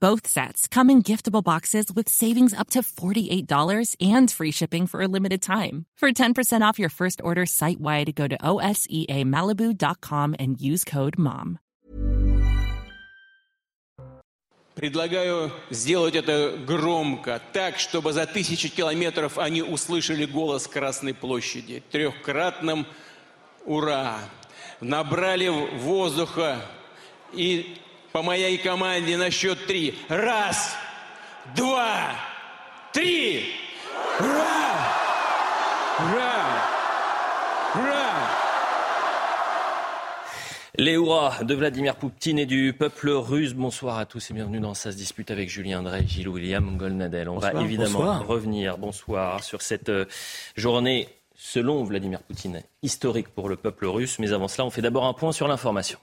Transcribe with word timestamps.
Both 0.00 0.26
sets 0.26 0.66
come 0.68 0.90
in 0.90 1.02
giftable 1.02 1.44
boxes 1.44 1.86
with 1.94 2.08
savings 2.08 2.52
up 2.52 2.70
to 2.70 2.82
$48 2.82 3.94
and 4.00 4.30
free 4.30 4.50
shipping 4.50 4.86
for 4.88 5.00
a 5.00 5.08
limited 5.08 5.42
time. 5.42 5.86
For 5.96 6.10
10% 6.10 6.62
off 6.68 6.78
your 6.78 6.90
first 6.90 7.20
order 7.22 7.46
site 7.46 7.80
wide, 7.80 8.14
go 8.16 8.26
to 8.26 8.36
OSEAMalibu.com 8.36 10.34
and 10.38 10.60
use 10.60 10.84
code 10.84 11.18
MOM. 11.18 11.58
Предлагаю 14.74 15.52
сделать 15.70 16.14
это 16.16 16.56
громко, 16.66 17.40
так, 17.52 17.78
чтобы 17.78 18.12
за 18.14 18.26
тысячи 18.26 18.68
километров 18.68 19.38
они 19.38 19.62
услышали 19.62 20.24
голос 20.24 20.66
Красной 20.66 21.12
площади. 21.12 21.82
Трехкратным 21.90 22.86
«Ура!» 23.66 24.18
Набрали 24.80 25.48
воздуха 25.48 26.60
и 27.32 27.76
по 28.16 28.22
моей 28.22 28.58
команде 28.58 29.16
на 29.16 29.30
счет 29.30 29.66
три. 29.66 29.94
Раз, 30.08 30.74
два, 31.56 32.14
три. 32.92 33.54
Ура! 34.20 34.72
Ура! 35.98 36.62
Ура! 37.74 38.02
Les 40.78 40.94
hurrahs 40.94 41.44
de 41.44 41.54
Vladimir 41.54 41.96
Poutine 41.96 42.38
et 42.38 42.46
du 42.46 42.72
peuple 42.72 43.10
russe. 43.10 43.52
Bonsoir 43.52 43.98
à 43.98 44.06
tous 44.06 44.30
et 44.30 44.34
bienvenue 44.34 44.58
dans 44.58 44.72
Ça 44.72 44.90
se 44.90 44.96
dispute 44.96 45.30
avec 45.30 45.50
Julien 45.50 45.82
Drey, 45.82 46.04
Gilles 46.06 46.28
William 46.28 46.78
Golnadel. 46.78 47.28
On 47.28 47.38
va 47.38 47.52
évidemment 47.60 48.22
revenir, 48.22 48.78
bonsoir, 48.78 49.44
sur 49.44 49.60
cette 49.60 49.90
euh, 49.90 50.06
journée, 50.56 51.08
selon 51.34 51.84
Vladimir 51.84 52.22
Poutine, 52.22 52.62
historique 52.82 53.28
pour 53.28 53.50
le 53.50 53.56
peuple 53.56 53.86
russe. 53.86 54.18
Mais 54.18 54.32
avant 54.32 54.48
cela, 54.48 54.64
on 54.64 54.70
fait 54.70 54.80
d'abord 54.80 55.04
un 55.04 55.12
point 55.12 55.32
sur 55.32 55.46
l'information. 55.46 55.98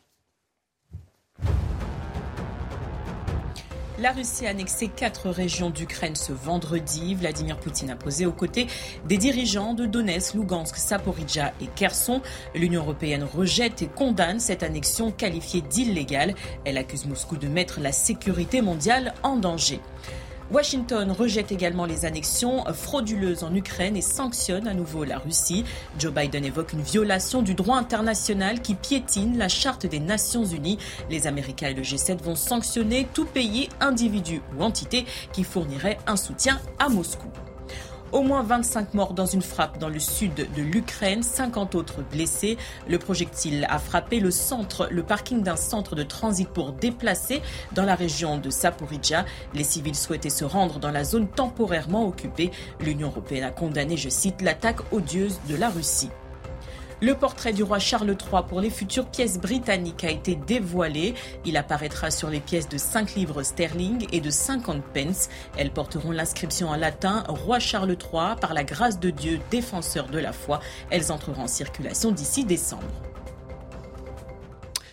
La 4.00 4.10
Russie 4.10 4.44
a 4.44 4.50
annexé 4.50 4.88
quatre 4.88 5.30
régions 5.30 5.70
d'Ukraine 5.70 6.16
ce 6.16 6.32
vendredi. 6.32 7.14
Vladimir 7.14 7.56
Poutine 7.56 7.90
a 7.90 7.96
posé 7.96 8.26
aux 8.26 8.32
côtés 8.32 8.66
des 9.06 9.18
dirigeants 9.18 9.72
de 9.72 9.86
Donetsk, 9.86 10.34
Lugansk, 10.34 10.76
Saporidja 10.76 11.52
et 11.60 11.68
Kherson. 11.76 12.20
L'Union 12.56 12.82
européenne 12.82 13.22
rejette 13.22 13.82
et 13.82 13.86
condamne 13.86 14.40
cette 14.40 14.64
annexion 14.64 15.12
qualifiée 15.12 15.60
d'illégale. 15.60 16.34
Elle 16.64 16.76
accuse 16.76 17.06
Moscou 17.06 17.36
de 17.36 17.46
mettre 17.46 17.78
la 17.78 17.92
sécurité 17.92 18.62
mondiale 18.62 19.14
en 19.22 19.36
danger. 19.36 19.78
Washington 20.50 21.10
rejette 21.10 21.52
également 21.52 21.86
les 21.86 22.04
annexions 22.04 22.64
frauduleuses 22.72 23.44
en 23.44 23.54
Ukraine 23.54 23.96
et 23.96 24.02
sanctionne 24.02 24.68
à 24.68 24.74
nouveau 24.74 25.04
la 25.04 25.18
Russie. 25.18 25.64
Joe 25.98 26.12
Biden 26.12 26.44
évoque 26.44 26.74
une 26.74 26.82
violation 26.82 27.42
du 27.42 27.54
droit 27.54 27.78
international 27.78 28.60
qui 28.60 28.74
piétine 28.74 29.38
la 29.38 29.48
charte 29.48 29.86
des 29.86 30.00
Nations 30.00 30.44
Unies. 30.44 30.78
Les 31.08 31.26
Américains 31.26 31.68
et 31.68 31.74
le 31.74 31.82
G7 31.82 32.22
vont 32.22 32.36
sanctionner 32.36 33.08
tout 33.14 33.24
pays, 33.24 33.68
individu 33.80 34.42
ou 34.56 34.62
entité 34.62 35.06
qui 35.32 35.44
fournirait 35.44 35.98
un 36.06 36.16
soutien 36.16 36.60
à 36.78 36.88
Moscou. 36.88 37.28
Au 38.14 38.22
moins 38.22 38.44
25 38.44 38.94
morts 38.94 39.12
dans 39.12 39.26
une 39.26 39.42
frappe 39.42 39.78
dans 39.78 39.88
le 39.88 39.98
sud 39.98 40.34
de 40.36 40.62
l'Ukraine, 40.62 41.24
50 41.24 41.74
autres 41.74 42.00
blessés. 42.12 42.56
Le 42.88 42.96
projectile 42.96 43.66
a 43.68 43.80
frappé 43.80 44.20
le 44.20 44.30
centre, 44.30 44.86
le 44.88 45.02
parking 45.02 45.42
d'un 45.42 45.56
centre 45.56 45.96
de 45.96 46.04
transit 46.04 46.48
pour 46.48 46.70
déplacer 46.70 47.42
dans 47.72 47.82
la 47.82 47.96
région 47.96 48.38
de 48.38 48.50
Saporidja. 48.50 49.24
Les 49.52 49.64
civils 49.64 49.96
souhaitaient 49.96 50.30
se 50.30 50.44
rendre 50.44 50.78
dans 50.78 50.92
la 50.92 51.02
zone 51.02 51.26
temporairement 51.26 52.06
occupée. 52.06 52.52
L'Union 52.78 53.08
européenne 53.08 53.42
a 53.42 53.50
condamné, 53.50 53.96
je 53.96 54.10
cite, 54.10 54.42
l'attaque 54.42 54.92
odieuse 54.92 55.40
de 55.48 55.56
la 55.56 55.68
Russie. 55.68 56.10
Le 57.04 57.14
portrait 57.14 57.52
du 57.52 57.62
roi 57.62 57.78
Charles 57.78 58.08
III 58.08 58.44
pour 58.48 58.62
les 58.62 58.70
futures 58.70 59.04
pièces 59.04 59.38
britanniques 59.38 60.04
a 60.04 60.10
été 60.10 60.36
dévoilé. 60.36 61.12
Il 61.44 61.58
apparaîtra 61.58 62.10
sur 62.10 62.30
les 62.30 62.40
pièces 62.40 62.66
de 62.66 62.78
5 62.78 63.14
livres 63.14 63.42
sterling 63.42 64.06
et 64.10 64.22
de 64.22 64.30
50 64.30 64.82
pence. 64.82 65.28
Elles 65.58 65.70
porteront 65.70 66.12
l'inscription 66.12 66.70
en 66.70 66.76
latin 66.76 67.22
Roi 67.28 67.58
Charles 67.58 67.90
III 67.90 68.36
par 68.40 68.54
la 68.54 68.64
grâce 68.64 69.00
de 69.00 69.10
Dieu, 69.10 69.38
défenseur 69.50 70.08
de 70.08 70.18
la 70.18 70.32
foi. 70.32 70.60
Elles 70.88 71.12
entreront 71.12 71.42
en 71.42 71.46
circulation 71.46 72.10
d'ici 72.10 72.46
décembre. 72.46 73.13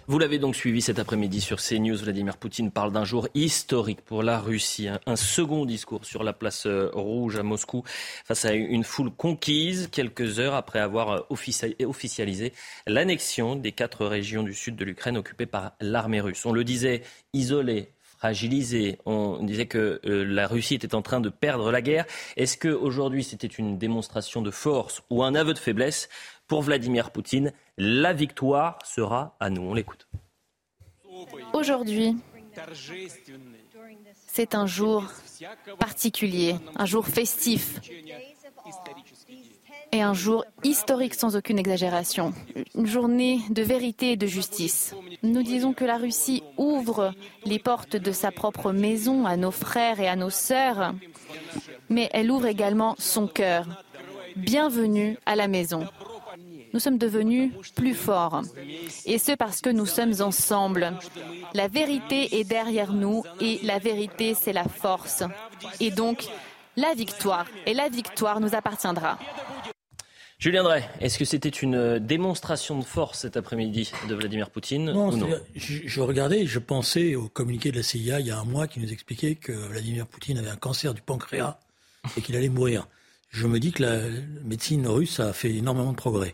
Vous 0.07 0.17
l'avez 0.17 0.39
donc 0.39 0.55
suivi 0.55 0.81
cet 0.81 0.97
après-midi 0.97 1.41
sur 1.41 1.61
CNews. 1.61 1.97
Vladimir 1.97 2.37
Poutine 2.37 2.71
parle 2.71 2.91
d'un 2.91 3.05
jour 3.05 3.27
historique 3.35 4.01
pour 4.01 4.23
la 4.23 4.39
Russie. 4.39 4.87
Un, 5.05 5.15
second 5.15 5.65
discours 5.65 6.05
sur 6.05 6.23
la 6.23 6.33
place 6.33 6.65
euh, 6.65 6.89
rouge 6.93 7.37
à 7.37 7.43
Moscou 7.43 7.83
face 8.25 8.45
à 8.45 8.53
une 8.53 8.83
foule 8.83 9.11
conquise 9.11 9.89
quelques 9.91 10.39
heures 10.39 10.55
après 10.55 10.79
avoir 10.79 11.09
euh, 11.11 11.85
officialisé 11.85 12.53
l'annexion 12.87 13.55
des 13.55 13.71
quatre 13.71 14.05
régions 14.05 14.41
du 14.43 14.55
sud 14.55 14.75
de 14.75 14.83
l'Ukraine 14.85 15.17
occupées 15.17 15.45
par 15.45 15.73
l'armée 15.79 16.19
russe. 16.19 16.45
On 16.45 16.51
le 16.51 16.63
disait, 16.63 17.03
isolé, 17.33 17.89
fragilisé. 18.21 18.99
On 19.07 19.43
disait 19.43 19.65
que 19.65 19.99
euh, 20.05 20.23
la 20.23 20.45
Russie 20.45 20.75
était 20.75 20.93
en 20.93 21.01
train 21.01 21.21
de 21.21 21.29
perdre 21.29 21.71
la 21.71 21.81
guerre. 21.81 22.05
Est-ce 22.37 22.55
qu'aujourd'hui 22.55 23.23
c'était 23.23 23.47
une 23.47 23.79
démonstration 23.79 24.43
de 24.43 24.51
force 24.51 25.01
ou 25.09 25.23
un 25.23 25.33
aveu 25.33 25.55
de 25.55 25.59
faiblesse? 25.59 26.07
Pour 26.51 26.63
Vladimir 26.63 27.11
Poutine 27.11 27.53
La 27.77 28.11
victoire 28.11 28.77
sera 28.83 29.37
à 29.39 29.49
nous. 29.49 29.61
On 29.61 29.73
l'écoute. 29.73 30.09
Aujourd'hui, 31.53 32.17
c'est 34.27 34.53
un 34.53 34.65
jour 34.65 35.05
particulier, 35.79 36.55
un 36.75 36.85
jour 36.85 37.07
festif 37.07 37.79
et 39.93 40.01
un 40.01 40.13
jour 40.13 40.43
historique 40.65 41.13
sans 41.13 41.37
aucune 41.37 41.57
exagération, 41.57 42.33
une 42.75 42.85
journée 42.85 43.39
de 43.49 43.61
vérité 43.61 44.11
et 44.11 44.17
de 44.17 44.27
justice. 44.27 44.93
Nous 45.23 45.43
disons 45.43 45.71
que 45.71 45.85
la 45.85 45.95
Russie 45.95 46.43
ouvre 46.57 47.13
les 47.45 47.59
portes 47.59 47.95
de 47.95 48.11
sa 48.11 48.29
propre 48.29 48.73
maison 48.73 49.25
à 49.25 49.37
nos 49.37 49.51
frères 49.51 50.01
et 50.01 50.09
à 50.09 50.17
nos 50.17 50.29
sœurs, 50.29 50.95
mais 51.87 52.09
elle 52.11 52.29
ouvre 52.29 52.47
également 52.47 52.95
son 52.99 53.25
cœur. 53.25 53.85
Bienvenue 54.35 55.17
à 55.25 55.37
la 55.37 55.47
maison 55.47 55.87
nous 56.73 56.79
sommes 56.79 56.97
devenus 56.97 57.51
plus 57.75 57.93
forts. 57.93 58.41
Et 59.05 59.17
ce 59.17 59.33
parce 59.33 59.61
que 59.61 59.69
nous 59.69 59.85
sommes 59.85 60.13
ensemble. 60.21 60.93
La 61.53 61.67
vérité 61.67 62.39
est 62.39 62.43
derrière 62.43 62.93
nous 62.93 63.23
et 63.39 63.59
la 63.63 63.79
vérité, 63.79 64.33
c'est 64.33 64.53
la 64.53 64.65
force. 64.65 65.23
Et 65.79 65.91
donc, 65.91 66.25
la 66.77 66.93
victoire. 66.93 67.45
Et 67.65 67.73
la 67.73 67.89
victoire 67.89 68.39
nous 68.39 68.55
appartiendra. 68.55 69.19
Julien 70.39 70.63
Drey, 70.63 70.83
est-ce 70.99 71.19
que 71.19 71.25
c'était 71.25 71.49
une 71.49 71.99
démonstration 71.99 72.79
de 72.79 72.83
force 72.83 73.19
cet 73.19 73.37
après-midi 73.37 73.91
de 74.09 74.15
Vladimir 74.15 74.49
Poutine 74.49 74.91
non, 74.91 75.09
ou 75.09 75.17
non 75.17 75.29
je, 75.55 75.81
je, 75.85 76.01
regardais, 76.01 76.47
je 76.47 76.57
pensais 76.57 77.13
au 77.13 77.29
communiqué 77.29 77.71
de 77.71 77.77
la 77.77 77.83
CIA 77.83 78.19
il 78.19 78.25
y 78.25 78.31
a 78.31 78.39
un 78.39 78.43
mois 78.43 78.67
qui 78.67 78.79
nous 78.79 78.91
expliquait 78.91 79.35
que 79.35 79.51
Vladimir 79.51 80.07
Poutine 80.07 80.39
avait 80.39 80.49
un 80.49 80.55
cancer 80.55 80.95
du 80.95 81.01
pancréas 81.03 81.59
et 82.17 82.21
qu'il 82.21 82.35
allait 82.35 82.49
mourir. 82.49 82.87
Je 83.29 83.45
me 83.45 83.59
dis 83.59 83.71
que 83.71 83.83
la 83.83 83.99
médecine 84.43 84.87
russe 84.87 85.19
a 85.19 85.31
fait 85.31 85.53
énormément 85.53 85.91
de 85.91 85.97
progrès. 85.97 86.33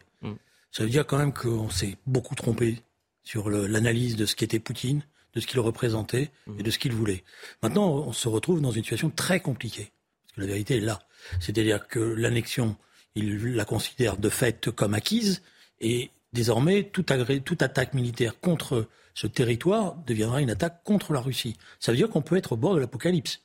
Ça 0.71 0.83
veut 0.83 0.89
dire 0.89 1.05
quand 1.05 1.17
même 1.17 1.33
qu'on 1.33 1.69
s'est 1.69 1.97
beaucoup 2.05 2.35
trompé 2.35 2.81
sur 3.23 3.49
l'analyse 3.49 4.15
de 4.15 4.25
ce 4.25 4.35
qu'était 4.35 4.59
Poutine, 4.59 5.03
de 5.33 5.41
ce 5.41 5.47
qu'il 5.47 5.59
représentait 5.59 6.31
et 6.59 6.63
de 6.63 6.71
ce 6.71 6.79
qu'il 6.79 6.93
voulait. 6.93 7.23
Maintenant, 7.61 7.89
on 7.89 8.13
se 8.13 8.27
retrouve 8.27 8.61
dans 8.61 8.71
une 8.71 8.83
situation 8.83 9.09
très 9.09 9.39
compliquée. 9.39 9.91
Parce 10.23 10.35
que 10.35 10.41
la 10.41 10.47
vérité 10.47 10.77
est 10.77 10.81
là. 10.81 10.99
C'est-à-dire 11.39 11.87
que 11.87 11.99
l'annexion, 11.99 12.75
il 13.15 13.55
la 13.55 13.65
considère 13.65 14.17
de 14.17 14.29
fait 14.29 14.69
comme 14.71 14.93
acquise 14.93 15.41
et 15.79 16.09
désormais 16.33 16.83
toute, 16.83 17.11
attaque 17.11 17.93
militaire 17.93 18.39
contre 18.39 18.87
ce 19.13 19.27
territoire 19.27 19.95
deviendra 20.05 20.41
une 20.41 20.51
attaque 20.51 20.83
contre 20.83 21.13
la 21.13 21.19
Russie. 21.19 21.57
Ça 21.79 21.91
veut 21.91 21.97
dire 21.97 22.09
qu'on 22.09 22.21
peut 22.21 22.37
être 22.37 22.53
au 22.53 22.57
bord 22.57 22.75
de 22.75 22.79
l'apocalypse. 22.79 23.41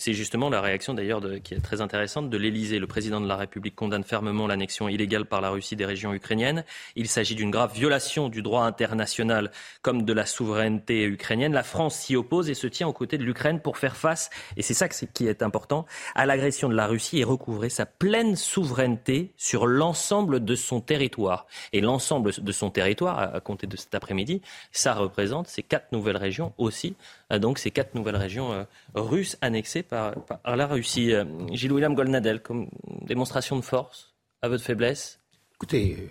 C'est 0.00 0.14
justement 0.14 0.48
la 0.48 0.62
réaction 0.62 0.94
d'ailleurs 0.94 1.20
qui 1.44 1.52
est 1.52 1.60
très 1.60 1.82
intéressante 1.82 2.30
de 2.30 2.36
l'Elysée. 2.38 2.78
Le 2.78 2.86
président 2.86 3.20
de 3.20 3.28
la 3.28 3.36
République 3.36 3.74
condamne 3.74 4.02
fermement 4.02 4.46
l'annexion 4.46 4.88
illégale 4.88 5.26
par 5.26 5.42
la 5.42 5.50
Russie 5.50 5.76
des 5.76 5.84
régions 5.84 6.14
ukrainiennes. 6.14 6.64
Il 6.96 7.06
s'agit 7.06 7.34
d'une 7.34 7.50
grave 7.50 7.74
violation 7.74 8.30
du 8.30 8.40
droit 8.40 8.64
international 8.64 9.50
comme 9.82 10.06
de 10.06 10.12
la 10.14 10.24
souveraineté 10.24 11.04
ukrainienne. 11.04 11.52
La 11.52 11.62
France 11.62 11.96
s'y 11.96 12.16
oppose 12.16 12.48
et 12.48 12.54
se 12.54 12.66
tient 12.66 12.88
aux 12.88 12.94
côtés 12.94 13.18
de 13.18 13.24
l'Ukraine 13.24 13.60
pour 13.60 13.76
faire 13.76 13.94
face, 13.94 14.30
et 14.56 14.62
c'est 14.62 14.72
ça 14.72 14.88
qui 14.88 15.26
est 15.26 15.42
important, 15.42 15.84
à 16.14 16.24
l'agression 16.24 16.70
de 16.70 16.74
la 16.74 16.86
Russie 16.86 17.18
et 17.18 17.24
recouvrer 17.24 17.68
sa 17.68 17.84
pleine 17.84 18.36
souveraineté 18.36 19.34
sur 19.36 19.66
l'ensemble 19.66 20.42
de 20.42 20.54
son 20.54 20.80
territoire. 20.80 21.46
Et 21.74 21.82
l'ensemble 21.82 22.32
de 22.38 22.52
son 22.52 22.70
territoire, 22.70 23.18
à 23.34 23.40
compter 23.40 23.66
de 23.66 23.76
cet 23.76 23.94
après-midi, 23.94 24.40
ça 24.72 24.94
représente 24.94 25.46
ces 25.46 25.62
quatre 25.62 25.92
nouvelles 25.92 26.16
régions 26.16 26.54
aussi, 26.56 26.96
donc 27.38 27.58
ces 27.58 27.70
quatre 27.70 27.94
nouvelles 27.94 28.16
régions 28.16 28.52
euh, 28.52 28.64
russes 28.94 29.36
annexées 29.40 29.82
par, 29.82 30.14
la 30.44 30.66
Russie. 30.66 31.14
Euh, 31.14 31.24
Gilles 31.52 31.72
William 31.72 31.94
Golnadel, 31.94 32.40
comme 32.40 32.68
démonstration 33.02 33.56
de 33.56 33.62
force, 33.62 34.14
à 34.42 34.48
votre 34.48 34.64
faiblesse 34.64 35.18
Écoutez, 35.54 36.08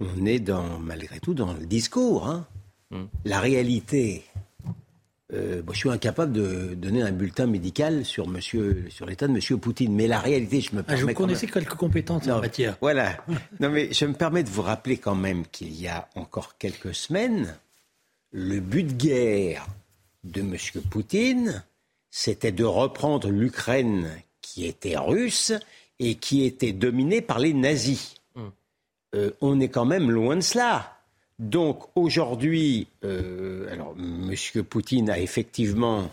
on 0.00 0.26
est 0.26 0.40
dans, 0.40 0.78
malgré 0.78 1.20
tout 1.20 1.34
dans 1.34 1.54
le 1.54 1.66
discours. 1.66 2.28
Hein. 2.28 2.46
Hmm. 2.90 3.06
La 3.24 3.40
réalité, 3.40 4.24
euh, 5.32 5.62
je 5.72 5.76
suis 5.76 5.90
incapable 5.90 6.32
de 6.32 6.74
donner 6.74 7.02
un 7.02 7.12
bulletin 7.12 7.46
médical 7.46 8.04
sur, 8.04 8.26
monsieur, 8.26 8.86
sur 8.88 9.04
l'état 9.04 9.26
de 9.26 9.32
M. 9.32 9.58
Poutine. 9.58 9.94
Mais 9.94 10.06
la 10.06 10.20
réalité, 10.20 10.60
je 10.60 10.74
me 10.74 10.82
permets. 10.82 11.02
Ah, 11.02 11.08
je 11.10 11.14
connaissais 11.14 11.46
quelques 11.46 11.74
compétences 11.74 12.28
en 12.28 12.40
matière. 12.40 12.76
Voilà. 12.80 13.16
non, 13.60 13.70
mais 13.70 13.92
je 13.92 14.04
me 14.06 14.14
permets 14.14 14.42
de 14.42 14.48
vous 14.48 14.62
rappeler 14.62 14.96
quand 14.96 15.14
même 15.14 15.46
qu'il 15.46 15.78
y 15.78 15.88
a 15.88 16.08
encore 16.14 16.56
quelques 16.56 16.94
semaines, 16.94 17.56
le 18.30 18.60
but 18.60 18.84
de 18.84 18.92
guerre 18.92 19.66
de 20.24 20.40
M. 20.40 20.56
Poutine, 20.90 21.64
c'était 22.10 22.52
de 22.52 22.64
reprendre 22.64 23.30
l'Ukraine 23.30 24.10
qui 24.40 24.66
était 24.66 24.96
russe 24.96 25.52
et 25.98 26.16
qui 26.16 26.44
était 26.44 26.72
dominée 26.72 27.20
par 27.20 27.38
les 27.38 27.54
nazis. 27.54 28.14
Hmm. 28.34 28.48
Euh, 29.14 29.30
on 29.40 29.60
est 29.60 29.68
quand 29.68 29.84
même 29.84 30.10
loin 30.10 30.36
de 30.36 30.40
cela. 30.40 30.98
Donc 31.38 31.84
aujourd'hui, 31.94 32.88
euh, 33.04 33.72
alors 33.72 33.94
M. 33.96 34.34
Poutine 34.64 35.08
a 35.10 35.18
effectivement, 35.18 36.10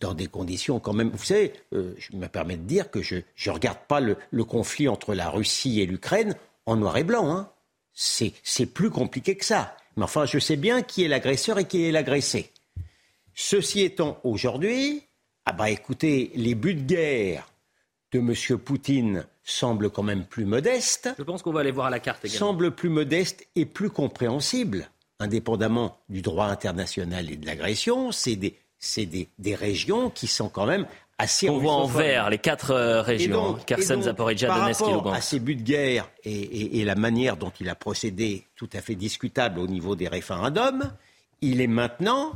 dans 0.00 0.14
des 0.14 0.28
conditions 0.28 0.78
quand 0.78 0.92
même, 0.92 1.10
vous 1.10 1.24
savez, 1.24 1.52
euh, 1.72 1.94
je 1.98 2.16
me 2.16 2.28
permets 2.28 2.56
de 2.56 2.62
dire 2.62 2.90
que 2.90 3.02
je 3.02 3.16
ne 3.16 3.50
regarde 3.50 3.78
pas 3.88 4.00
le, 4.00 4.16
conflit 4.44 4.88
entre 4.88 5.14
la 5.14 5.30
Russie 5.30 5.80
et 5.80 5.86
l'Ukraine 5.86 6.34
en 6.64 6.76
noir 6.76 6.96
et 6.96 7.04
blanc. 7.04 7.30
Hein. 7.30 7.50
C'est 7.92 8.66
plus 8.66 8.90
compliqué 8.90 9.36
que 9.36 9.44
ça. 9.44 9.76
Mais 9.96 10.04
enfin, 10.04 10.26
je 10.26 10.38
sais 10.38 10.56
bien 10.56 10.82
qui 10.82 11.04
est 11.04 11.08
l'agresseur 11.08 11.58
et 11.58 11.66
qui 11.66 11.84
est 11.84 11.92
l'agressé. 11.92 12.52
Ceci 13.34 13.82
étant, 13.82 14.18
aujourd'hui, 14.24 15.02
ah 15.44 15.52
bah 15.52 15.70
écoutez, 15.70 16.32
les 16.34 16.54
buts 16.54 16.74
de 16.74 16.82
guerre 16.82 17.48
de 18.12 18.18
M. 18.18 18.58
Poutine 18.58 19.26
semblent 19.44 19.90
quand 19.90 20.02
même 20.02 20.24
plus 20.24 20.44
modestes. 20.44 21.10
Je 21.18 21.22
pense 21.22 21.42
qu'on 21.42 21.52
va 21.52 21.60
aller 21.60 21.70
voir 21.70 21.86
à 21.86 21.90
la 21.90 22.00
carte 22.00 22.24
également. 22.24 22.48
Semblent 22.48 22.74
plus 22.74 22.88
modestes 22.88 23.46
et 23.54 23.64
plus 23.64 23.90
compréhensibles, 23.90 24.90
indépendamment 25.18 25.98
du 26.08 26.22
droit 26.22 26.46
international 26.46 27.30
et 27.30 27.36
de 27.36 27.46
l'agression. 27.46 28.12
C'est 28.12 28.36
des, 28.36 28.58
des, 28.96 29.28
des, 29.38 29.54
régions 29.54 30.10
qui 30.10 30.26
sont 30.26 30.48
quand 30.48 30.66
même 30.66 30.86
assez... 31.18 31.48
On 31.48 31.58
voit 31.58 31.72
en 31.72 31.86
vert 31.86 32.30
les 32.30 32.38
quatre 32.38 32.70
euh, 32.72 33.02
régions, 33.02 33.54
Kherson, 33.66 34.02
Zaporizhia, 34.02 34.48
Donetsk 34.48 34.82
et 34.82 34.92
Lugansk. 34.92 35.16
à 35.16 35.20
ces 35.20 35.40
buts 35.40 35.56
de 35.56 35.62
guerre 35.62 36.10
et, 36.24 36.80
et 36.80 36.84
la 36.84 36.94
manière 36.94 37.36
dont 37.36 37.52
il 37.60 37.68
a 37.68 37.74
procédé, 37.74 38.46
tout 38.56 38.70
à 38.72 38.80
fait 38.80 38.94
discutable 38.94 39.60
au 39.60 39.66
niveau 39.66 39.96
des 39.96 40.08
référendums, 40.08 40.92
il 41.40 41.60
est 41.60 41.66
maintenant 41.66 42.32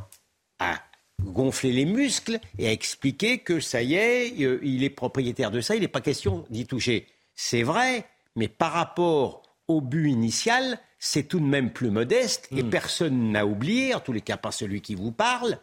à 0.59 0.79
gonfler 1.25 1.73
les 1.73 1.85
muscles 1.85 2.41
et 2.59 2.69
à 2.69 2.73
expliquer 2.73 3.39
que 3.39 3.61
ça 3.61 3.83
y 3.83 3.95
est, 3.95 4.43
euh, 4.43 4.61
il 4.63 4.85
est 4.85 4.91
propriétaire 4.91 5.51
de 5.51 5.61
ça, 5.61 5.75
il 5.75 5.83
n'est 5.83 5.89
pas 5.89 6.01
question 6.01 6.45
d'y 6.51 6.67
toucher. 6.67 7.07
C'est 7.35 7.63
vrai, 7.63 8.07
mais 8.37 8.49
par 8.49 8.73
rapport 8.73 9.43
au 9.69 9.81
but 9.81 10.11
initial, 10.11 10.79
c'est 10.99 11.25
tout 11.25 11.41
de 11.41 11.45
même 11.45 11.73
plus 11.73 11.91
modeste 11.91 12.49
et 12.55 12.63
hmm. 12.63 12.71
personne 12.71 13.33
n'a 13.33 13.47
oublié, 13.47 13.95
en 13.95 14.01
tous 14.01 14.13
les 14.13 14.21
cas 14.21 14.37
pas 14.37 14.53
celui 14.53 14.81
qui 14.81 14.95
vous 14.95 15.13
parle, 15.13 15.59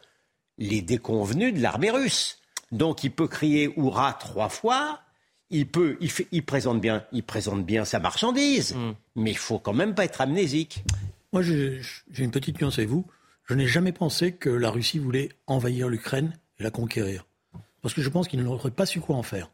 les 0.58 0.82
déconvenus 0.82 1.54
de 1.54 1.62
l'armée 1.62 1.92
russe. 1.92 2.40
Donc 2.72 3.04
il 3.04 3.12
peut 3.12 3.28
crier 3.28 3.74
Hurrah 3.78 4.14
trois 4.14 4.50
fois, 4.50 5.02
il 5.50 5.68
peut, 5.68 5.98
il, 6.32 6.44
présente 6.44 6.82
bien, 6.82 7.06
il 7.12 7.24
présente 7.24 7.66
bien 7.66 7.86
sa 7.86 8.00
marchandise, 8.00 8.76
hmm. 8.76 8.94
mais 9.16 9.32
il 9.32 9.38
faut 9.38 9.60
quand 9.60 9.74
même 9.74 9.96
pas 9.96 10.06
être 10.06 10.22
amnésique. 10.22 10.84
Moi, 11.32 11.42
j'ai 11.42 11.82
une 12.18 12.32
petite 12.32 12.60
nuance 12.62 12.78
avec 12.78 12.90
vous. 12.90 13.06
Je 13.46 13.54
n'ai 13.54 13.68
jamais 13.68 13.94
pensé 13.94 14.34
que 14.34 14.50
la 14.50 14.70
Russie 14.70 15.00
voulait 15.00 15.30
envahir 15.46 15.88
l'Ukraine 15.88 16.38
et 16.60 16.64
la 16.64 16.72
conquérir. 16.72 17.26
Parce 17.82 17.94
que 17.94 18.02
je 18.02 18.10
pense 18.10 18.28
qu'ils 18.28 18.42
n'auraient 18.44 18.72
pas 18.72 18.86
su 18.86 19.00
quoi 19.00 19.16
en 19.16 19.24
faire. 19.24 19.52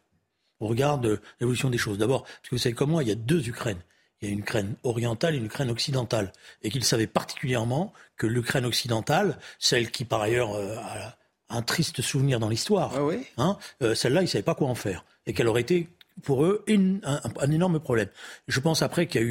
On 0.59 0.67
regarde 0.67 1.21
l'évolution 1.39 1.69
des 1.69 1.77
choses. 1.77 1.97
D'abord, 1.97 2.23
parce 2.23 2.49
que 2.49 2.55
vous 2.55 2.59
savez 2.59 2.73
comme 2.73 2.91
moi, 2.91 3.03
il 3.03 3.09
y 3.09 3.11
a 3.11 3.15
deux 3.15 3.47
Ukraines. 3.47 3.81
Il 4.21 4.27
y 4.27 4.31
a 4.31 4.33
une 4.33 4.39
Ukraine 4.39 4.75
orientale 4.83 5.35
et 5.35 5.37
une 5.37 5.45
Ukraine 5.45 5.69
occidentale. 5.69 6.31
Et 6.61 6.71
qu'ils 6.71 6.85
savaient 6.85 7.07
particulièrement 7.07 7.93
que 8.17 8.25
l'Ukraine 8.25 8.65
occidentale, 8.65 9.37
celle 9.59 9.91
qui 9.91 10.05
par 10.05 10.21
ailleurs 10.21 10.53
euh, 10.53 10.77
a 10.77 11.17
un 11.49 11.61
triste 11.61 12.01
souvenir 12.01 12.39
dans 12.39 12.49
l'histoire, 12.49 12.93
ah 12.95 13.01
hein, 13.37 13.57
euh, 13.81 13.95
celle-là, 13.95 14.21
ils 14.21 14.25
ne 14.25 14.29
savaient 14.29 14.43
pas 14.43 14.55
quoi 14.55 14.67
en 14.67 14.75
faire. 14.75 15.05
Et 15.25 15.33
qu'elle 15.33 15.47
aurait 15.47 15.61
été 15.61 15.89
pour 16.21 16.45
eux 16.45 16.63
un, 16.67 17.51
énorme 17.51 17.79
problème. 17.79 18.09
Je 18.47 18.59
pense 18.59 18.81
après 18.81 19.07
qu'il 19.07 19.21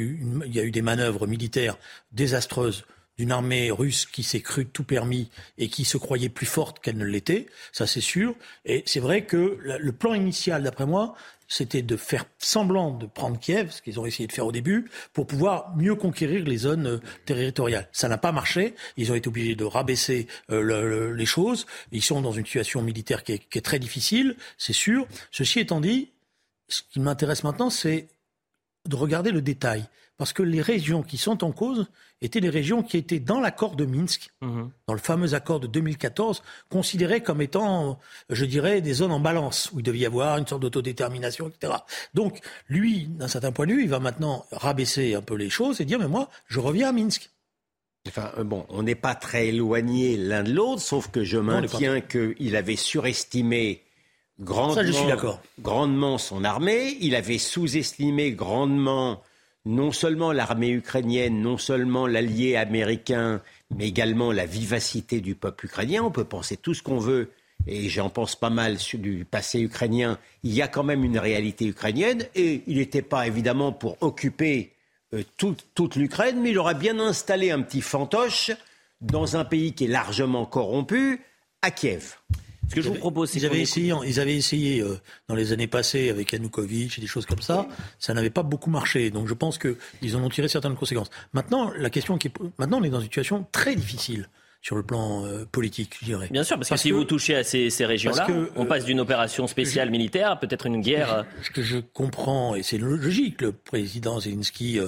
y, 0.45 0.55
y, 0.55 0.59
a 0.59 0.63
eu 0.63 0.71
des 0.71 0.81
manœuvres 0.81 1.27
militaires 1.27 1.77
désastreuses 2.11 2.85
d'une 3.17 3.31
armée 3.31 3.71
russe 3.71 4.05
qui 4.05 4.23
s'est 4.23 4.41
crue 4.41 4.65
tout 4.65 4.83
permis 4.83 5.29
et 5.57 5.69
qui 5.69 5.85
se 5.85 5.97
croyait 5.97 6.29
plus 6.29 6.45
forte 6.45 6.79
qu'elle 6.79 6.97
ne 6.97 7.05
l'était, 7.05 7.45
ça 7.71 7.85
c'est 7.85 8.01
sûr. 8.01 8.35
Et 8.65 8.83
c'est 8.85 8.99
vrai 8.99 9.25
que 9.25 9.57
le 9.61 9.91
plan 9.91 10.13
initial, 10.13 10.63
d'après 10.63 10.87
moi, 10.87 11.15
c'était 11.47 11.81
de 11.81 11.97
faire 11.97 12.25
semblant 12.39 12.91
de 12.91 13.05
prendre 13.05 13.39
Kiev, 13.39 13.71
ce 13.71 13.81
qu'ils 13.81 13.99
ont 13.99 14.05
essayé 14.05 14.27
de 14.27 14.31
faire 14.31 14.45
au 14.45 14.51
début, 14.51 14.89
pour 15.13 15.27
pouvoir 15.27 15.75
mieux 15.75 15.95
conquérir 15.95 16.45
les 16.45 16.57
zones 16.57 16.87
euh, 16.87 16.99
territoriales. 17.25 17.87
Ça 17.91 18.07
n'a 18.07 18.17
pas 18.17 18.31
marché. 18.31 18.75
Ils 18.97 19.11
ont 19.11 19.15
été 19.15 19.27
obligés 19.27 19.55
de 19.55 19.65
rabaisser 19.65 20.27
euh, 20.51 21.13
les 21.13 21.25
choses. 21.25 21.65
Ils 21.91 22.03
sont 22.03 22.21
dans 22.21 22.31
une 22.31 22.45
situation 22.45 22.81
militaire 22.81 23.23
qui 23.23 23.33
est, 23.33 23.39
qui 23.39 23.57
est 23.57 23.61
très 23.61 23.79
difficile, 23.79 24.35
c'est 24.57 24.73
sûr. 24.73 25.07
Ceci 25.31 25.59
étant 25.59 25.81
dit, 25.81 26.11
ce 26.67 26.81
qui 26.91 26.99
m'intéresse 26.99 27.43
maintenant, 27.43 27.69
c'est 27.69 28.07
de 28.87 28.95
regarder 28.95 29.31
le 29.31 29.41
détail. 29.41 29.85
Parce 30.17 30.31
que 30.31 30.43
les 30.43 30.61
régions 30.61 31.01
qui 31.01 31.17
sont 31.17 31.43
en 31.43 31.51
cause 31.51 31.87
étaient 32.21 32.39
les 32.39 32.49
régions 32.49 32.83
qui 32.83 32.97
étaient 32.97 33.19
dans 33.19 33.39
l'accord 33.39 33.75
de 33.75 33.85
Minsk, 33.85 34.29
mhm. 34.41 34.69
dans 34.87 34.93
le 34.93 34.99
fameux 34.99 35.33
accord 35.33 35.59
de 35.59 35.67
2014, 35.67 36.43
considérées 36.69 37.21
comme 37.21 37.41
étant, 37.41 37.99
je 38.29 38.45
dirais, 38.45 38.81
des 38.81 38.93
zones 38.93 39.11
en 39.11 39.19
balance, 39.19 39.71
où 39.73 39.79
il 39.79 39.83
devait 39.83 39.99
y 39.99 40.05
avoir 40.05 40.37
une 40.37 40.45
sorte 40.45 40.61
d'autodétermination, 40.61 41.49
etc. 41.49 41.73
Donc, 42.13 42.39
lui, 42.67 43.07
d'un 43.07 43.27
certain 43.27 43.51
point 43.51 43.65
de 43.65 43.73
vue, 43.73 43.83
il 43.83 43.89
va 43.89 43.99
maintenant 43.99 44.45
rabaisser 44.51 45.15
un 45.15 45.21
peu 45.21 45.35
les 45.35 45.49
choses 45.49 45.81
et 45.81 45.85
dire, 45.85 45.99
mais 45.99 46.07
moi, 46.07 46.29
je 46.47 46.59
reviens 46.59 46.89
à 46.89 46.91
Minsk. 46.91 47.31
Enfin, 48.07 48.31
euh, 48.37 48.43
bon, 48.43 48.65
on 48.69 48.83
n'est 48.83 48.95
pas 48.95 49.15
très 49.15 49.47
éloigné 49.47 50.17
l'un 50.17 50.43
de 50.43 50.51
l'autre, 50.51 50.81
sauf 50.81 51.09
que 51.09 51.23
je 51.23 51.37
maintiens 51.37 52.01
qu'il 52.01 52.55
avait 52.55 52.75
surestimé 52.75 53.83
grandement, 54.39 55.39
grandement 55.59 56.17
son 56.17 56.43
armée, 56.43 56.97
il 56.99 57.15
avait 57.15 57.37
sous-estimé 57.37 58.31
grandement 58.31 59.21
non 59.65 59.91
seulement 59.91 60.31
l'armée 60.31 60.71
ukrainienne, 60.71 61.41
non 61.41 61.57
seulement 61.57 62.05
l'allié 62.05 62.55
américain, 62.55 63.41
mais 63.75 63.87
également 63.87 64.31
la 64.31 64.45
vivacité 64.45 65.21
du 65.21 65.35
peuple 65.35 65.65
ukrainien. 65.67 66.03
On 66.03 66.11
peut 66.11 66.25
penser 66.25 66.57
tout 66.57 66.73
ce 66.73 66.83
qu'on 66.83 66.97
veut, 66.97 67.31
et 67.65 67.87
j'en 67.87 68.09
pense 68.09 68.35
pas 68.35 68.49
mal 68.49 68.77
du 68.93 69.25
passé 69.25 69.61
ukrainien. 69.61 70.19
Il 70.43 70.53
y 70.53 70.61
a 70.61 70.67
quand 70.67 70.83
même 70.83 71.03
une 71.03 71.17
réalité 71.17 71.65
ukrainienne, 71.65 72.25
et 72.35 72.63
il 72.67 72.77
n'était 72.77 73.01
pas 73.01 73.25
évidemment 73.25 73.71
pour 73.71 73.97
occuper 74.01 74.73
euh, 75.13 75.23
toute, 75.37 75.95
l'Ukraine, 75.95 76.41
mais 76.41 76.51
il 76.51 76.59
aurait 76.59 76.75
bien 76.75 76.99
installé 76.99 77.51
un 77.51 77.61
petit 77.61 77.81
fantoche 77.81 78.51
dans 78.99 79.37
un 79.37 79.45
pays 79.45 79.73
qui 79.73 79.85
est 79.85 79.89
largement 79.89 80.45
corrompu, 80.45 81.21
à 81.61 81.71
Kiev. 81.71 82.17
Ce 82.69 82.75
que 82.75 82.81
je 82.81 82.89
vous 82.89 82.95
propose, 82.95 83.29
c'est 83.29 83.39
ils 83.39 83.45
avaient 83.45 83.61
essayé, 83.61 83.93
ils 84.05 84.19
avaient 84.19 84.35
essayé 84.35 84.81
euh, 84.81 84.99
dans 85.27 85.35
les 85.35 85.51
années 85.51 85.67
passées 85.67 86.09
avec 86.09 86.31
Yanukovych 86.31 86.97
et 86.97 87.01
des 87.01 87.07
choses 87.07 87.25
comme 87.25 87.41
ça. 87.41 87.67
Ça 87.99 88.13
n'avait 88.13 88.29
pas 88.29 88.43
beaucoup 88.43 88.69
marché. 88.69 89.09
Donc 89.11 89.27
je 89.27 89.33
pense 89.33 89.57
qu'ils 89.57 90.15
en 90.15 90.23
ont 90.23 90.29
tiré 90.29 90.47
certaines 90.47 90.75
conséquences. 90.75 91.09
Maintenant, 91.33 91.71
la 91.77 91.89
question 91.89 92.17
qui 92.17 92.27
est, 92.27 92.33
maintenant, 92.57 92.79
on 92.79 92.83
est 92.83 92.89
dans 92.89 92.99
une 92.99 93.05
situation 93.05 93.45
très 93.51 93.75
difficile 93.75 94.29
sur 94.63 94.77
le 94.77 94.83
plan 94.83 95.25
euh, 95.25 95.45
politique, 95.45 95.97
je 95.99 96.05
dirais. 96.05 96.29
Bien 96.31 96.43
sûr, 96.43 96.55
parce, 96.55 96.69
que 96.69 96.77
si 96.77 96.91
vous 96.91 97.03
touchez 97.03 97.35
à 97.35 97.43
ces, 97.43 97.69
ces 97.69 97.85
régions-là, 97.85 98.25
on 98.55 98.65
passe 98.65 98.85
d'une 98.85 99.01
opération 99.01 99.45
spéciale 99.45 99.89
militaire 99.89 100.31
à 100.31 100.39
peut-être 100.39 100.65
une 100.67 100.79
guerre. 100.79 101.25
Ce 101.43 101.51
que 101.51 101.61
je 101.61 101.79
comprends, 101.79 102.55
et 102.55 102.63
c'est 102.63 102.77
logique, 102.77 103.41
le 103.41 103.51
président 103.51 104.21
Zelensky, 104.21 104.79
euh, 104.79 104.87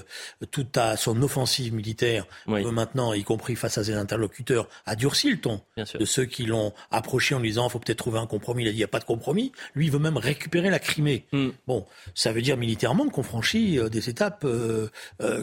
tout 0.49 0.65
à 0.75 0.95
son 0.95 1.21
offensive 1.21 1.73
militaire, 1.73 2.25
maintenant, 2.47 3.11
y 3.11 3.23
compris 3.23 3.55
face 3.57 3.77
à 3.77 3.83
ses 3.83 3.95
interlocuteurs, 3.95 4.69
a 4.85 4.95
durci 4.95 5.29
le 5.29 5.41
ton 5.41 5.59
de 5.77 6.05
ceux 6.05 6.23
qui 6.23 6.45
l'ont 6.45 6.71
approché 6.89 7.35
en 7.35 7.39
lui 7.39 7.49
disant, 7.49 7.67
il 7.67 7.71
faut 7.71 7.79
peut-être 7.79 7.97
trouver 7.97 8.19
un 8.19 8.27
compromis. 8.27 8.63
Il 8.63 8.67
a 8.69 8.71
dit, 8.71 8.77
il 8.77 8.79
n'y 8.79 8.85
a 8.85 8.87
pas 8.87 8.99
de 8.99 9.05
compromis. 9.05 9.51
Lui, 9.75 9.87
il 9.87 9.91
veut 9.91 9.99
même 9.99 10.17
récupérer 10.17 10.69
la 10.69 10.79
Crimée. 10.79 11.25
Hmm. 11.33 11.49
Bon, 11.67 11.85
ça 12.13 12.31
veut 12.31 12.41
dire 12.41 12.55
militairement 12.55 13.09
qu'on 13.09 13.23
franchit 13.23 13.77
euh, 13.77 13.89
des 13.89 14.09
étapes 14.09 14.45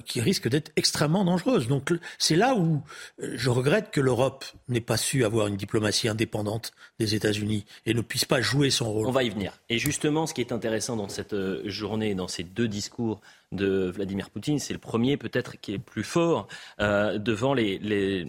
qui 0.07 0.21
risquent 0.21 0.49
d'être 0.49 0.73
extrêmement 0.77 1.25
dangereuses. 1.25 1.69
Donc 1.69 1.93
c'est 2.19 2.37
là 2.37 2.55
où 2.55 2.83
je 3.19 3.51
regrette 3.51 3.91
que 3.91 4.01
l'Europe 4.01 4.22
l'Europe 4.23 4.45
n'ait 4.69 4.81
pas 4.81 4.97
su 4.97 5.25
avoir 5.25 5.49
une 5.49 5.57
diplomatie 5.57 6.07
indépendante 6.07 6.71
des 7.01 7.17
États-Unis 7.17 7.65
et 7.87 7.95
ne 7.95 8.03
puisse 8.03 8.25
pas 8.25 8.41
jouer 8.41 8.71
son 8.71 8.93
rôle. 8.93 9.09
On 9.09 9.11
va 9.11 9.25
y 9.25 9.31
venir. 9.31 9.53
Et 9.69 9.79
justement, 9.79 10.29
ce 10.29 10.35
qui 10.35 10.41
est 10.41 10.53
intéressant 10.53 10.95
dans 10.95 11.09
cette 11.09 11.33
euh, 11.33 11.61
journée, 11.69 12.15
dans 12.15 12.29
ces 12.29 12.45
deux 12.45 12.69
discours 12.69 13.21
de 13.51 13.91
Vladimir 13.91 14.31
Poutine, 14.31 14.61
c'est 14.61 14.73
le 14.73 14.79
premier 14.79 15.17
peut-être 15.17 15.61
qui 15.61 15.75
est 15.75 15.79
plus 15.79 16.05
fort 16.05 16.47
euh, 16.81 17.19
devant 17.19 17.53
les, 17.53 18.25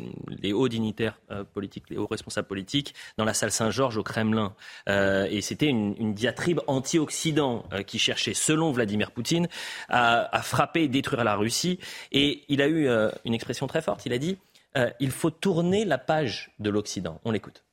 hauts 0.52 0.68
dignitaires 0.68 1.20
euh, 1.30 1.44
politiques, 1.44 1.86
les 1.92 1.98
hauts 1.98 2.08
responsables 2.08 2.48
politiques, 2.48 2.96
dans 3.18 3.24
la 3.24 3.36
salle 3.36 3.52
Saint-Georges 3.52 3.98
au 3.98 4.04
Kremlin. 4.04 4.56
et 4.88 5.42
c'était 5.42 5.68
une, 5.68 6.14
diatribe 6.16 6.60
anti-Occident 6.66 7.66
qui 7.86 8.00
cherchait, 8.00 8.34
selon 8.34 8.72
Vladimir 8.72 9.12
Poutine, 9.12 9.48
à, 9.90 10.36
à, 10.36 10.42
frapper 10.42 10.84
et 10.84 10.88
détruire 10.88 11.24
la 11.24 11.36
Russie. 11.36 11.80
Et 12.12 12.44
il 12.50 12.62
a 12.62 12.68
eu 12.68 12.88
une 13.26 13.34
expression 13.34 13.68
très 13.68 13.82
forte. 13.82 14.06
Il 14.06 14.14
a 14.14 14.18
dit 14.18 14.38
euh, 14.78 14.90
il 15.00 15.12
faut 15.12 15.30
tourner 15.30 15.86
la 15.86 15.98
page 15.98 16.52
de 16.60 16.70
l'Occident. 16.70 17.20
On 17.26 17.32
l'écoute. 17.32 17.64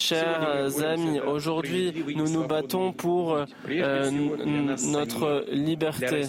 Chers 0.00 0.82
amis, 0.82 1.20
aujourd'hui, 1.20 1.92
nous 2.16 2.28
nous 2.28 2.44
battons 2.44 2.92
pour 2.92 3.36
euh, 3.36 4.10
notre 4.10 5.44
liberté. 5.52 6.22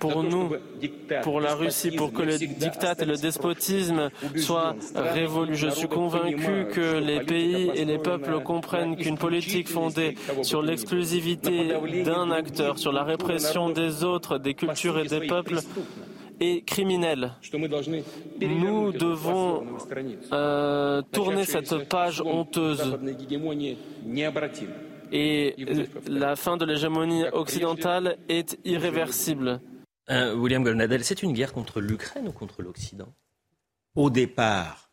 pour 0.00 0.24
nous, 0.24 0.56
pour 1.22 1.40
la 1.40 1.54
Russie, 1.54 1.92
pour 1.92 2.12
que 2.12 2.22
le 2.22 2.38
diktat 2.38 2.96
et 2.98 3.04
le 3.04 3.16
despotisme 3.16 4.10
soient 4.36 4.74
révolus. 4.96 5.56
Je 5.56 5.68
suis 5.68 5.86
convaincu 5.86 6.66
que 6.72 6.98
les 6.98 7.20
pays 7.20 7.70
et 7.76 7.84
les 7.84 7.98
peuples 7.98 8.40
comprennent 8.42 8.96
qu'une 8.96 9.18
politique 9.18 9.68
fondée 9.68 10.16
sur 10.42 10.60
l'exclusivité 10.60 11.72
d'un 12.04 12.32
acteur, 12.32 12.78
sur 12.78 12.92
la 12.92 13.04
répression 13.04 13.68
des 13.70 14.02
autres, 14.02 14.38
des 14.38 14.54
cultures 14.54 14.98
et 14.98 15.06
des 15.06 15.28
peuples, 15.28 15.60
est 16.40 16.62
criminelle. 16.62 17.32
Nous 18.40 18.92
devons 18.92 19.64
euh, 20.32 21.02
tourner 21.12 21.44
cette 21.44 21.88
page 21.88 22.20
honteuse. 22.22 22.98
Et 25.12 25.54
la 26.06 26.36
fin 26.36 26.56
de 26.56 26.64
l'hégémonie 26.64 27.24
occidentale 27.32 28.18
est 28.28 28.58
irréversible. 28.64 29.60
Euh, 30.08 30.34
William 30.34 30.64
Goldnadel, 30.64 31.04
c'est 31.04 31.22
une 31.22 31.32
guerre 31.32 31.52
contre 31.52 31.80
l'Ukraine 31.80 32.28
ou 32.28 32.32
contre 32.32 32.62
l'Occident? 32.62 33.12
Au 33.94 34.10
départ, 34.10 34.90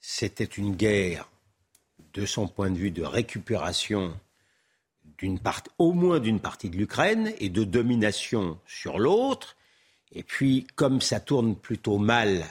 c'était 0.00 0.44
une 0.44 0.74
guerre, 0.74 1.28
de 2.12 2.26
son 2.26 2.46
point 2.46 2.70
de 2.70 2.76
vue, 2.76 2.90
de 2.90 3.02
récupération 3.02 4.12
d'une 5.18 5.38
part, 5.38 5.62
au 5.78 5.92
moins 5.92 6.20
d'une 6.20 6.40
partie 6.40 6.68
de 6.68 6.76
l'Ukraine 6.76 7.32
et 7.38 7.48
de 7.48 7.64
domination 7.64 8.58
sur 8.66 8.98
l'autre. 8.98 9.56
Et 10.14 10.22
puis, 10.22 10.66
comme 10.76 11.00
ça 11.00 11.18
tourne 11.20 11.56
plutôt 11.56 11.96
mal, 11.98 12.44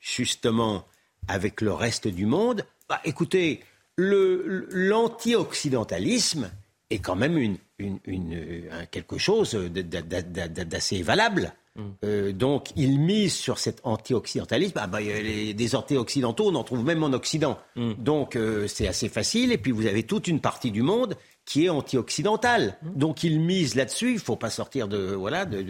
justement, 0.00 0.86
avec 1.26 1.60
le 1.60 1.72
reste 1.72 2.06
du 2.08 2.26
monde, 2.26 2.64
bah, 2.88 3.00
écoutez, 3.04 3.60
l'anti-occidentalisme 3.96 6.50
est 6.90 7.00
quand 7.00 7.16
même 7.16 7.36
une, 7.36 7.58
quelque 8.90 9.18
chose 9.18 9.54
d'assez 9.54 11.02
valable. 11.02 11.52
Mm. 11.76 11.82
Euh, 12.04 12.32
donc, 12.32 12.70
il 12.76 12.98
mise 12.98 13.34
sur 13.34 13.58
cet 13.58 13.80
anti-occidentalisme. 13.84 14.72
Ah, 14.76 14.86
bah, 14.86 15.00
des 15.02 15.74
anti-occidentaux, 15.74 16.48
on 16.48 16.54
en 16.54 16.64
trouve 16.64 16.84
même 16.84 17.02
en 17.02 17.12
Occident. 17.12 17.58
Mm. 17.76 17.92
Donc, 17.98 18.36
euh, 18.36 18.66
c'est 18.66 18.88
assez 18.88 19.08
facile. 19.08 19.52
Et 19.52 19.58
puis, 19.58 19.72
vous 19.72 19.86
avez 19.86 20.04
toute 20.04 20.28
une 20.28 20.40
partie 20.40 20.70
du 20.70 20.82
monde 20.82 21.16
qui 21.48 21.64
est 21.64 21.70
anti-occidentale. 21.70 22.76
Mm. 22.82 22.90
Donc, 22.94 23.24
il 23.24 23.40
mise 23.40 23.74
là-dessus. 23.74 24.10
Il 24.10 24.14
ne 24.16 24.20
faut 24.20 24.36
pas 24.36 24.50
sortir 24.50 24.86
de, 24.86 25.14
voilà, 25.14 25.46
de, 25.46 25.64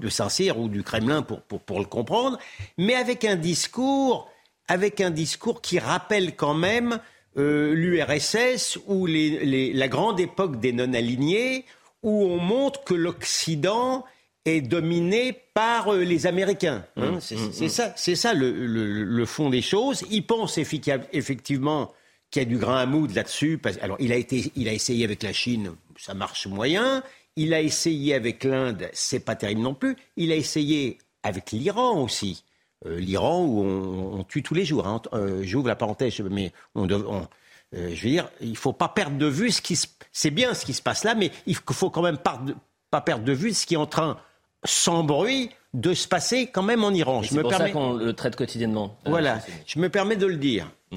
de, 0.00 0.08
Saint-Cyr 0.08 0.58
ou 0.58 0.68
du 0.68 0.82
Kremlin 0.82 1.22
pour, 1.22 1.42
pour, 1.42 1.60
pour, 1.60 1.78
le 1.78 1.86
comprendre. 1.86 2.38
Mais 2.76 2.96
avec 2.96 3.24
un 3.24 3.36
discours, 3.36 4.28
avec 4.66 5.00
un 5.00 5.10
discours 5.10 5.62
qui 5.62 5.78
rappelle 5.78 6.34
quand 6.34 6.54
même 6.54 6.98
euh, 7.38 7.72
l'URSS 7.72 8.80
ou 8.88 9.06
la 9.06 9.88
grande 9.88 10.18
époque 10.18 10.58
des 10.58 10.72
non-alignés, 10.72 11.66
où 12.02 12.24
on 12.24 12.38
montre 12.38 12.82
que 12.82 12.94
l'Occident 12.94 14.04
est 14.44 14.60
dominé 14.60 15.40
par 15.54 15.94
euh, 15.94 16.02
les 16.02 16.26
Américains. 16.26 16.84
Hein. 16.96 17.12
Mmh, 17.12 17.20
c'est 17.20 17.36
mmh, 17.36 17.64
mmh. 17.66 17.68
ça, 17.68 17.92
c'est 17.94 18.16
ça 18.16 18.34
le, 18.34 19.24
fond 19.24 19.50
des 19.50 19.62
choses. 19.62 20.02
Il 20.10 20.26
pense 20.26 20.58
effectivement 20.58 21.92
qu'il 22.32 22.42
y 22.42 22.46
a 22.46 22.48
du 22.48 22.58
grain 22.58 22.78
à 22.78 22.86
moudre 22.86 23.14
là-dessus. 23.14 23.60
Alors, 23.80 23.96
il 24.00 24.10
a, 24.10 24.16
été, 24.16 24.50
il 24.56 24.68
a 24.68 24.72
essayé 24.72 25.04
avec 25.04 25.22
la 25.22 25.32
Chine, 25.32 25.72
ça 25.96 26.14
marche 26.14 26.48
moyen. 26.48 27.04
Il 27.36 27.54
a 27.54 27.60
essayé 27.60 28.14
avec 28.14 28.42
l'Inde, 28.42 28.90
c'est 28.92 29.20
pas 29.20 29.36
terrible 29.36 29.60
non 29.60 29.74
plus. 29.74 29.96
Il 30.16 30.32
a 30.32 30.36
essayé 30.36 30.98
avec 31.22 31.52
l'Iran 31.52 32.02
aussi. 32.02 32.44
Euh, 32.86 32.98
l'Iran 32.98 33.44
où 33.44 33.62
on, 33.62 34.24
tue 34.24 34.42
tous 34.42 34.54
les 34.54 34.64
jours. 34.64 34.86
Hein. 34.86 35.00
Euh, 35.12 35.42
j'ouvre 35.44 35.68
la 35.68 35.76
parenthèse, 35.76 36.20
mais 36.20 36.52
on, 36.74 36.88
euh, 36.90 37.24
je 37.72 38.02
veux 38.02 38.10
dire, 38.10 38.28
il 38.40 38.56
faut 38.56 38.72
pas 38.72 38.88
perdre 38.88 39.16
de 39.16 39.26
vue 39.26 39.50
ce 39.50 39.62
qui 39.62 39.78
c'est 40.10 40.30
bien 40.30 40.52
ce 40.54 40.66
qui 40.66 40.74
se 40.74 40.82
passe 40.82 41.04
là, 41.04 41.14
mais 41.14 41.30
il 41.46 41.54
faut 41.54 41.90
quand 41.90 42.02
même 42.02 42.18
pas 42.18 43.00
perdre 43.00 43.24
de 43.24 43.32
vue 43.32 43.54
ce 43.54 43.66
qui 43.66 43.74
est 43.74 43.78
en 43.78 43.86
train, 43.86 44.18
sans 44.64 45.02
bruit, 45.02 45.50
de 45.74 45.94
se 45.94 46.06
passer 46.06 46.48
quand 46.48 46.62
même 46.62 46.84
en 46.84 46.90
Iran. 46.90 47.22
C'est 47.22 47.40
pour 47.40 47.50
permets... 47.50 47.66
ça 47.66 47.72
qu'on 47.72 47.94
le 47.94 48.12
traite 48.12 48.36
quotidiennement. 48.36 48.96
Voilà, 49.06 49.40
je 49.66 49.78
me 49.78 49.88
permets 49.88 50.16
de 50.16 50.26
le 50.26 50.36
dire. 50.36 50.70
Mmh. 50.92 50.96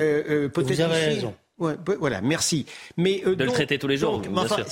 Vous 0.53 0.81
avez 0.81 1.05
raison. 1.05 1.33
voilà, 1.57 2.21
merci. 2.21 2.65
Mais 2.97 3.21
de 3.25 3.43
le 3.43 3.51
traiter 3.51 3.79
tous 3.79 3.87
les 3.87 3.97
jours. 3.97 4.21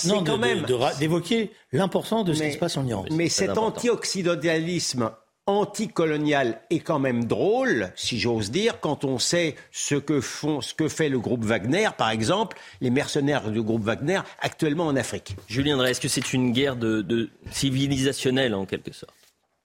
non, 0.06 0.24
quand 0.24 0.38
même 0.38 0.66
d'évoquer 1.00 1.52
l'importance 1.72 2.26
de 2.26 2.34
ce 2.34 2.44
qui 2.44 2.54
se 2.54 2.58
passe 2.58 2.78
en 2.78 2.86
Iran. 2.86 3.06
Mais 3.12 3.30
cet 3.30 3.58
anti-occidentalisme 3.58 5.12
anticolonial 5.46 6.62
est 6.70 6.80
quand 6.80 7.00
même 7.00 7.26
drôle, 7.26 7.92
si 7.96 8.20
j'ose 8.20 8.50
dire, 8.50 8.80
quand 8.80 9.04
on 9.04 9.20
sait 9.20 9.56
ce 9.72 9.96
que, 9.96 10.22
font, 10.22 10.62
ce 10.62 10.74
que 10.74 10.88
fait 10.88 11.10
le 11.10 11.20
groupe 11.20 11.44
Wagner, 11.44 11.90
par 11.98 12.10
exemple, 12.10 12.58
les 12.80 12.90
mercenaires 12.90 13.52
du 13.52 13.62
groupe 13.62 13.84
Wagner 13.84 14.22
actuellement 14.40 14.88
en 14.88 14.96
Afrique. 14.96 15.36
Julien 15.48 15.78
Drey, 15.78 15.92
est-ce 15.92 16.02
que 16.02 16.08
c'est 16.08 16.34
une 16.34 16.54
guerre 16.54 16.78
de, 16.78 17.30
civilisationnelle 17.52 18.56
en 18.56 18.66
quelque 18.66 18.94
sorte? 18.94 19.14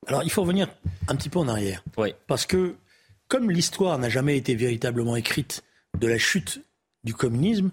Alors 0.07 0.23
il 0.23 0.31
faut 0.31 0.43
revenir 0.43 0.69
un 1.07 1.15
petit 1.15 1.29
peu 1.29 1.39
en 1.39 1.49
arrière. 1.49 1.85
Oui. 1.97 2.15
Parce 2.27 2.47
que 2.47 2.75
comme 3.29 3.51
l'histoire 3.51 3.99
n'a 3.99 4.09
jamais 4.09 4.37
été 4.37 4.55
véritablement 4.55 5.17
écrite 5.17 5.63
de 5.99 6.07
la 6.07 6.19
chute 6.19 6.63
du 7.05 7.15
communisme, 7.15 7.71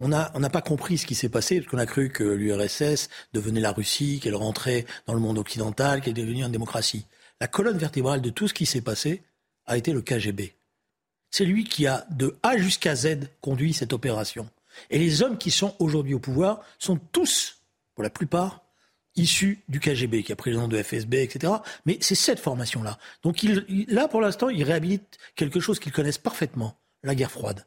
on 0.00 0.08
n'a 0.08 0.32
on 0.34 0.40
pas 0.42 0.62
compris 0.62 0.98
ce 0.98 1.06
qui 1.06 1.14
s'est 1.14 1.28
passé, 1.28 1.60
parce 1.60 1.70
qu'on 1.70 1.78
a 1.78 1.86
cru 1.86 2.08
que 2.08 2.24
l'URSS 2.24 3.08
devenait 3.32 3.60
la 3.60 3.72
Russie, 3.72 4.20
qu'elle 4.20 4.34
rentrait 4.34 4.84
dans 5.06 5.14
le 5.14 5.20
monde 5.20 5.38
occidental, 5.38 6.00
qu'elle 6.00 6.14
devenait 6.14 6.40
une 6.40 6.50
démocratie 6.50 7.06
la 7.42 7.48
colonne 7.48 7.76
vertébrale 7.76 8.20
de 8.20 8.30
tout 8.30 8.46
ce 8.46 8.54
qui 8.54 8.66
s'est 8.66 8.82
passé 8.82 9.24
a 9.66 9.76
été 9.76 9.92
le 9.92 10.00
KGB. 10.00 10.54
C'est 11.28 11.44
lui 11.44 11.64
qui 11.64 11.88
a, 11.88 12.06
de 12.12 12.36
A 12.44 12.56
jusqu'à 12.56 12.94
Z, 12.94 13.18
conduit 13.40 13.72
cette 13.72 13.92
opération. 13.92 14.48
Et 14.90 14.98
les 15.00 15.22
hommes 15.22 15.36
qui 15.36 15.50
sont 15.50 15.74
aujourd'hui 15.80 16.14
au 16.14 16.20
pouvoir 16.20 16.60
sont 16.78 17.00
tous, 17.10 17.58
pour 17.96 18.04
la 18.04 18.10
plupart, 18.10 18.62
issus 19.16 19.64
du 19.66 19.80
KGB, 19.80 20.22
qui 20.22 20.30
a 20.30 20.36
pris 20.36 20.52
le 20.52 20.56
nom 20.56 20.68
de 20.68 20.80
FSB, 20.80 21.14
etc. 21.14 21.54
Mais 21.84 21.98
c'est 22.00 22.14
cette 22.14 22.38
formation-là. 22.38 22.96
Donc 23.24 23.42
là, 23.88 24.06
pour 24.06 24.20
l'instant, 24.20 24.48
il 24.48 24.62
réhabilite 24.62 25.18
quelque 25.34 25.58
chose 25.58 25.80
qu'ils 25.80 25.90
connaissent 25.90 26.18
parfaitement, 26.18 26.78
la 27.02 27.16
guerre 27.16 27.32
froide. 27.32 27.66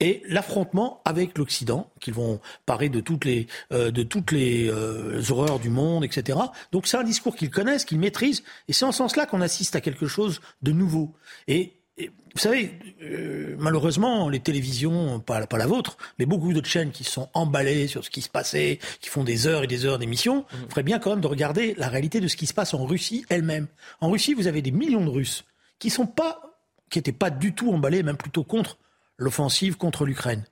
Et 0.00 0.22
l'affrontement 0.28 1.00
avec 1.04 1.36
l'Occident, 1.38 1.90
qu'ils 2.00 2.14
vont 2.14 2.40
parer 2.66 2.88
de 2.88 3.00
toutes 3.00 3.24
les, 3.24 3.46
euh, 3.72 3.90
de 3.90 4.02
toutes 4.02 4.32
les 4.32 4.68
euh, 4.68 5.22
horreurs 5.30 5.58
du 5.58 5.70
monde, 5.70 6.04
etc. 6.04 6.38
Donc 6.72 6.86
c'est 6.86 6.96
un 6.96 7.04
discours 7.04 7.36
qu'ils 7.36 7.50
connaissent, 7.50 7.84
qu'ils 7.84 7.98
maîtrisent, 7.98 8.42
et 8.68 8.72
c'est 8.72 8.84
en 8.84 8.92
ce 8.92 8.98
sens-là 8.98 9.26
qu'on 9.26 9.40
assiste 9.40 9.76
à 9.76 9.80
quelque 9.80 10.06
chose 10.06 10.40
de 10.62 10.72
nouveau. 10.72 11.14
Et, 11.48 11.80
vous 11.96 12.40
savez, 12.40 12.72
euh, 13.00 13.54
malheureusement, 13.60 14.28
les 14.28 14.40
télévisions, 14.40 15.20
pas, 15.20 15.46
pas 15.46 15.56
la 15.56 15.68
vôtre, 15.68 15.96
mais 16.18 16.26
beaucoup 16.26 16.52
d'autres 16.52 16.68
chaînes 16.68 16.90
qui 16.90 17.04
sont 17.04 17.28
emballées 17.32 17.86
sur 17.86 18.04
ce 18.04 18.10
qui 18.10 18.22
se 18.22 18.28
passait, 18.28 18.80
qui 19.00 19.08
font 19.08 19.22
des 19.22 19.46
heures 19.46 19.62
et 19.62 19.68
des 19.68 19.84
heures 19.84 20.00
d'émissions, 20.00 20.40
mmh. 20.40 20.70
feraient 20.70 20.82
bien 20.82 20.98
quand 20.98 21.10
même 21.10 21.20
de 21.20 21.28
regarder 21.28 21.76
la 21.78 21.86
réalité 21.88 22.18
de 22.18 22.26
ce 22.26 22.36
qui 22.36 22.46
se 22.46 22.52
passe 22.52 22.74
en 22.74 22.84
Russie 22.84 23.24
elle-même. 23.28 23.68
En 24.00 24.10
Russie, 24.10 24.34
vous 24.34 24.48
avez 24.48 24.62
des 24.62 24.72
millions 24.72 25.04
de 25.04 25.10
Russes 25.10 25.44
qui 25.78 25.90
sont 25.90 26.08
pas 26.08 26.54
qui 26.90 26.98
n'étaient 26.98 27.12
pas 27.12 27.30
du 27.30 27.54
tout 27.54 27.72
emballés, 27.72 28.02
même 28.02 28.16
plutôt 28.16 28.44
contre 28.44 28.78
l'offensive 29.16 29.76
contre 29.76 30.04
l'Ukraine. 30.04 30.44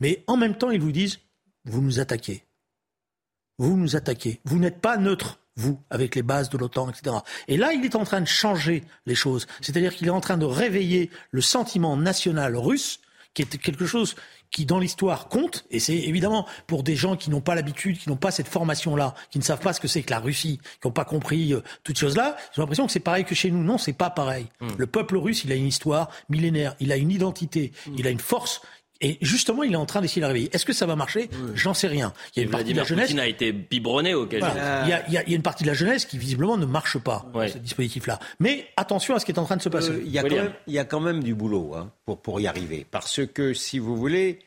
Mais 0.00 0.24
en 0.26 0.36
même 0.36 0.56
temps, 0.56 0.70
ils 0.70 0.80
vous 0.80 0.92
disent, 0.92 1.20
vous 1.64 1.80
nous 1.80 2.00
attaquez. 2.00 2.44
Vous 3.58 3.76
nous 3.76 3.96
attaquez. 3.96 4.40
Vous 4.44 4.58
n'êtes 4.58 4.80
pas 4.80 4.96
neutre, 4.96 5.38
vous, 5.56 5.80
avec 5.90 6.14
les 6.14 6.22
bases 6.22 6.50
de 6.50 6.58
l'OTAN, 6.58 6.90
etc. 6.90 7.16
Et 7.48 7.56
là, 7.56 7.72
il 7.72 7.84
est 7.84 7.96
en 7.96 8.04
train 8.04 8.20
de 8.20 8.26
changer 8.26 8.84
les 9.06 9.14
choses. 9.14 9.46
C'est-à-dire 9.60 9.94
qu'il 9.94 10.08
est 10.08 10.10
en 10.10 10.20
train 10.20 10.36
de 10.36 10.46
réveiller 10.46 11.10
le 11.30 11.40
sentiment 11.40 11.96
national 11.96 12.56
russe, 12.56 13.00
qui 13.34 13.42
est 13.42 13.58
quelque 13.58 13.86
chose 13.86 14.14
qui, 14.54 14.66
dans 14.66 14.78
l'histoire, 14.78 15.28
compte. 15.28 15.66
Et 15.72 15.80
c'est 15.80 15.96
évidemment 15.96 16.46
pour 16.68 16.84
des 16.84 16.94
gens 16.94 17.16
qui 17.16 17.28
n'ont 17.28 17.40
pas 17.40 17.56
l'habitude, 17.56 17.98
qui 17.98 18.08
n'ont 18.08 18.16
pas 18.16 18.30
cette 18.30 18.46
formation-là, 18.46 19.14
qui 19.30 19.38
ne 19.38 19.42
savent 19.42 19.58
pas 19.58 19.72
ce 19.72 19.80
que 19.80 19.88
c'est 19.88 20.02
que 20.02 20.12
la 20.12 20.20
Russie, 20.20 20.60
qui 20.80 20.86
n'ont 20.86 20.92
pas 20.92 21.04
compris 21.04 21.52
euh, 21.52 21.60
toutes 21.82 21.98
ces 21.98 22.02
choses-là, 22.02 22.36
ont 22.56 22.60
l'impression 22.60 22.86
que 22.86 22.92
c'est 22.92 23.00
pareil 23.00 23.24
que 23.24 23.34
chez 23.34 23.50
nous. 23.50 23.64
Non, 23.64 23.78
c'est 23.78 23.92
pas 23.92 24.10
pareil. 24.10 24.46
Hmm. 24.60 24.68
Le 24.78 24.86
peuple 24.86 25.16
russe, 25.16 25.42
il 25.42 25.50
a 25.50 25.56
une 25.56 25.66
histoire 25.66 26.08
millénaire, 26.28 26.76
il 26.78 26.92
a 26.92 26.96
une 26.96 27.10
identité, 27.10 27.72
hmm. 27.88 27.94
il 27.98 28.06
a 28.06 28.10
une 28.10 28.20
force 28.20 28.62
et 29.04 29.18
justement, 29.20 29.62
il 29.62 29.72
est 29.74 29.76
en 29.76 29.84
train 29.84 30.00
d'essayer 30.00 30.20
de 30.20 30.24
la 30.24 30.28
réveiller. 30.28 30.48
Est-ce 30.54 30.64
que 30.64 30.72
ça 30.72 30.86
va 30.86 30.96
marcher 30.96 31.28
J'en 31.54 31.74
sais 31.74 31.88
rien. 31.88 32.14
Il 32.34 32.40
y 32.40 32.42
a 32.42 32.44
une 32.44 32.50
partie 32.50 32.72
de 32.72 32.78
la 32.78 32.84
jeunesse. 32.84 33.14
a 33.14 33.26
été 33.26 33.52
biberonné 33.52 34.14
au 34.14 34.26
il, 34.26 34.38
y 34.38 35.16
a, 35.18 35.28
une 35.28 35.42
partie 35.42 35.62
de 35.62 35.68
la 35.68 35.74
jeunesse 35.74 36.06
qui 36.06 36.16
visiblement 36.16 36.56
ne 36.56 36.64
marche 36.64 36.98
pas, 36.98 37.26
ce 37.52 37.58
dispositif-là. 37.58 38.18
Mais 38.40 38.66
attention 38.78 39.14
à 39.14 39.18
ce 39.18 39.26
qui 39.26 39.32
est 39.32 39.38
en 39.38 39.44
train 39.44 39.56
de 39.56 39.62
se 39.62 39.68
passer. 39.68 39.90
Euh, 39.90 40.02
il, 40.04 40.10
y 40.10 40.18
a 40.78 40.84
quand 40.84 41.00
même, 41.00 41.22
du 41.22 41.34
boulot 41.34 41.74
hein, 41.74 41.92
pour, 42.06 42.22
pour 42.22 42.40
y 42.40 42.46
arriver. 42.46 42.86
Parce 42.90 43.26
que, 43.26 43.52
si 43.52 43.78
vous 43.78 43.94
voulez, 43.94 44.38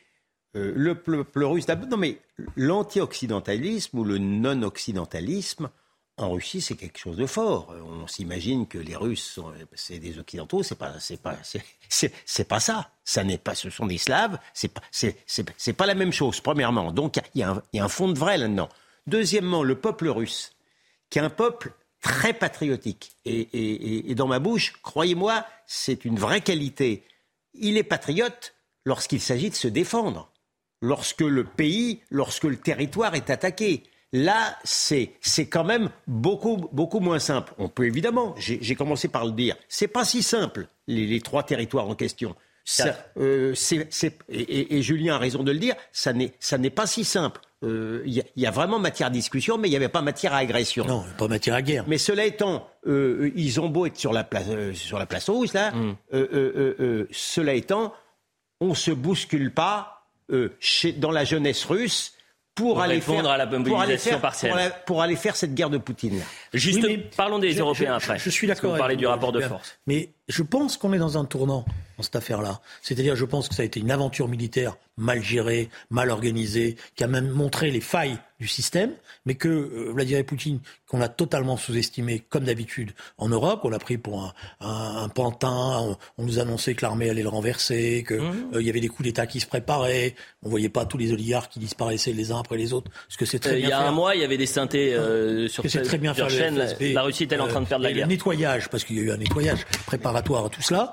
euh, 0.56 0.72
le 0.74 0.96
peuple 0.96 1.44
russe. 1.44 1.66
Non, 1.68 1.96
mais 1.96 2.18
l'anti-occidentalisme 2.56 3.98
ou 3.98 4.04
le 4.04 4.18
non-occidentalisme, 4.18 5.70
en 6.18 6.32
Russie, 6.32 6.60
c'est 6.60 6.74
quelque 6.74 6.98
chose 6.98 7.16
de 7.16 7.26
fort. 7.26 7.74
On 7.86 8.06
s'imagine 8.06 8.66
que 8.66 8.78
les 8.78 8.96
Russes, 8.96 9.24
sont, 9.24 9.52
c'est 9.74 9.98
des 9.98 10.18
Occidentaux, 10.18 10.62
c'est 10.62 10.74
pas, 10.74 10.98
c'est 11.00 11.20
pas, 11.20 11.36
c'est, 11.88 12.48
pas 12.48 12.60
ça. 12.60 12.90
Ça 13.04 13.24
n'est 13.24 13.38
pas, 13.38 13.54
ce 13.54 13.70
sont 13.70 13.86
des 13.86 13.98
Slaves. 13.98 14.38
C'est 14.52 14.68
pas, 14.68 14.82
pas 15.76 15.86
la 15.86 15.94
même 15.94 16.12
chose. 16.12 16.40
Premièrement, 16.40 16.92
donc 16.92 17.20
il 17.34 17.40
y, 17.40 17.42
a 17.42 17.84
un 17.84 17.88
fond 17.88 18.08
de 18.08 18.18
vrai 18.18 18.36
là-dedans. 18.36 18.68
Deuxièmement, 19.06 19.62
le 19.62 19.76
peuple 19.76 20.08
russe, 20.08 20.54
qui 21.08 21.18
est 21.18 21.22
un 21.22 21.30
peuple 21.30 21.72
très 22.02 22.32
patriotique. 22.32 23.12
Et 23.24 24.14
dans 24.14 24.26
ma 24.26 24.40
bouche, 24.40 24.74
croyez-moi, 24.82 25.46
c'est 25.66 26.04
une 26.04 26.18
vraie 26.18 26.40
qualité. 26.40 27.04
Il 27.54 27.76
est 27.76 27.84
patriote 27.84 28.54
lorsqu'il 28.84 29.20
s'agit 29.20 29.50
de 29.50 29.54
se 29.54 29.68
défendre, 29.68 30.30
lorsque 30.82 31.20
le 31.20 31.44
pays, 31.44 32.00
lorsque 32.10 32.44
le 32.44 32.56
territoire 32.56 33.14
est 33.14 33.30
attaqué 33.30 33.84
Là, 34.12 34.56
c'est 34.64 35.10
quand 35.50 35.64
même 35.64 35.90
beaucoup, 36.06 36.68
beaucoup 36.72 37.00
moins 37.00 37.18
simple. 37.18 37.52
On 37.58 37.68
peut 37.68 37.84
évidemment, 37.86 38.34
j'ai 38.38 38.74
commencé 38.74 39.08
par 39.08 39.26
le 39.26 39.32
dire, 39.32 39.54
c'est 39.68 39.88
pas 39.88 40.04
si 40.04 40.22
simple, 40.22 40.68
les, 40.86 41.20
trois 41.20 41.42
territoires 41.42 41.88
en 41.88 41.94
question. 41.94 42.34
Euh, 43.18 43.54
et, 44.28 44.82
Julien 44.82 45.14
a 45.14 45.18
raison 45.18 45.42
de 45.42 45.52
le 45.52 45.58
dire, 45.58 45.74
ça 45.92 46.12
n'est 46.12 46.70
pas 46.70 46.86
si 46.86 47.04
simple. 47.04 47.40
Il 47.62 47.68
euh, 47.68 48.22
y, 48.36 48.46
a 48.46 48.50
vraiment 48.50 48.78
matière 48.78 49.08
à 49.08 49.10
discussion, 49.10 49.58
mais 49.58 49.68
il 49.68 49.72
n'y 49.72 49.76
avait 49.76 49.88
pas 49.88 50.02
matière 50.02 50.32
à 50.32 50.38
agression. 50.38 50.86
Non, 50.86 51.04
pas 51.18 51.28
matière 51.28 51.56
à 51.56 51.62
guerre. 51.62 51.84
Mais 51.86 51.98
cela 51.98 52.24
étant, 52.24 52.68
euh, 52.86 53.32
ils 53.34 53.60
ont 53.60 53.68
beau 53.68 53.86
être 53.86 53.96
sur 53.96 54.12
la 54.12 54.24
place, 54.24 54.46
sur 54.74 54.98
la 54.98 55.06
place 55.06 55.28
rouge, 55.28 55.52
là, 55.52 55.72
mm. 55.72 57.06
cela 57.10 57.54
étant, 57.54 57.92
on 58.60 58.68
ne 58.68 58.74
se 58.74 58.90
bouscule 58.90 59.52
pas 59.52 60.06
chez, 60.60 60.92
dans 60.92 61.10
la 61.10 61.24
jeunesse 61.24 61.64
russe 61.64 62.14
pour, 62.58 62.80
aller 62.80 63.00
faire, 63.00 63.28
à 63.28 63.36
la 63.36 63.46
mobilisation 63.46 64.18
partielle. 64.18 64.72
Pour 64.86 65.02
aller, 65.02 65.16
faire 65.16 65.36
cette 65.36 65.54
guerre 65.54 65.70
de 65.70 65.78
Poutine. 65.78 66.20
Juste, 66.52 66.86
parlons 67.16 67.38
des 67.38 67.54
Européens 67.54 67.94
après. 67.94 68.18
Je, 68.18 68.30
suis 68.30 68.46
d'accord. 68.46 68.72
Vous 68.72 68.78
parlez 68.78 68.96
du 68.96 69.06
rapport 69.06 69.32
de 69.32 69.40
force. 69.40 69.78
Mais 69.86 70.10
je 70.28 70.42
pense 70.42 70.76
qu'on 70.76 70.92
est 70.92 70.98
dans 70.98 71.18
un 71.18 71.24
tournant 71.24 71.64
dans 71.96 72.02
cette 72.04 72.16
affaire-là. 72.16 72.60
C'est-à-dire, 72.80 73.16
je 73.16 73.24
pense 73.24 73.48
que 73.48 73.54
ça 73.54 73.62
a 73.62 73.64
été 73.64 73.80
une 73.80 73.90
aventure 73.90 74.28
militaire 74.28 74.76
mal 74.96 75.22
gérée, 75.22 75.68
mal 75.90 76.10
organisée, 76.10 76.76
qui 76.96 77.04
a 77.04 77.06
même 77.06 77.28
montré 77.28 77.70
les 77.70 77.80
failles 77.80 78.18
du 78.40 78.46
système, 78.46 78.92
mais 79.26 79.34
que 79.34 79.48
euh, 79.48 79.92
Vladimir 79.92 80.24
Poutine, 80.24 80.60
qu'on 80.86 81.00
a 81.00 81.08
totalement 81.08 81.56
sous-estimé, 81.56 82.22
comme 82.28 82.44
d'habitude, 82.44 82.92
en 83.16 83.28
Europe, 83.28 83.60
on 83.64 83.68
l'a 83.68 83.80
pris 83.80 83.98
pour 83.98 84.22
un, 84.22 84.32
un, 84.60 85.08
pantin, 85.08 85.96
on, 86.18 86.24
nous 86.24 86.38
annonçait 86.38 86.74
que 86.74 86.84
l'armée 86.84 87.10
allait 87.10 87.22
le 87.22 87.28
renverser, 87.28 88.04
qu'il 88.06 88.18
mmh. 88.18 88.50
euh, 88.54 88.62
y 88.62 88.70
avait 88.70 88.80
des 88.80 88.88
coups 88.88 89.04
d'État 89.08 89.26
qui 89.26 89.40
se 89.40 89.46
préparaient, 89.46 90.14
on 90.44 90.48
voyait 90.50 90.68
pas 90.68 90.84
tous 90.84 90.98
les 90.98 91.12
oligarques 91.12 91.52
qui 91.52 91.58
disparaissaient 91.58 92.12
les 92.12 92.30
uns 92.30 92.38
après 92.38 92.56
les 92.56 92.72
autres, 92.72 92.90
ce 93.08 93.16
que 93.16 93.24
c'est 93.24 93.40
très 93.40 93.54
euh, 93.54 93.56
bien 93.56 93.66
Il 93.66 93.70
y 93.70 93.72
a 93.72 93.80
un 93.80 93.90
mois, 93.90 94.14
il 94.14 94.20
y 94.20 94.24
avait 94.24 94.36
des 94.36 94.46
synthés 94.46 94.96
sur, 95.48 95.64
très 95.64 95.98
bien 95.98 96.14
sur 96.14 96.30
chaîne, 96.30 96.56
la, 96.56 97.02
Russie 97.02 97.24
est-elle 97.24 97.40
en 97.40 97.48
train 97.48 97.60
de 97.60 97.66
perdre 97.66 97.84
la 97.84 97.92
guerre. 97.92 98.06
Le 98.06 98.12
nettoyage, 98.12 98.68
parce 98.68 98.84
qu'il 98.84 98.96
y 98.96 99.00
a 99.00 99.02
eu 99.02 99.10
un 99.10 99.16
nettoyage 99.16 99.66
préparatoire 100.22 100.46
à 100.46 100.48
tout 100.48 100.62
cela. 100.62 100.92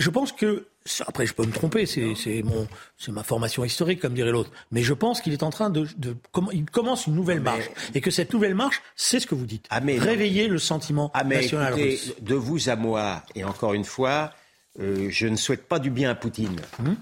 je 0.00 0.10
pense 0.10 0.32
que 0.32 0.66
après, 1.06 1.26
je 1.26 1.34
peux 1.34 1.44
me 1.44 1.52
tromper, 1.52 1.84
c'est 1.86 2.42
mon, 2.42 2.66
c'est 2.96 3.12
ma 3.12 3.22
formation 3.22 3.64
historique, 3.64 4.00
comme 4.00 4.14
dirait 4.14 4.32
l'autre. 4.32 4.50
Mais 4.70 4.82
je 4.82 4.94
pense 4.94 5.20
qu'il 5.20 5.32
est 5.32 5.42
en 5.42 5.50
train 5.50 5.70
de, 5.70 5.86
de, 5.98 6.16
il 6.52 6.64
commence 6.64 7.06
une 7.06 7.14
nouvelle 7.14 7.40
marche, 7.40 7.70
et 7.94 8.00
que 8.00 8.10
cette 8.10 8.32
nouvelle 8.32 8.54
marche, 8.54 8.82
c'est 8.96 9.20
ce 9.20 9.26
que 9.26 9.34
vous 9.34 9.44
dites, 9.44 9.66
ah, 9.70 9.80
réveiller 9.80 10.48
le 10.48 10.58
sentiment 10.58 11.10
ah, 11.14 11.22
national 11.22 11.74
russe. 11.74 12.14
De 12.20 12.34
vous 12.34 12.70
à 12.70 12.76
moi, 12.76 13.22
et 13.34 13.44
encore 13.44 13.74
une 13.74 13.84
fois, 13.84 14.32
euh, 14.80 15.08
je 15.10 15.26
ne 15.26 15.36
souhaite 15.36 15.68
pas 15.68 15.78
du 15.78 15.90
bien 15.90 16.10
à 16.10 16.14
Poutine. 16.14 16.56
Hum 16.78 16.96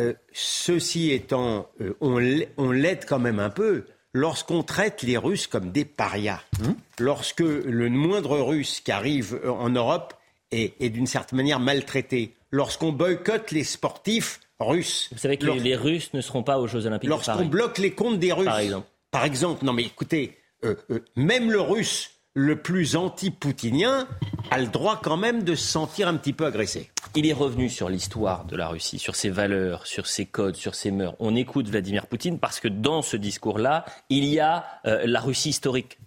euh, 0.00 0.12
ceci 0.32 1.12
étant, 1.12 1.68
euh, 1.80 1.94
on 2.00 2.18
l'aide 2.18 3.04
quand 3.06 3.20
même 3.20 3.38
un 3.38 3.50
peu 3.50 3.84
lorsqu'on 4.14 4.62
traite 4.62 5.02
les 5.02 5.18
Russes 5.18 5.46
comme 5.46 5.70
des 5.70 5.84
parias. 5.84 6.40
Hum 6.64 6.76
Lorsque 6.98 7.40
le 7.40 7.90
moindre 7.90 8.38
Russe 8.38 8.80
qui 8.80 8.92
arrive 8.92 9.40
en 9.44 9.68
Europe 9.68 10.14
est, 10.52 10.80
est 10.80 10.88
d'une 10.88 11.06
certaine 11.06 11.36
manière 11.36 11.60
maltraité 11.60 12.34
lorsqu'on 12.52 12.92
boycotte 12.92 13.50
les 13.50 13.64
sportifs 13.64 14.40
russes. 14.60 15.08
Vous 15.12 15.18
savez 15.18 15.36
que 15.36 15.46
les 15.46 15.76
Russes 15.76 16.14
ne 16.14 16.20
seront 16.20 16.44
pas 16.44 16.58
aux 16.58 16.68
Jeux 16.68 16.86
Olympiques. 16.86 17.10
Lorsqu'on 17.10 17.46
bloque 17.46 17.78
les 17.78 17.90
comptes 17.90 18.20
des 18.20 18.32
Russes. 18.32 18.46
Par 18.46 18.58
exemple. 18.60 18.86
Par 19.10 19.24
exemple, 19.24 19.64
non 19.64 19.72
mais 19.72 19.84
écoutez, 19.84 20.38
euh, 20.64 20.74
euh, 20.90 21.00
même 21.16 21.50
le 21.50 21.60
Russe 21.60 22.10
le 22.34 22.56
plus 22.56 22.96
anti-poutinien 22.96 24.08
a 24.50 24.60
le 24.60 24.66
droit 24.66 25.00
quand 25.02 25.16
même 25.16 25.44
de 25.44 25.54
se 25.54 25.66
sentir 25.66 26.08
un 26.08 26.16
petit 26.16 26.32
peu 26.32 26.46
agressé. 26.46 26.90
Il 27.14 27.26
est 27.26 27.32
revenu 27.32 27.68
sur 27.68 27.88
l'histoire 27.88 28.44
de 28.44 28.56
la 28.56 28.66
Russie, 28.66 28.98
sur 28.98 29.14
ses 29.14 29.30
valeurs, 29.30 29.86
sur 29.86 30.08
ses 30.08 30.26
codes, 30.26 30.56
sur 30.56 30.74
ses 30.74 30.90
mœurs. 30.90 31.14
On 31.20 31.36
écoute 31.36 31.68
Vladimir 31.68 32.08
Poutine 32.08 32.40
parce 32.40 32.58
que 32.58 32.66
dans 32.66 33.02
ce 33.02 33.16
discours-là, 33.16 33.84
il 34.10 34.24
y 34.24 34.40
a 34.40 34.64
euh, 34.84 35.04
la 35.06 35.20
Russie 35.20 35.50
historique. 35.50 35.98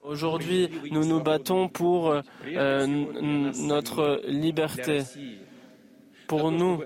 Aujourd'hui, 0.00 0.70
nous 0.92 1.04
nous 1.04 1.20
battons 1.20 1.68
pour 1.68 2.12
euh, 2.12 2.86
notre 2.86 4.22
liberté, 4.28 5.02
pour 6.28 6.52
nous, 6.52 6.84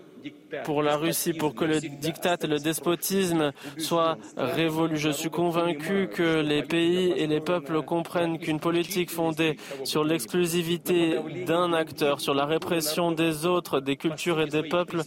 pour 0.65 0.83
la 0.83 0.97
Russie, 0.97 1.33
pour 1.33 1.55
que 1.55 1.65
le 1.65 1.81
diktat 1.81 2.37
et 2.43 2.47
le 2.47 2.59
despotisme 2.59 3.53
soient 3.79 4.17
révolus. 4.37 4.99
Je 4.99 5.11
suis 5.11 5.31
convaincu 5.31 6.09
que 6.09 6.41
les 6.41 6.63
pays 6.63 7.13
et 7.17 7.27
les 7.27 7.41
peuples 7.41 7.83
comprennent 7.83 8.39
qu'une 8.39 8.61
politique 8.61 9.11
fondée 9.11 9.57
sur 9.85 10.05
l'exclusivité 10.05 11.17
d'un 11.47 11.73
acteur, 11.73 12.21
sur 12.21 12.35
la 12.35 12.47
répression 12.47 13.13
des 13.13 13.47
autres, 13.47 13.81
des 13.81 13.97
cultures 13.97 14.41
et 14.41 14.47
des 14.47 14.63
peuples, 14.63 15.03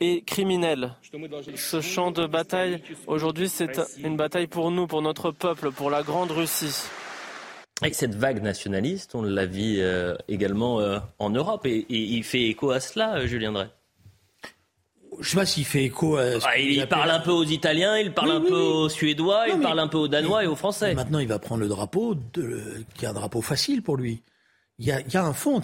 est 0.00 0.24
criminelle. 0.24 0.94
Ce 1.56 1.80
champ 1.80 2.10
de 2.10 2.26
bataille, 2.26 2.82
aujourd'hui, 3.06 3.48
c'est 3.48 3.80
une 3.98 4.16
bataille 4.16 4.46
pour 4.46 4.70
nous, 4.70 4.86
pour 4.86 5.02
notre 5.02 5.30
peuple, 5.30 5.72
pour 5.72 5.90
la 5.90 6.02
grande 6.02 6.30
Russie. 6.30 6.88
Et 7.84 7.92
cette 7.92 8.14
vague 8.14 8.42
nationaliste, 8.42 9.14
on 9.14 9.22
l'a 9.22 9.46
vu 9.46 9.76
euh, 9.78 10.16
également 10.26 10.80
euh, 10.80 10.98
en 11.18 11.30
Europe. 11.30 11.64
Et, 11.66 11.86
il 11.88 12.24
fait 12.24 12.42
écho 12.42 12.70
à 12.70 12.80
cela, 12.80 13.18
euh, 13.18 13.26
Julien 13.26 13.52
Drey? 13.52 13.68
Je 15.20 15.26
ne 15.26 15.30
sais 15.30 15.36
pas 15.36 15.46
s'il 15.46 15.64
fait 15.64 15.84
écho 15.84 16.16
à. 16.16 16.24
Ah, 16.44 16.58
il, 16.58 16.86
parle 16.86 17.10
un 17.10 17.20
peu 17.20 17.30
aux 17.30 17.44
Italiens, 17.44 17.98
il 17.98 18.12
parle 18.12 18.32
un 18.32 18.40
peu 18.40 18.56
aux 18.56 18.88
Suédois, 18.88 19.48
il 19.48 19.60
parle 19.60 19.80
un 19.80 19.88
peu 19.88 19.98
aux 19.98 20.08
Danois 20.08 20.44
et 20.44 20.46
aux 20.46 20.56
Français. 20.56 20.94
Maintenant, 20.94 21.18
il 21.18 21.28
va 21.28 21.38
prendre 21.38 21.62
le 21.62 21.68
drapeau, 21.68 22.14
de, 22.34 22.84
qui 22.94 23.04
est 23.04 23.08
un 23.08 23.12
drapeau 23.12 23.40
facile 23.40 23.82
pour 23.82 23.96
lui. 23.96 24.22
Il 24.78 24.86
y 24.86 24.92
a, 24.92 25.00
il 25.00 25.12
y 25.12 25.16
a 25.16 25.24
un 25.24 25.32
fond 25.32 25.60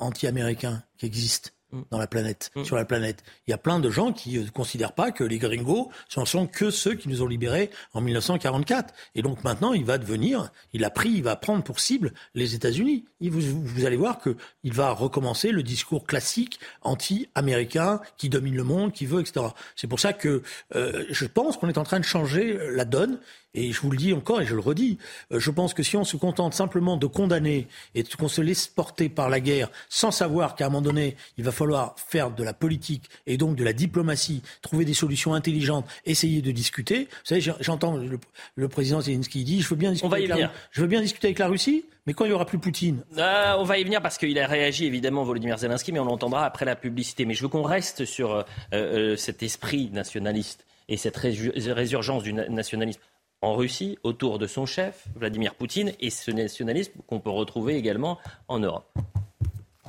anti-américain 0.00 0.82
qui 0.98 1.06
existe. 1.06 1.54
Mm. 1.72 1.82
dans 1.90 1.98
la 1.98 2.06
planète, 2.08 2.50
mm. 2.56 2.64
sur 2.64 2.76
la 2.76 2.84
planète. 2.84 3.22
Il 3.46 3.50
y 3.50 3.54
a 3.54 3.58
plein 3.58 3.78
de 3.78 3.90
gens 3.90 4.12
qui 4.12 4.38
ne 4.38 4.48
considèrent 4.48 4.92
pas 4.92 5.12
que 5.12 5.22
les 5.22 5.38
gringos 5.38 5.90
ne 6.16 6.24
sont 6.24 6.46
que 6.46 6.70
ceux 6.70 6.94
qui 6.94 7.08
nous 7.08 7.22
ont 7.22 7.26
libérés 7.26 7.70
en 7.92 8.00
1944. 8.00 8.92
Et 9.14 9.22
donc 9.22 9.44
maintenant, 9.44 9.72
il 9.72 9.84
va 9.84 9.98
devenir, 9.98 10.50
il 10.72 10.84
a 10.84 10.90
pris, 10.90 11.10
il 11.10 11.22
va 11.22 11.36
prendre 11.36 11.62
pour 11.62 11.78
cible 11.78 12.12
les 12.34 12.56
États-Unis. 12.56 13.04
Vous, 13.20 13.40
vous, 13.40 13.84
allez 13.84 13.96
voir 13.96 14.18
qu'il 14.20 14.72
va 14.72 14.90
recommencer 14.90 15.52
le 15.52 15.62
discours 15.62 16.06
classique 16.06 16.58
anti-américain 16.82 18.00
qui 18.16 18.28
domine 18.28 18.56
le 18.56 18.64
monde, 18.64 18.92
qui 18.92 19.06
veut, 19.06 19.20
etc. 19.20 19.46
C'est 19.76 19.86
pour 19.86 20.00
ça 20.00 20.12
que 20.12 20.42
euh, 20.74 21.04
je 21.08 21.26
pense 21.26 21.56
qu'on 21.56 21.68
est 21.68 21.78
en 21.78 21.84
train 21.84 22.00
de 22.00 22.04
changer 22.04 22.58
la 22.72 22.84
donne 22.84 23.20
et 23.54 23.72
je 23.72 23.80
vous 23.80 23.90
le 23.90 23.96
dis 23.96 24.12
encore 24.12 24.40
et 24.40 24.46
je 24.46 24.54
le 24.54 24.60
redis, 24.60 24.98
euh, 25.32 25.40
je 25.40 25.50
pense 25.50 25.74
que 25.74 25.82
si 25.82 25.96
on 25.96 26.04
se 26.04 26.16
contente 26.16 26.54
simplement 26.54 26.96
de 26.96 27.06
condamner 27.06 27.66
et 27.94 28.04
qu'on 28.04 28.28
se 28.28 28.40
laisse 28.40 28.68
porter 28.68 29.08
par 29.08 29.28
la 29.28 29.40
guerre 29.40 29.70
sans 29.88 30.10
savoir 30.10 30.54
qu'à 30.54 30.66
un 30.66 30.68
moment 30.68 30.82
donné, 30.82 31.16
il 31.36 31.44
va 31.44 31.52
falloir 31.52 31.94
faire 31.98 32.30
de 32.30 32.44
la 32.44 32.52
politique 32.52 33.08
et 33.26 33.36
donc 33.36 33.56
de 33.56 33.64
la 33.64 33.72
diplomatie, 33.72 34.42
trouver 34.62 34.84
des 34.84 34.94
solutions 34.94 35.34
intelligentes, 35.34 35.86
essayer 36.04 36.42
de 36.42 36.50
discuter. 36.50 37.04
Vous 37.04 37.40
savez, 37.40 37.40
j'entends 37.40 37.96
le, 37.96 38.68
président 38.68 39.00
Zelensky 39.00 39.44
dit, 39.44 39.62
je 39.62 39.68
veux 39.68 39.76
bien 39.76 39.92
discuter, 39.92 40.14
avec 40.14 40.28
la, 40.28 40.52
je 40.70 40.80
veux 40.80 40.86
bien 40.86 41.00
discuter 41.00 41.28
avec 41.28 41.38
la 41.38 41.48
Russie, 41.48 41.84
mais 42.06 42.14
quand 42.14 42.24
il 42.24 42.28
n'y 42.28 42.34
aura 42.34 42.46
plus 42.46 42.58
Poutine? 42.58 43.04
Euh, 43.18 43.54
On 43.58 43.64
va 43.64 43.78
y 43.78 43.84
venir 43.84 44.00
parce 44.00 44.18
qu'il 44.18 44.38
a 44.38 44.46
réagi 44.46 44.84
évidemment 44.84 45.24
Volodymyr 45.24 45.58
Zelensky, 45.58 45.92
mais 45.92 45.98
on 45.98 46.04
l'entendra 46.04 46.44
après 46.44 46.64
la 46.64 46.76
publicité. 46.76 47.24
Mais 47.24 47.34
je 47.34 47.42
veux 47.42 47.48
qu'on 47.48 47.62
reste 47.62 48.04
sur 48.04 48.44
euh, 48.72 49.16
cet 49.16 49.42
esprit 49.42 49.90
nationaliste 49.90 50.66
et 50.88 50.96
cette 50.96 51.16
résurgence 51.16 52.22
du 52.22 52.32
nationalisme 52.32 53.00
en 53.42 53.54
Russie 53.54 53.98
autour 54.02 54.38
de 54.38 54.46
son 54.46 54.66
chef, 54.66 55.06
Vladimir 55.16 55.54
Poutine, 55.54 55.92
et 56.00 56.10
ce 56.10 56.30
nationalisme 56.30 57.00
qu'on 57.06 57.20
peut 57.20 57.30
retrouver 57.30 57.76
également 57.76 58.18
en 58.48 58.58
Europe. 58.58 58.92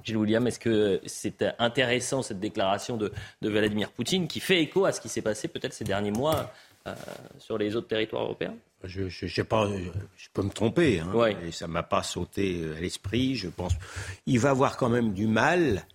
Gilles 0.03 0.17
William, 0.17 0.45
est-ce 0.47 0.59
que 0.59 1.01
c'est 1.05 1.45
intéressant 1.59 2.21
cette 2.21 2.39
déclaration 2.39 2.97
de, 2.97 3.11
Vladimir 3.41 3.91
Poutine 3.91 4.27
qui 4.27 4.39
fait 4.39 4.61
écho 4.61 4.85
à 4.85 4.91
ce 4.91 5.01
qui 5.01 5.09
s'est 5.09 5.21
passé 5.21 5.47
peut-être 5.47 5.73
ces 5.73 5.83
derniers 5.83 6.11
mois 6.11 6.51
euh, 6.87 6.95
sur 7.37 7.57
les 7.57 7.75
autres 7.75 7.87
territoires 7.87 8.23
européens? 8.23 8.55
Je, 8.83 9.09
je, 9.09 9.41
pas, 9.43 9.69
je, 10.17 10.27
peux 10.33 10.41
me 10.41 10.49
tromper, 10.49 11.01
hein, 11.01 11.13
et 11.45 11.51
ça 11.51 11.67
m'a 11.67 11.83
pas 11.83 12.01
sauté 12.01 12.63
à 12.75 12.79
l'esprit. 12.79 13.35
Je 13.35 13.47
pense, 13.47 13.73
il 14.25 14.39
va 14.39 14.49
avoir 14.49 14.75
quand 14.75 14.89
même 14.89 15.13
du 15.13 15.27
mal 15.27 15.85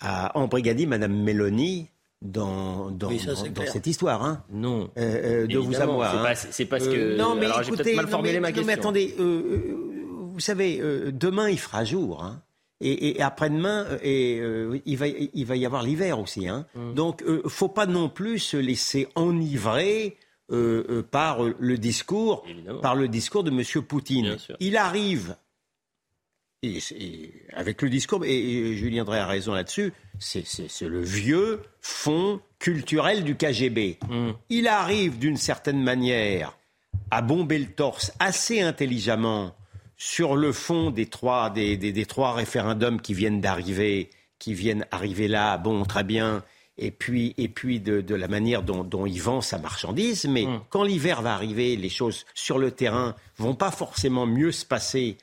à 0.00 0.36
embrigader 0.38 0.86
Madame 0.86 1.14
Mélanie 1.14 1.91
dans, 2.22 2.90
dans, 2.90 3.10
dans, 3.10 3.66
cette 3.66 3.86
histoire. 3.86 4.24
Hein. 4.24 4.44
Non. 4.50 4.90
Euh, 4.96 5.44
euh, 5.44 5.46
de 5.46 5.58
vous 5.58 5.80
à 5.80 5.86
moi. 5.86 6.34
C'est 6.34 6.66
parce 6.66 6.86
que. 6.86 6.94
Euh, 6.94 7.16
non, 7.16 7.34
mais 7.34 7.46
alors, 7.46 7.62
écoutez, 7.62 7.94
mal 7.94 8.08
formulé 8.08 8.40
ma 8.40 8.52
question. 8.52 8.62
Non, 8.62 8.66
mais 8.66 8.72
attendez, 8.74 9.14
vous 9.18 10.40
savez, 10.40 10.80
demain 11.12 11.50
il 11.50 11.58
fera 11.58 11.84
jour. 11.84 12.22
Hein. 12.22 12.42
Et, 12.80 13.16
et 13.16 13.22
après-demain, 13.22 13.86
et, 14.02 14.40
il, 14.86 14.96
va, 14.96 15.06
il 15.06 15.46
va 15.46 15.56
y 15.56 15.66
avoir 15.66 15.82
l'hiver 15.82 16.18
aussi. 16.18 16.48
Hein. 16.48 16.66
Hum. 16.76 16.94
Donc, 16.94 17.22
euh, 17.22 17.42
faut 17.46 17.68
pas 17.68 17.86
non 17.86 18.08
plus 18.08 18.38
se 18.38 18.56
laisser 18.56 19.08
enivrer 19.14 20.16
par 21.10 21.38
le 21.42 21.78
discours, 21.78 22.44
par 22.82 22.94
le 22.94 23.08
discours 23.08 23.42
de 23.42 23.50
M. 23.50 23.82
Poutine. 23.82 24.36
Il 24.60 24.76
arrive 24.76 25.34
et, 26.62 27.32
avec 27.52 27.82
le 27.82 27.90
discours, 27.90 28.24
et, 28.24 28.74
Julien 28.74 29.04
Drey 29.04 29.18
a 29.18 29.26
raison 29.26 29.52
là-dessus, 29.52 29.92
c'est 30.18 30.44
le 30.82 31.02
vieux 31.02 31.62
fond 31.80 32.40
culturel 32.58 33.24
du 33.24 33.36
KGB. 33.36 33.98
Mm. 34.08 34.30
Il 34.48 34.68
arrive 34.68 35.18
d'une 35.18 35.36
certaine 35.36 35.82
manière 35.82 36.56
à 37.10 37.22
bomber 37.22 37.58
le 37.58 37.66
torse 37.66 38.12
assez 38.20 38.60
intelligemment 38.60 39.54
sur 39.96 40.36
le 40.36 40.52
fond 40.52 40.90
des 40.90 41.06
trois, 41.06 41.50
des, 41.50 41.76
des, 41.76 42.06
trois 42.06 42.32
référendums 42.32 43.00
qui 43.00 43.14
viennent 43.14 43.40
d'arriver, 43.40 44.10
qui 44.38 44.54
viennent 44.54 44.86
arriver 44.90 45.28
là, 45.28 45.58
bon, 45.58 45.84
très 45.84 46.04
bien. 46.04 46.42
et 46.78 46.90
puis, 46.90 47.34
et 47.38 47.48
puis 47.48 47.80
de, 47.80 48.14
la 48.14 48.28
manière 48.28 48.62
dont, 48.62 49.06
il 49.06 49.20
vend 49.20 49.40
sa 49.40 49.58
marchandise. 49.58 50.26
Mais 50.26 50.44
mm. 50.44 50.60
quand 50.70 50.84
l'hiver 50.84 51.22
va 51.22 51.34
arriver, 51.34 51.76
les 51.76 51.88
choses 51.88 52.24
sur 52.34 52.58
le 52.58 52.70
terrain 52.70 53.16
vont 53.36 53.54
pas 53.54 53.70
forcément 53.72 54.26
mieux 54.26 54.52
se 54.52 54.64
passer 54.64 55.16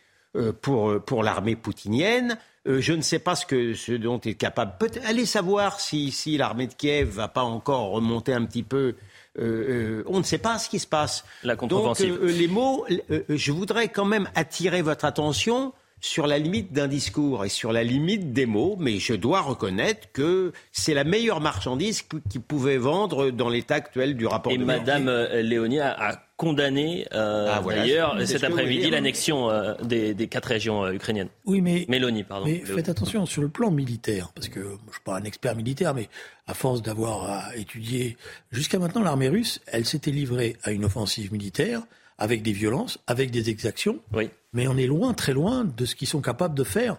pour, 0.62 1.02
pour 1.04 1.24
l'armée 1.24 1.56
poutinienne. 1.56 2.38
Euh, 2.68 2.82
je 2.82 2.94
ne 2.94 3.02
sais 3.02 3.20
pas 3.20 3.36
ce, 3.36 3.46
que, 3.46 3.74
ce 3.74 3.94
dont 3.94 4.20
est 4.20 4.34
capable. 4.34 4.74
allez 5.06 5.26
savoir 5.26 5.80
si, 5.80 6.12
si 6.12 6.38
l'armée 6.38 6.68
de 6.68 6.74
Kiev 6.74 7.08
va 7.08 7.28
pas 7.28 7.44
encore 7.44 7.90
remonter 7.92 8.34
un 8.34 8.46
petit 8.46 8.64
peu. 8.64 8.96
Euh, 9.40 10.04
on 10.08 10.20
ne 10.20 10.24
sait 10.24 10.38
pas 10.38 10.58
ce 10.60 10.70
qui 10.70 10.80
se 10.80 10.88
passe. 10.88 11.24
La 11.44 11.56
Donc, 11.56 12.00
les 12.00 12.48
mots, 12.48 12.86
je 13.30 13.52
voudrais 13.52 13.88
quand 13.88 14.06
même 14.06 14.30
attirer 14.36 14.82
votre 14.82 15.06
attention 15.06 15.74
sur 16.02 16.28
la 16.28 16.38
limite 16.38 16.74
d'un 16.74 16.88
discours 16.88 17.46
et 17.46 17.50
sur 17.50 17.72
la 17.72 17.84
limite 17.84 18.32
des 18.34 18.46
mots, 18.46 18.76
mais 18.80 19.00
je 19.00 19.14
dois 19.14 19.42
reconnaître 19.42 20.12
que 20.14 20.54
c'est 20.72 20.94
la 20.94 21.04
meilleure 21.04 21.42
marchandise 21.42 22.04
qu'ils 22.30 22.42
pouvait 22.42 22.78
vendre 22.78 23.32
dans 23.32 23.50
l'état 23.50 23.76
actuel 23.76 24.16
du 24.16 24.26
rapport. 24.26 24.52
Et 24.52 24.58
Madame 24.58 25.08
euh, 25.08 25.42
Léonie 25.42 25.80
a, 25.80 26.24
condamné 26.40 27.06
euh, 27.14 27.48
ah, 27.52 27.62
d'ailleurs 27.62 28.16
cet 28.26 28.46
après-midi 28.46 28.90
l'annexion 28.90 29.50
euh, 29.50 29.74
des, 29.84 30.16
quatre 30.28 30.46
régions 30.46 30.90
ukrainiennes. 30.90 31.28
Oui, 31.46 31.60
mais 31.60 31.86
Mélanie, 31.90 32.24
pardon. 32.24 32.46
Mais 32.46 32.60
faites 32.60 32.88
attention 32.88 33.26
sur 33.26 33.42
le 33.42 33.50
plan 33.50 33.72
militaire, 33.72 34.32
parce 34.34 34.48
que 34.48 34.62
je 34.62 34.68
ne 34.68 34.92
suis 34.92 35.02
pas 35.04 35.18
un 35.18 35.24
expert 35.26 35.54
militaire, 35.58 35.94
mais 35.94 36.08
à 36.48 36.54
force 36.54 36.82
d'avoir 36.82 37.54
étudié 37.56 38.16
jusqu'à 38.52 38.80
maintenant 38.80 39.04
l'armée 39.04 39.28
russe, 39.28 39.60
elle 39.68 39.86
s'était 39.86 40.12
livrée 40.12 40.56
à 40.64 40.72
une 40.72 40.86
offensive 40.86 41.34
militaire 41.34 41.82
avec 42.18 42.42
des 42.42 42.54
violences, 42.54 43.00
avec 43.06 43.32
des 43.32 43.50
exactions. 43.50 44.00
Oui. 44.14 44.30
Mais 44.54 44.70
on 44.70 44.78
est 44.78 44.88
loin, 44.88 45.14
très 45.14 45.34
loin 45.34 45.66
de 45.66 45.86
ce 45.86 45.94
qu'ils 45.94 46.08
sont 46.08 46.22
capables 46.22 46.56
de 46.56 46.64
faire 46.64 46.98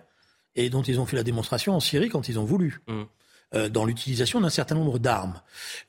et 0.54 0.68
dont 0.68 0.82
ils 0.82 1.00
ont 1.00 1.06
fait 1.06 1.16
la 1.16 1.22
démonstration 1.22 1.74
en 1.74 1.80
Syrie 1.80 2.10
quand 2.10 2.28
ils 2.28 2.38
ont 2.38 2.44
voulu. 2.44 2.82
Mm. 2.88 3.02
Euh, 3.52 3.68
dans 3.68 3.84
l'utilisation 3.84 4.40
d'un 4.40 4.48
certain 4.48 4.76
nombre 4.76 5.00
d'armes. 5.00 5.40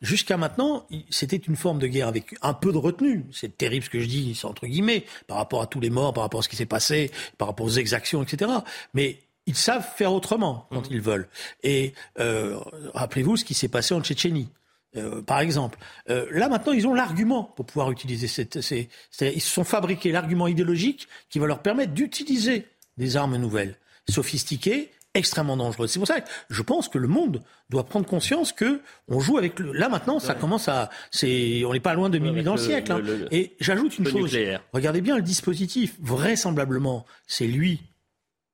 Jusqu'à 0.01 0.35
maintenant, 0.35 0.87
c'était 1.11 1.37
une 1.37 1.55
forme 1.55 1.77
de 1.77 1.85
guerre 1.85 2.07
avec 2.07 2.35
un 2.41 2.55
peu 2.55 2.71
de 2.71 2.77
retenue. 2.79 3.23
C'est 3.31 3.55
terrible 3.55 3.85
ce 3.85 3.91
que 3.91 3.99
je 3.99 4.07
dis, 4.07 4.33
c'est 4.33 4.47
entre 4.47 4.65
guillemets, 4.65 5.05
par 5.27 5.37
rapport 5.37 5.61
à 5.61 5.67
tous 5.67 5.79
les 5.79 5.91
morts, 5.91 6.11
par 6.11 6.23
rapport 6.23 6.39
à 6.39 6.43
ce 6.43 6.49
qui 6.49 6.55
s'est 6.55 6.65
passé, 6.65 7.11
par 7.37 7.47
rapport 7.47 7.67
aux 7.67 7.77
exactions, 7.77 8.23
etc. 8.23 8.49
Mais 8.95 9.19
ils 9.45 9.55
savent 9.55 9.87
faire 9.95 10.11
autrement 10.11 10.67
quand 10.71 10.89
mm. 10.89 10.93
ils 10.93 11.01
veulent. 11.01 11.27
Et 11.61 11.93
euh, 12.19 12.59
rappelez-vous 12.95 13.37
ce 13.37 13.45
qui 13.45 13.53
s'est 13.53 13.67
passé 13.67 13.93
en 13.93 14.01
Tchétchénie. 14.01 14.49
Euh, 14.97 15.21
par 15.21 15.39
exemple. 15.39 15.79
Euh, 16.09 16.25
là 16.31 16.49
maintenant, 16.49 16.73
ils 16.73 16.85
ont 16.85 16.93
l'argument 16.93 17.43
pour 17.43 17.65
pouvoir 17.65 17.91
utiliser 17.91 18.27
cette. 18.27 18.59
Ces, 18.59 18.89
ils 19.21 19.39
se 19.39 19.49
sont 19.49 19.63
fabriqués 19.63 20.11
l'argument 20.11 20.47
idéologique 20.47 21.07
qui 21.29 21.39
va 21.39 21.47
leur 21.47 21.61
permettre 21.61 21.93
d'utiliser 21.93 22.67
des 22.97 23.15
armes 23.15 23.37
nouvelles, 23.37 23.77
sophistiquées, 24.09 24.91
extrêmement 25.13 25.57
dangereuses. 25.57 25.91
C'est 25.91 25.99
pour 25.99 26.07
ça 26.07 26.21
que 26.21 26.29
je 26.49 26.61
pense 26.61 26.87
que 26.87 26.97
le 26.97 27.07
monde 27.07 27.43
doit 27.69 27.85
prendre 27.85 28.05
conscience 28.05 28.53
que 28.53 28.81
on 29.07 29.19
joue 29.19 29.37
avec 29.37 29.59
le. 29.59 29.73
Là 29.73 29.89
maintenant, 29.89 30.19
ça 30.19 30.33
commence 30.33 30.67
à. 30.67 30.89
C'est. 31.11 31.63
On 31.65 31.73
n'est 31.73 31.79
pas 31.79 31.93
loin 31.93 32.09
de 32.09 32.17
minuit 32.17 32.43
dans 32.43 32.55
le, 32.55 32.59
siècle. 32.59 32.91
Hein. 32.91 33.01
Et 33.31 33.55
j'ajoute 33.59 33.97
une 33.97 34.07
chose. 34.07 34.37
Regardez 34.73 35.01
bien 35.01 35.15
le 35.15 35.21
dispositif. 35.21 35.95
Vraisemblablement, 35.99 37.05
c'est 37.27 37.47
lui 37.47 37.81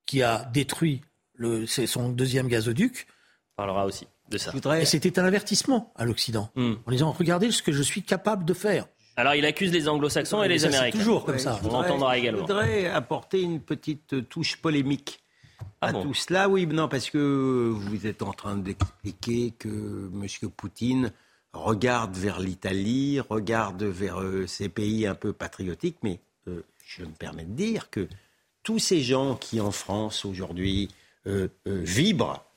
qui 0.06 0.22
a 0.22 0.48
détruit 0.52 1.02
le, 1.34 1.66
son 1.66 2.08
deuxième 2.08 2.48
gazoduc. 2.48 3.06
On 3.56 3.62
parlera 3.62 3.86
aussi. 3.86 4.06
Et 4.80 4.84
c'était 4.84 5.18
un 5.18 5.24
avertissement 5.24 5.92
à 5.96 6.04
l'Occident, 6.04 6.50
hmm. 6.54 6.74
en 6.84 6.90
disant 6.90 7.12
regardez 7.12 7.50
ce 7.50 7.62
que 7.62 7.72
je 7.72 7.82
suis 7.82 8.02
capable 8.02 8.44
de 8.44 8.52
faire. 8.52 8.86
Alors 9.16 9.34
il 9.34 9.44
accuse 9.46 9.72
les 9.72 9.88
anglo-saxons 9.88 10.42
et 10.42 10.48
les 10.48 10.64
américains. 10.64 10.98
toujours 10.98 11.24
comme 11.24 11.38
ça. 11.38 11.58
On 11.64 11.70
entendra 11.70 12.18
également. 12.18 12.46
Je 12.46 12.52
voudrais 12.52 12.86
apporter 12.86 13.40
une 13.40 13.60
petite 13.60 14.28
touche 14.28 14.56
polémique 14.58 15.20
ah 15.80 15.88
à 15.88 15.92
tout 15.92 16.14
cela. 16.14 16.48
Oui, 16.48 16.66
non, 16.66 16.88
parce 16.88 17.10
que 17.10 17.70
vous 17.72 18.06
êtes 18.06 18.22
en 18.22 18.32
train 18.32 18.56
d'expliquer 18.56 19.52
que 19.58 20.10
M. 20.12 20.50
Poutine 20.56 21.12
regarde 21.52 22.16
vers 22.16 22.40
l'Italie, 22.40 23.20
regarde 23.20 23.82
vers 23.82 24.20
euh, 24.20 24.46
ces 24.46 24.68
pays 24.68 25.06
un 25.06 25.14
peu 25.14 25.32
patriotiques, 25.32 25.98
mais 26.02 26.20
euh, 26.46 26.62
je 26.84 27.04
me 27.04 27.12
permets 27.12 27.44
de 27.44 27.54
dire 27.54 27.90
que 27.90 28.08
tous 28.62 28.78
ces 28.78 29.00
gens 29.00 29.34
qui 29.34 29.60
en 29.60 29.70
France 29.70 30.24
aujourd'hui 30.24 30.90
euh, 31.26 31.48
vibrent 31.66 32.48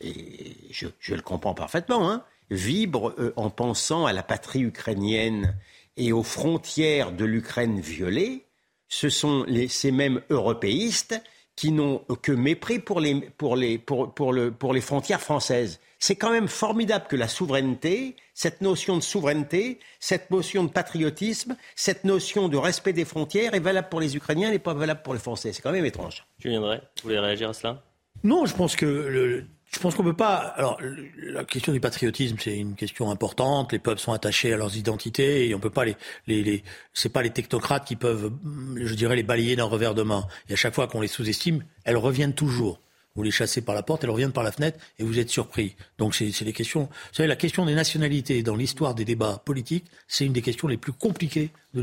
et 0.00 0.56
je, 0.70 1.14
le 1.14 1.22
comprends 1.22 1.54
parfaitement, 1.54 2.10
hein, 2.10 2.24
vibre 2.50 3.14
euh, 3.18 3.32
en 3.36 3.50
pensant 3.50 4.06
à 4.06 4.12
la 4.12 4.22
patrie 4.22 4.62
ukrainienne 4.62 5.56
et 5.96 6.12
aux 6.12 6.22
frontières 6.22 7.12
de 7.12 7.24
l'Ukraine 7.24 7.80
violées, 7.80 8.46
ce 8.88 9.08
sont 9.08 9.44
les, 9.46 9.68
ces 9.68 9.92
mêmes 9.92 10.22
européistes 10.30 11.20
qui 11.60 11.72
n'ont 11.72 11.98
que 12.22 12.32
mépris 12.32 12.78
pour 12.78 13.00
les, 13.00 13.20
pour 13.36 13.54
les, 13.54 13.76
pour, 13.76 14.14
pour 14.14 14.32
le, 14.32 14.50
pour 14.50 14.72
les 14.72 14.80
frontières 14.80 15.20
françaises. 15.20 15.78
C'est 15.98 16.16
quand 16.16 16.30
même 16.30 16.48
formidable 16.48 17.04
que 17.06 17.16
la 17.16 17.28
souveraineté, 17.28 18.16
cette 18.32 18.62
notion 18.62 18.96
de 18.96 19.02
souveraineté, 19.02 19.78
cette 19.98 20.30
notion 20.30 20.64
de 20.64 20.70
patriotisme, 20.70 21.58
cette 21.76 22.04
notion 22.04 22.48
de 22.48 22.56
respect 22.56 22.94
des 22.94 23.04
frontières 23.04 23.52
est 23.52 23.60
valable 23.60 23.90
pour 23.90 24.00
les 24.00 24.16
Ukrainiens 24.16 24.48
et 24.48 24.52
n'est 24.52 24.58
pas 24.58 24.72
valable 24.72 25.02
pour 25.02 25.12
les 25.12 25.20
Français. 25.20 25.52
C'est 25.52 25.60
quand 25.60 25.72
même 25.72 25.84
étrange. 25.84 26.24
Tu 26.40 26.48
viendrais 26.48 26.78
Vous 26.78 27.02
voulez 27.02 27.18
réagir 27.18 27.50
à 27.50 27.52
cela? 27.52 27.82
Non, 28.24 28.46
je 28.46 28.56
pense 28.56 28.74
que 28.74 28.86
le, 28.86 29.44
je 29.70 29.78
pense 29.78 29.94
qu'on 29.94 30.02
peut 30.02 30.12
pas. 30.12 30.36
Alors, 30.36 30.78
la 31.16 31.44
question 31.44 31.72
du 31.72 31.78
patriotisme, 31.78 32.36
c'est 32.40 32.58
une 32.58 32.74
question 32.74 33.10
importante. 33.10 33.72
Les 33.72 33.78
peuples 33.78 34.00
sont 34.00 34.12
attachés 34.12 34.52
à 34.52 34.56
leurs 34.56 34.76
identités 34.76 35.48
et 35.48 35.54
on 35.54 35.60
peut 35.60 35.70
pas 35.70 35.84
les, 35.84 35.96
les, 36.26 36.42
les 36.42 36.64
c'est 36.92 37.08
pas 37.08 37.22
les 37.22 37.30
technocrates 37.30 37.86
qui 37.86 37.94
peuvent, 37.94 38.32
je 38.74 38.94
dirais, 38.94 39.14
les 39.14 39.22
balayer 39.22 39.54
d'un 39.54 39.64
revers 39.64 39.94
de 39.94 40.02
main. 40.02 40.26
Et 40.48 40.54
à 40.54 40.56
chaque 40.56 40.74
fois 40.74 40.88
qu'on 40.88 41.00
les 41.00 41.08
sous-estime, 41.08 41.62
elles 41.84 41.96
reviennent 41.96 42.34
toujours. 42.34 42.80
Vous 43.16 43.22
les 43.24 43.30
chassez 43.30 43.60
par 43.60 43.74
la 43.74 43.82
porte, 43.82 44.04
elles 44.04 44.10
reviennent 44.10 44.32
par 44.32 44.44
la 44.44 44.52
fenêtre 44.52 44.78
et 44.98 45.04
vous 45.04 45.18
êtes 45.18 45.30
surpris. 45.30 45.74
Donc 45.98 46.14
c'est 46.14 46.44
des 46.44 46.52
questions. 46.52 46.82
Vous 46.82 47.14
savez, 47.14 47.28
la 47.28 47.36
question 47.36 47.66
des 47.66 47.74
nationalités 47.74 48.42
dans 48.42 48.54
l'histoire 48.54 48.94
des 48.94 49.04
débats 49.04 49.42
politiques, 49.44 49.86
c'est 50.06 50.24
une 50.24 50.32
des 50.32 50.42
questions 50.42 50.68
les 50.68 50.76
plus 50.76 50.92
compliquées 50.92 51.50
de, 51.74 51.82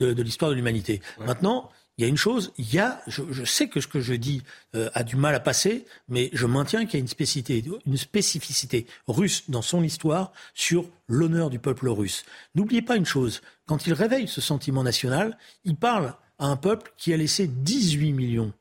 de, 0.00 0.22
l'histoire 0.22 0.50
de 0.50 0.56
l'humanité. 0.56 1.00
Maintenant, 1.18 1.70
il 2.00 2.04
y 2.04 2.06
a 2.06 2.08
une 2.08 2.16
chose, 2.16 2.54
il 2.56 2.72
y 2.72 2.78
a, 2.78 3.02
je, 3.06 3.44
sais 3.44 3.68
que 3.68 3.78
ce 3.82 3.86
que 3.86 4.00
je 4.00 4.14
dis 4.14 4.42
euh, 4.74 4.88
a 4.94 5.04
du 5.04 5.16
mal 5.16 5.34
à 5.34 5.40
passer, 5.40 5.84
mais 6.08 6.30
je 6.32 6.46
maintiens 6.46 6.86
qu'il 6.86 6.94
y 6.94 6.96
a 6.96 7.00
une 7.00 7.08
spécificité, 7.08 7.62
une 7.84 7.98
spécificité 7.98 8.86
russe 9.06 9.50
dans 9.50 9.60
son 9.60 9.82
histoire 9.82 10.32
sur 10.54 10.88
l'honneur 11.08 11.50
du 11.50 11.58
peuple 11.58 11.90
russe. 11.90 12.24
N'oubliez 12.54 12.80
pas 12.80 12.96
une 12.96 13.04
chose, 13.04 13.42
quand 13.66 13.86
il 13.86 13.92
réveille 13.92 14.28
ce 14.28 14.40
sentiment 14.40 14.82
national, 14.82 15.36
il 15.64 15.76
parle 15.76 16.14
à 16.38 16.46
un 16.46 16.56
peuple 16.56 16.90
qui 16.96 17.12
a 17.12 17.18
laissé 17.18 17.46
18 17.46 18.14
millions 18.14 18.54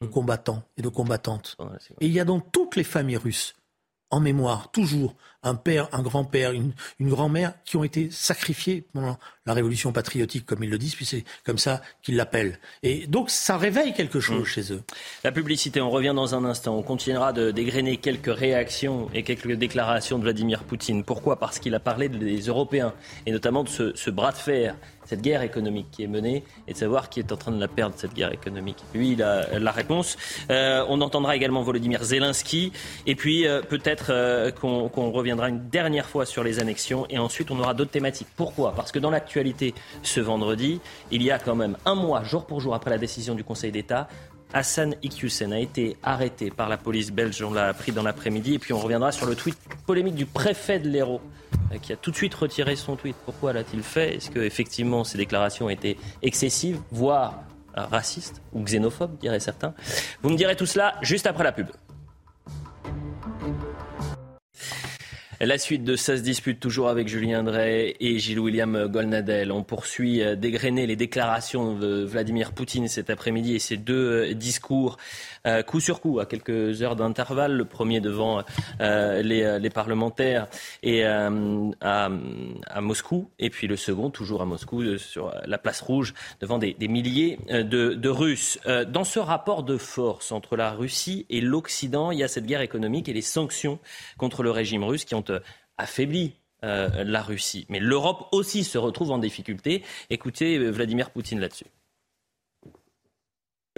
de 0.00 0.06
combattants 0.06 0.62
et 0.76 0.82
de 0.82 0.88
combattantes. 0.88 1.56
Et 2.00 2.06
il 2.06 2.12
y 2.12 2.20
a 2.20 2.24
dans 2.24 2.38
toutes 2.38 2.76
les 2.76 2.84
familles 2.84 3.16
russes 3.16 3.56
en 4.10 4.20
mémoire 4.20 4.70
toujours 4.70 5.16
un 5.46 5.54
père, 5.54 5.88
un 5.92 6.02
grand-père, 6.02 6.52
une, 6.52 6.72
grand-mère 7.00 7.52
qui 7.64 7.76
ont 7.76 7.84
été 7.84 8.10
sacrifiés 8.10 8.84
pendant 8.92 9.16
la 9.46 9.54
révolution 9.54 9.92
patriotique, 9.92 10.44
comme 10.44 10.64
ils 10.64 10.70
le 10.70 10.76
disent, 10.76 10.96
puis 10.96 11.06
c'est 11.06 11.24
comme 11.44 11.56
ça 11.56 11.80
qu'ils 12.02 12.16
l'appellent. 12.16 12.58
Et 12.82 13.06
donc 13.06 13.30
ça 13.30 13.56
réveille 13.56 13.94
quelque 13.94 14.18
chose 14.18 14.42
mm. 14.42 14.46
chez 14.46 14.72
eux. 14.72 14.82
La 15.22 15.30
publicité, 15.30 15.80
on 15.80 15.90
revient 15.90 16.12
dans 16.14 16.34
un 16.34 16.44
instant. 16.44 16.76
On 16.76 16.82
continuera 16.82 17.32
de 17.32 17.52
dégrainer 17.52 17.96
quelques 17.96 18.34
réactions 18.36 19.08
et 19.14 19.22
quelques 19.22 19.52
déclarations 19.52 20.18
de 20.18 20.24
Vladimir 20.24 20.64
Poutine. 20.64 21.04
Pourquoi? 21.04 21.38
Parce 21.38 21.60
qu'il 21.60 21.74
a 21.76 21.80
parlé 21.80 22.08
des 22.08 22.40
Européens, 22.40 22.92
et 23.24 23.30
notamment 23.30 23.62
de 23.62 23.68
ce 23.68 24.10
bras 24.10 24.32
de 24.32 24.36
fer 24.36 24.74
cette 25.06 25.22
guerre 25.22 25.42
économique 25.42 25.86
qui 25.90 26.02
est 26.02 26.08
menée 26.08 26.42
et 26.68 26.72
de 26.72 26.76
savoir 26.76 27.08
qui 27.08 27.20
est 27.20 27.32
en 27.32 27.36
train 27.36 27.52
de 27.52 27.60
la 27.60 27.68
perdre, 27.68 27.94
cette 27.96 28.14
guerre 28.14 28.32
économique. 28.32 28.78
Lui, 28.94 29.12
il 29.12 29.22
a 29.22 29.58
la 29.58 29.70
réponse. 29.70 30.16
Euh, 30.50 30.84
on 30.88 31.00
entendra 31.00 31.36
également 31.36 31.62
Volodymyr 31.62 32.02
Zelensky 32.02 32.72
et 33.06 33.14
puis 33.14 33.46
euh, 33.46 33.62
peut-être 33.62 34.06
euh, 34.10 34.50
qu'on 34.50 35.10
reviendra 35.10 35.35
une 35.44 35.68
dernière 35.68 36.08
fois 36.08 36.24
sur 36.24 36.42
les 36.42 36.58
annexions 36.58 37.06
et 37.10 37.18
ensuite 37.18 37.50
on 37.50 37.60
aura 37.60 37.74
d'autres 37.74 37.90
thématiques. 37.90 38.28
Pourquoi? 38.36 38.74
Parce 38.74 38.92
que 38.92 38.98
dans 38.98 39.10
l'actualité, 39.10 39.74
ce 40.02 40.20
vendredi, 40.20 40.80
il 41.10 41.22
y 41.22 41.30
a 41.30 41.38
quand 41.38 41.54
même 41.54 41.76
un 41.84 41.94
mois, 41.94 42.24
jour 42.24 42.46
pour 42.46 42.60
jour 42.60 42.74
après 42.74 42.90
la 42.90 42.98
décision 42.98 43.34
du 43.34 43.44
Conseil 43.44 43.72
d'État, 43.72 44.08
Hassan 44.52 44.94
Iqiyoussen 45.02 45.52
a 45.52 45.58
été 45.58 45.96
arrêté 46.02 46.50
par 46.50 46.68
la 46.68 46.76
police 46.76 47.10
belge, 47.10 47.42
on 47.42 47.52
l'a 47.52 47.68
appris 47.68 47.92
dans 47.92 48.02
l'après-midi, 48.02 48.54
et 48.54 48.58
puis 48.58 48.72
on 48.72 48.78
reviendra 48.78 49.12
sur 49.12 49.26
le 49.26 49.34
tweet 49.34 49.58
polémique 49.86 50.14
du 50.14 50.26
préfet 50.26 50.78
de 50.78 50.88
l'Hérault, 50.88 51.20
euh, 51.72 51.78
qui 51.78 51.92
a 51.92 51.96
tout 51.96 52.10
de 52.10 52.16
suite 52.16 52.34
retiré 52.34 52.76
son 52.76 52.96
tweet. 52.96 53.16
Pourquoi 53.24 53.52
l'a-t-il 53.52 53.82
fait? 53.82 54.16
Est-ce 54.16 54.30
qu'effectivement 54.30 55.04
ces 55.04 55.18
déclarations 55.18 55.68
étaient 55.68 55.96
excessives, 56.22 56.78
voire 56.90 57.42
euh, 57.76 57.84
racistes 57.84 58.40
ou 58.52 58.62
xénophobes, 58.62 59.18
diraient 59.18 59.40
certains? 59.40 59.74
Vous 60.22 60.30
me 60.30 60.36
direz 60.36 60.56
tout 60.56 60.66
cela 60.66 60.94
juste 61.02 61.26
après 61.26 61.44
la 61.44 61.52
pub. 61.52 61.66
La 65.40 65.58
suite 65.58 65.84
de 65.84 65.96
ça 65.96 66.16
se 66.16 66.22
dispute 66.22 66.60
toujours 66.60 66.88
avec 66.88 67.08
Julien 67.08 67.42
Drey 67.42 67.94
et 68.00 68.18
Gilles-William 68.18 68.86
Golnadel. 68.86 69.52
On 69.52 69.62
poursuit 69.62 70.22
euh, 70.22 70.34
d'égrainer 70.34 70.86
les 70.86 70.96
déclarations 70.96 71.74
de 71.74 72.04
Vladimir 72.04 72.52
Poutine 72.52 72.88
cet 72.88 73.10
après-midi 73.10 73.54
et 73.54 73.58
ses 73.58 73.76
deux 73.76 74.30
euh, 74.30 74.32
discours 74.32 74.96
euh, 75.46 75.62
coup 75.62 75.80
sur 75.80 76.00
coup 76.00 76.20
à 76.20 76.26
quelques 76.26 76.82
heures 76.82 76.96
d'intervalle. 76.96 77.52
Le 77.52 77.64
premier 77.64 78.00
devant 78.00 78.42
les, 78.80 79.70
parlementaires 79.72 80.46
et 80.82 81.04
à, 81.04 81.30
Moscou 82.80 83.30
et 83.38 83.50
puis 83.50 83.66
le 83.66 83.76
second 83.76 84.10
toujours 84.10 84.42
à 84.42 84.44
Moscou 84.44 84.98
sur 84.98 85.32
la 85.44 85.58
place 85.58 85.80
rouge 85.80 86.14
devant 86.40 86.58
des, 86.58 86.74
milliers 86.88 87.38
de, 87.48 88.08
Russes. 88.08 88.58
Dans 88.88 89.04
ce 89.04 89.18
rapport 89.18 89.62
de 89.62 89.76
force 89.76 90.32
entre 90.32 90.56
la 90.56 90.70
Russie 90.70 91.26
et 91.30 91.40
l'Occident, 91.40 92.10
il 92.10 92.18
y 92.18 92.22
a 92.22 92.28
cette 92.28 92.46
guerre 92.46 92.60
économique 92.60 93.08
et 93.08 93.12
les 93.12 93.22
sanctions 93.22 93.78
contre 94.18 94.42
le 94.42 94.50
régime 94.50 94.84
russe 94.84 95.04
qui 95.04 95.14
ont 95.14 95.24
euh, 95.30 95.40
affaibli 95.78 96.34
euh, 96.64 97.04
la 97.04 97.22
Russie. 97.22 97.66
Mais 97.68 97.80
l'Europe 97.80 98.28
aussi 98.32 98.64
se 98.64 98.78
retrouve 98.78 99.10
en 99.10 99.18
difficulté. 99.18 99.82
Écoutez 100.10 100.58
euh, 100.58 100.70
Vladimir 100.70 101.10
Poutine 101.10 101.40
là-dessus. 101.40 101.66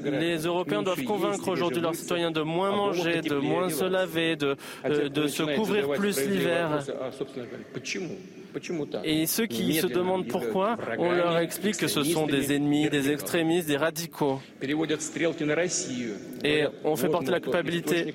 Les 0.03 0.39
Européens 0.39 0.83
doivent 0.83 1.05
convaincre 1.05 1.49
aujourd'hui 1.49 1.81
leurs 1.81 1.95
citoyens 1.95 2.31
de 2.31 2.43
moins 2.43 2.71
manger, 2.71 3.21
de 3.21 3.37
moins 3.37 3.69
se 3.69 3.85
laver, 3.85 4.37
de, 4.37 4.57
de 5.09 5.27
se 5.27 5.43
couvrir 5.57 5.91
plus 5.91 6.25
l'hiver. 6.27 6.81
Et 9.05 9.27
ceux 9.27 9.47
qui 9.47 9.75
se 9.75 9.87
demandent 9.87 10.27
pourquoi, 10.27 10.77
on 10.99 11.13
leur 11.13 11.39
explique 11.39 11.77
que 11.77 11.87
ce 11.87 12.03
sont 12.03 12.27
des 12.27 12.55
ennemis, 12.55 12.89
des 12.89 13.11
extrémistes, 13.11 13.69
des 13.69 13.77
radicaux. 13.77 14.41
Et 14.63 14.75
on 16.85 16.97
fait 16.97 17.09
porter 17.09 17.31
la 17.31 17.41
culpabilité 17.41 18.15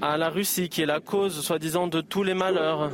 à 0.00 0.16
la 0.16 0.30
Russie, 0.30 0.68
qui 0.68 0.82
est 0.82 0.86
la 0.86 1.00
cause, 1.00 1.40
soi-disant, 1.40 1.86
de 1.86 2.00
tous 2.00 2.22
les 2.22 2.34
malheurs. 2.34 2.90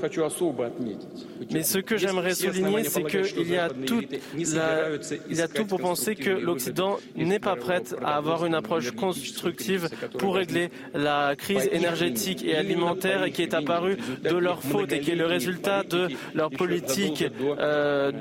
Mais 1.50 1.62
ce 1.62 1.78
que 1.78 1.96
j'aimerais 1.96 2.34
souligner, 2.34 2.84
c'est 2.84 3.04
qu'il 3.04 3.50
y, 3.50 3.56
a 3.56 3.70
tout 3.70 4.02
il 4.36 5.36
y 5.36 5.40
a 5.40 5.48
tout 5.48 5.64
pour 5.64 5.80
penser 5.80 6.14
que 6.14 6.30
l'Occident 6.30 6.98
n'est 7.16 7.38
pas 7.38 7.56
prêt 7.56 7.82
à 8.04 8.07
avoir 8.16 8.44
une 8.46 8.54
approche 8.54 8.90
constructive 8.92 9.88
pour 10.18 10.36
régler 10.36 10.70
la 10.94 11.34
crise 11.36 11.68
énergétique 11.72 12.44
et 12.44 12.56
alimentaire 12.56 13.30
qui 13.30 13.42
est 13.42 13.54
apparue 13.54 13.96
de 14.22 14.36
leur 14.36 14.62
faute 14.62 14.92
et 14.92 15.00
qui 15.00 15.12
est 15.12 15.16
le 15.16 15.26
résultat 15.26 15.82
de 15.84 16.08
leur 16.34 16.50
politique 16.50 17.24
euh, 17.42 18.12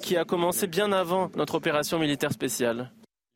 qui 0.00 0.16
a 0.16 0.24
commencé 0.24 0.66
bien 0.66 0.92
avant 0.92 1.30
notre 1.36 1.54
opération 1.54 1.98
militaire 1.98 2.32
spéciale. 2.32 2.90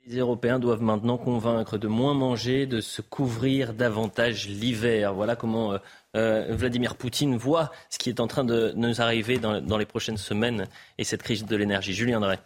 Les 0.07 0.19
Européens 0.19 0.59
doivent 0.59 0.83
maintenant 0.83 1.17
convaincre 1.17 1.79
de 1.79 1.87
moins 1.87 2.15
manger, 2.15 2.67
de 2.67 2.81
se 2.81 3.03
couvrir 3.03 3.73
davantage 3.73 4.49
l'hiver. 4.49 5.15
Voilà 5.15 5.37
comment 5.37 5.75
euh, 5.75 5.79
euh, 6.17 6.47
Vladimir 6.51 6.97
Poutine 6.97 7.37
voit 7.37 7.71
ce 7.89 7.99
qui 7.99 8.09
est 8.09 8.19
en 8.19 8.27
train 8.27 8.43
de 8.43 8.73
nous 8.75 9.01
arriver 9.01 9.39
dans, 9.39 9.79
les 9.79 9.87
prochaines 9.87 10.17
semaines 10.17 10.67
et 10.99 11.05
cette 11.05 11.23
crise 11.23 11.45
de 11.45 11.57
l'énergie. 11.57 11.93
Julien 11.93 12.19
Drey. 12.19 12.39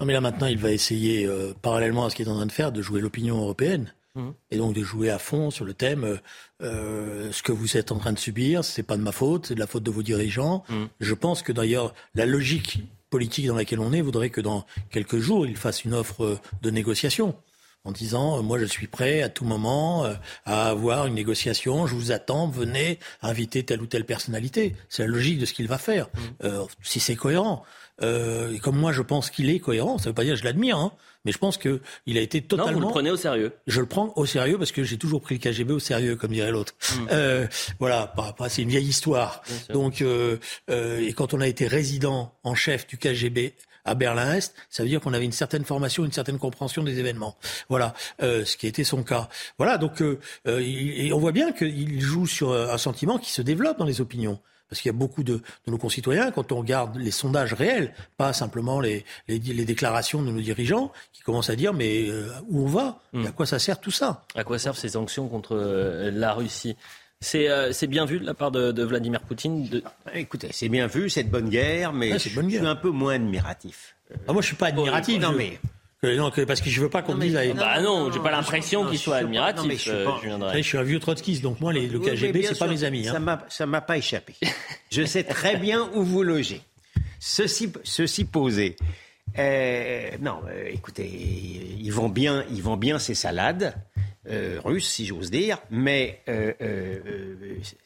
Non 0.00 0.06
mais 0.06 0.12
là 0.12 0.20
maintenant, 0.20 0.46
il 0.46 0.58
va 0.58 0.72
essayer, 0.72 1.28
parallèlement 1.62 2.04
à 2.04 2.10
ce 2.10 2.16
qu'il 2.16 2.26
est 2.26 2.30
en 2.30 2.36
train 2.36 2.46
de 2.46 2.52
faire, 2.52 2.72
de 2.72 2.82
jouer 2.82 3.00
l'opinion 3.00 3.38
européenne. 3.38 3.92
Mmh. 4.16 4.30
Et 4.52 4.56
donc 4.58 4.74
de 4.74 4.82
jouer 4.82 5.10
à 5.10 5.18
fond 5.18 5.50
sur 5.50 5.64
le 5.64 5.74
thème, 5.74 6.04
euh, 6.04 6.16
euh, 6.62 7.32
ce 7.32 7.42
que 7.42 7.50
vous 7.50 7.76
êtes 7.76 7.90
en 7.90 7.98
train 7.98 8.12
de 8.12 8.18
subir, 8.18 8.64
c'est 8.64 8.84
pas 8.84 8.96
de 8.96 9.02
ma 9.02 9.12
faute, 9.12 9.46
c'est 9.46 9.54
de 9.54 9.60
la 9.60 9.66
faute 9.66 9.82
de 9.82 9.90
vos 9.90 10.02
dirigeants. 10.02 10.62
Mmh. 10.68 10.84
Je 11.00 11.14
pense 11.14 11.42
que 11.42 11.52
d'ailleurs 11.52 11.94
la 12.14 12.24
logique 12.24 12.78
politique 13.10 13.46
dans 13.46 13.56
laquelle 13.56 13.80
on 13.80 13.92
est 13.92 14.00
voudrait 14.00 14.30
que 14.30 14.40
dans 14.40 14.66
quelques 14.90 15.18
jours, 15.18 15.46
il 15.46 15.56
fasse 15.56 15.84
une 15.84 15.94
offre 15.94 16.38
de 16.62 16.70
négociation 16.70 17.34
en 17.82 17.92
disant 17.92 18.42
moi 18.42 18.58
je 18.58 18.64
suis 18.64 18.86
prêt 18.86 19.20
à 19.20 19.28
tout 19.28 19.44
moment 19.44 20.04
euh, 20.04 20.14
à 20.44 20.68
avoir 20.68 21.06
une 21.06 21.14
négociation, 21.14 21.88
je 21.88 21.94
vous 21.96 22.12
attends, 22.12 22.46
venez 22.46 23.00
inviter 23.20 23.64
telle 23.64 23.82
ou 23.82 23.86
telle 23.86 24.06
personnalité. 24.06 24.76
C'est 24.88 25.02
la 25.02 25.08
logique 25.08 25.40
de 25.40 25.44
ce 25.44 25.52
qu'il 25.52 25.66
va 25.66 25.78
faire. 25.78 26.08
Mmh. 26.42 26.48
si 26.82 27.00
c'est 27.00 27.16
cohérent. 27.16 27.64
Et 28.02 28.58
comme 28.58 28.76
moi 28.76 28.92
je 28.92 29.02
pense 29.02 29.30
qu'il 29.30 29.50
est 29.50 29.60
cohérent, 29.60 29.98
ça 29.98 30.04
ne 30.04 30.10
veut 30.10 30.14
pas 30.14 30.24
dire 30.24 30.34
que 30.34 30.40
je 30.40 30.44
l'admire, 30.44 30.76
hein, 30.76 30.92
mais 31.24 31.32
je 31.32 31.38
pense 31.38 31.56
qu'il 31.56 32.18
a 32.18 32.20
été 32.20 32.42
totalement. 32.42 32.72
Non, 32.72 32.78
vous 32.78 32.86
le 32.86 32.92
prenez 32.92 33.10
au 33.10 33.16
sérieux. 33.16 33.52
Je 33.66 33.80
le 33.80 33.86
prends 33.86 34.12
au 34.16 34.26
sérieux 34.26 34.58
parce 34.58 34.72
que 34.72 34.84
j'ai 34.84 34.98
toujours 34.98 35.22
pris 35.22 35.36
le 35.36 35.40
KGB 35.40 35.72
au 35.72 35.78
sérieux, 35.78 36.16
comme 36.16 36.32
dirait 36.32 36.50
l'autre. 36.50 36.74
Hmm. 36.94 37.06
Euh, 37.12 37.46
voilà, 37.78 38.14
c'est 38.48 38.62
une 38.62 38.68
vieille 38.68 38.88
histoire. 38.88 39.42
Donc, 39.70 40.02
euh, 40.02 40.36
euh, 40.70 41.00
et 41.00 41.12
quand 41.12 41.32
on 41.32 41.40
a 41.40 41.48
été 41.48 41.66
résident 41.66 42.34
en 42.44 42.54
chef 42.54 42.86
du 42.86 42.98
KGB 42.98 43.54
à 43.86 43.94
Berlin-Est, 43.94 44.54
ça 44.68 44.82
veut 44.82 44.88
dire 44.88 45.00
qu'on 45.00 45.12
avait 45.12 45.24
une 45.24 45.32
certaine 45.32 45.64
formation, 45.64 46.04
une 46.04 46.12
certaine 46.12 46.38
compréhension 46.38 46.82
des 46.82 46.98
événements. 46.98 47.36
Voilà, 47.68 47.94
euh, 48.22 48.44
ce 48.44 48.56
qui 48.56 48.66
a 48.66 48.68
été 48.68 48.84
son 48.84 49.02
cas. 49.02 49.28
Voilà, 49.58 49.78
donc 49.78 50.02
euh, 50.02 50.18
euh 50.46 50.60
et 50.60 51.12
on 51.12 51.18
voit 51.18 51.32
bien 51.32 51.52
qu'il 51.52 52.00
joue 52.00 52.26
sur 52.26 52.52
un 52.52 52.78
sentiment 52.78 53.18
qui 53.18 53.30
se 53.30 53.42
développe 53.42 53.78
dans 53.78 53.84
les 53.84 54.00
opinions. 54.00 54.40
Parce 54.74 54.82
qu'il 54.82 54.88
y 54.88 54.94
a 54.94 54.98
beaucoup 54.98 55.22
de, 55.22 55.40
nos 55.68 55.78
concitoyens, 55.78 56.32
quand 56.32 56.50
on 56.50 56.58
regarde 56.58 56.96
les 56.96 57.12
sondages 57.12 57.52
réels, 57.52 57.94
pas 58.16 58.32
simplement 58.32 58.80
les, 58.80 59.04
les, 59.28 59.38
déclarations 59.38 60.20
de 60.20 60.32
nos 60.32 60.40
dirigeants, 60.40 60.90
qui 61.12 61.22
commencent 61.22 61.48
à 61.48 61.54
dire 61.54 61.72
mais 61.72 62.08
euh, 62.08 62.26
où 62.48 62.64
on 62.64 62.66
va? 62.66 62.98
Hmm. 63.12 63.24
À 63.24 63.30
quoi 63.30 63.46
ça 63.46 63.60
sert 63.60 63.78
tout 63.78 63.92
ça? 63.92 64.24
À 64.34 64.42
quoi 64.42 64.58
servent 64.58 64.76
ces 64.76 64.88
sanctions 64.88 65.28
contre 65.28 65.54
euh, 65.54 66.10
la 66.10 66.32
Russie? 66.32 66.74
Euh, 67.36 67.70
c'est 67.70 67.86
bien 67.86 68.04
vu 68.04 68.18
de 68.18 68.26
la 68.26 68.34
part 68.34 68.50
de, 68.50 68.82
Vladimir 68.82 69.20
Poutine 69.20 69.68
de... 69.68 69.84
Écoutez, 70.12 70.48
c'est 70.50 70.68
bien 70.68 70.88
vu, 70.88 71.08
cette 71.08 71.30
bonne 71.30 71.50
guerre, 71.50 71.92
mais 71.92 72.18
je 72.18 72.28
suis 72.30 72.58
un 72.66 72.74
peu 72.74 72.90
moins 72.90 73.14
admiratif. 73.14 73.94
Ah, 74.26 74.32
moi, 74.32 74.42
je 74.42 74.48
suis 74.48 74.56
pas 74.56 74.66
admiratif. 74.66 75.22
non, 75.22 75.30
mais 75.30 75.60
non, 76.16 76.30
parce 76.46 76.60
que 76.60 76.70
je 76.70 76.80
veux 76.80 76.88
pas 76.88 77.02
qu'on 77.02 77.16
dise. 77.16 77.34
Non, 77.34 77.54
bah 77.54 77.80
non, 77.80 78.12
j'ai 78.12 78.20
pas 78.20 78.30
l'impression 78.30 78.86
qu'il 78.86 78.98
soit 78.98 79.16
admiratif. 79.16 79.88
Euh, 79.88 80.06
je, 80.54 80.62
suis 80.62 80.78
un 80.78 80.82
vieux 80.82 81.00
trotskiste, 81.00 81.42
donc 81.42 81.60
moi, 81.60 81.72
les, 81.72 81.86
le 81.86 81.98
KGB, 81.98 82.42
c'est 82.42 82.58
pas 82.58 82.66
mes 82.66 82.84
amis. 82.84 83.08
Hein. 83.08 83.38
Ça 83.48 83.66
m'a 83.66 83.80
pas 83.80 83.96
échappé. 83.96 84.34
je 84.90 85.04
sais 85.04 85.24
très 85.24 85.56
bien 85.56 85.88
où 85.94 86.02
vous 86.02 86.22
logez. 86.22 86.60
Ceci, 87.20 87.72
ceci 87.84 88.24
posé. 88.24 88.76
Euh, 89.38 90.10
non, 90.20 90.40
euh, 90.48 90.68
écoutez, 90.70 91.06
ils 91.06 91.92
vont 91.92 92.08
bien, 92.08 92.44
ils 92.50 92.62
vont 92.62 92.76
bien 92.76 92.98
ces 92.98 93.14
salades 93.14 93.74
russes, 94.64 94.88
si 94.88 95.04
j'ose 95.04 95.30
dire, 95.30 95.58
mais 95.70 96.22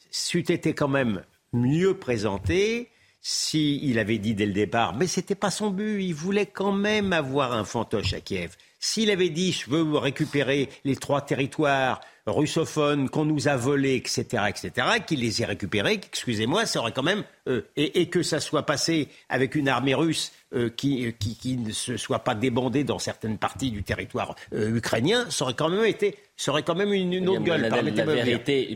c'eût 0.09 0.39
été 0.39 0.73
quand 0.73 0.87
même 0.87 1.21
mieux 1.51 1.95
présenté 1.95 2.89
s'il 3.31 3.99
avait 3.99 4.17
dit 4.17 4.33
dès 4.33 4.47
le 4.47 4.53
départ, 4.53 4.95
mais 4.95 5.05
ce 5.05 5.19
n'était 5.19 5.35
pas 5.35 5.51
son 5.51 5.69
but, 5.69 6.03
il 6.03 6.15
voulait 6.15 6.47
quand 6.47 6.71
même 6.71 7.13
avoir 7.13 7.53
un 7.53 7.63
fantoche 7.63 8.13
à 8.13 8.21
Kiev. 8.21 8.55
S'il 8.79 9.11
avait 9.11 9.29
dit 9.29 9.51
je 9.51 9.69
veux 9.69 9.97
récupérer 9.99 10.67
les 10.83 10.95
trois 10.95 11.21
territoires 11.21 12.01
russophones 12.25 13.07
qu'on 13.07 13.25
nous 13.25 13.47
a 13.47 13.55
volés, 13.55 13.97
etc., 13.97 14.45
etc., 14.49 14.87
qu'il 15.05 15.19
les 15.19 15.43
ait 15.43 15.45
récupérés, 15.45 15.93
excusez-moi, 15.93 16.65
ça 16.65 16.79
aurait 16.79 16.91
quand 16.91 17.03
même 17.03 17.23
euh, 17.47 17.61
et, 17.75 18.09
que 18.09 18.23
ça 18.23 18.39
soit 18.39 18.65
passé 18.65 19.09
avec 19.29 19.53
une 19.53 19.67
armée 19.67 19.93
russe 19.93 20.31
euh, 20.55 20.71
qui, 20.71 21.13
qui, 21.19 21.57
ne 21.57 21.71
se 21.71 21.97
soit 21.97 22.23
pas 22.23 22.33
débandée 22.33 22.83
dans 22.83 22.97
certaines 22.97 23.37
parties 23.37 23.69
du 23.69 23.83
territoire 23.83 24.33
euh, 24.53 24.75
ukrainien, 24.75 25.29
ça 25.29 25.45
aurait 25.45 25.53
quand 25.53 25.69
même 25.69 25.85
été, 25.85 26.17
ça 26.39 26.51
aurait 26.51 26.63
quand 26.63 26.73
même 26.73 26.93
une, 26.93 27.11
une 27.11 27.27
autre 27.27 27.41
gueule. 27.41 27.61
La, 27.61 27.81
vérité, 27.81 28.73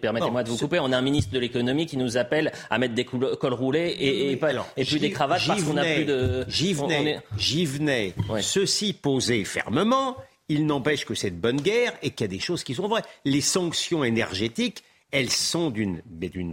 permettez-moi 0.00 0.42
de 0.42 0.50
vous 0.50 0.58
couper, 0.58 0.78
on 0.80 0.92
a 0.92 0.98
un 0.98 1.02
ministre 1.02 1.32
de 1.32 1.38
l'économie 1.38 1.86
qui 1.86 1.96
nous 1.96 2.18
appelle 2.18 2.52
à 2.68 2.78
mettre 2.78 2.92
des 2.92 3.06
cols 3.06 3.54
roulés 3.54 3.88
et, 3.98 4.32
et, 4.32 4.40
et 4.76 4.84
plus 4.84 4.98
des 4.98 5.10
cravates 5.10 5.46
parce 5.46 5.64
qu'on 5.64 5.72
n'a 5.72 5.84
plus 5.94 6.04
de. 6.04 6.44
J'y 6.46 6.74
venais, 6.74 7.20
j'y 7.38 7.64
venais. 7.64 8.12
Ceci 8.42 8.92
posé 8.92 9.44
fermement, 9.46 10.18
il 10.50 10.66
n'empêche 10.66 11.06
que 11.06 11.14
cette 11.14 11.40
bonne 11.40 11.60
guerre 11.62 11.94
et 12.02 12.10
qu'il 12.10 12.26
y 12.26 12.28
a 12.28 12.32
des 12.36 12.38
choses 12.38 12.64
qui 12.64 12.74
sont 12.74 12.86
vraies. 12.86 13.02
Les 13.24 13.40
sanctions 13.40 14.04
énergétiques, 14.04 14.84
elles 15.10 15.30
sont 15.30 15.70
d'une 15.70 16.02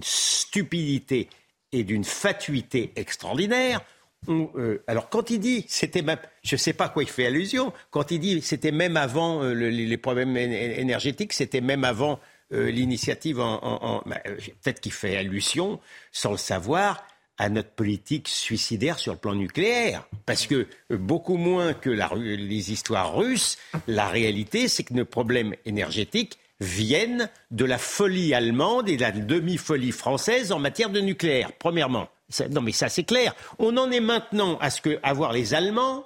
stupidité 0.02 1.28
et 1.74 1.84
d'une 1.84 2.06
fatuité 2.06 2.94
extraordinaire. 2.96 3.82
Euh, 4.30 4.84
alors 4.88 5.10
quand 5.10 5.30
il 5.30 5.40
dit, 5.40 5.66
c'était 5.68 6.02
même, 6.02 6.20
je 6.44 6.56
ne 6.56 6.60
sais 6.60 6.74
pas 6.74 6.86
à 6.86 6.90
quoi 6.90 7.04
il 7.04 7.10
fait 7.10 7.26
allusion, 7.26 7.74
quand 7.92 8.12
il 8.12 8.20
dit 8.20 8.42
c'était 8.42 8.72
même 8.72 8.98
avant 8.98 9.44
euh, 9.44 9.54
les, 9.54 9.98
problèmes 9.98 10.36
énergétiques, 10.38 11.34
c'était 11.34 11.62
même 11.62 11.84
avant 11.84 12.20
euh, 12.54 12.70
l'initiative 12.70 13.40
en, 13.40 14.02
bah, 14.06 14.20
peut-être 14.62 14.80
qu'il 14.80 14.92
fait 14.92 15.18
allusion, 15.18 15.80
sans 16.12 16.32
le 16.32 16.38
savoir, 16.38 17.06
à 17.38 17.50
notre 17.50 17.72
politique 17.72 18.28
suicidaire 18.28 19.00
sur 19.00 19.14
le 19.14 19.20
plan 19.20 19.34
nucléaire. 19.34 20.08
Parce 20.26 20.46
que 20.46 20.68
beaucoup 20.90 21.38
moins 21.38 21.74
que 21.74 21.90
les 21.90 22.72
histoires 22.72 23.16
russes, 23.16 23.58
la 23.88 24.08
réalité, 24.08 24.68
c'est 24.68 24.84
que 24.84 24.94
nos 24.94 25.06
problèmes 25.06 25.56
énergétiques 25.66 26.38
viennent 26.60 27.30
de 27.52 27.66
la 27.66 27.80
folie 27.80 28.34
allemande 28.34 28.88
et 28.88 28.98
de 28.98 29.02
la 29.02 29.12
demi-folie 29.12 29.92
française 29.92 30.52
en 30.52 30.60
matière 30.60 30.90
de 30.90 31.00
nucléaire, 31.00 31.52
premièrement. 31.58 32.08
Non 32.52 32.62
mais 32.62 32.72
ça 32.72 32.90
c'est 32.90 33.04
clair. 33.04 33.36
On 33.60 33.78
en 33.78 33.92
est 33.92 34.00
maintenant 34.00 34.58
à 34.60 34.70
ce 34.70 34.82
que 34.82 35.00
avoir 35.04 35.34
les 35.34 35.54
Allemands 35.54 36.06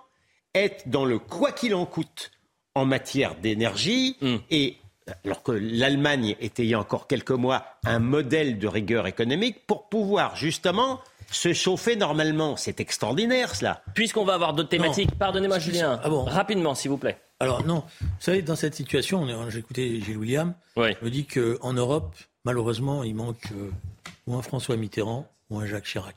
être 0.55 0.87
dans 0.89 1.05
le 1.05 1.19
quoi 1.19 1.51
qu'il 1.51 1.75
en 1.75 1.85
coûte 1.85 2.31
en 2.75 2.85
matière 2.85 3.35
d'énergie 3.35 4.17
hmm. 4.21 4.37
et 4.49 4.77
alors 5.25 5.43
que 5.43 5.51
l'Allemagne 5.51 6.35
était 6.39 6.63
il 6.63 6.69
y 6.69 6.73
a 6.73 6.79
encore 6.79 7.07
quelques 7.07 7.31
mois 7.31 7.65
un 7.85 7.99
modèle 7.99 8.59
de 8.59 8.67
rigueur 8.67 9.07
économique 9.07 9.65
pour 9.65 9.89
pouvoir 9.89 10.35
justement 10.35 10.99
se 11.31 11.53
chauffer 11.53 11.95
normalement. 11.95 12.55
C'est 12.55 12.79
extraordinaire 12.79 13.55
cela. 13.55 13.81
Puisqu'on 13.93 14.25
va 14.25 14.33
avoir 14.33 14.53
d'autres 14.53 14.69
thématiques, 14.69 15.15
pardonnez-moi 15.17 15.59
Julien, 15.59 15.99
ah 16.03 16.09
rapidement 16.25 16.75
s'il 16.75 16.91
vous 16.91 16.97
plaît. 16.97 17.17
Alors 17.39 17.65
non, 17.65 17.83
vous 18.01 18.07
savez, 18.19 18.41
dans 18.41 18.55
cette 18.55 18.75
situation, 18.75 19.27
j'ai 19.49 19.59
écouté 19.59 20.01
Gilles 20.01 20.17
William, 20.17 20.53
Oui. 20.75 20.89
je 20.99 21.05
me 21.05 21.11
dis 21.11 21.25
qu'en 21.25 21.73
Europe, 21.73 22.15
malheureusement, 22.45 23.03
il 23.03 23.13
manque 23.13 23.51
euh, 23.51 23.69
ou 24.25 24.35
un 24.35 24.41
François 24.41 24.75
Mitterrand 24.75 25.27
ou 25.49 25.59
un 25.59 25.65
Jacques 25.65 25.85
Chirac. 25.85 26.15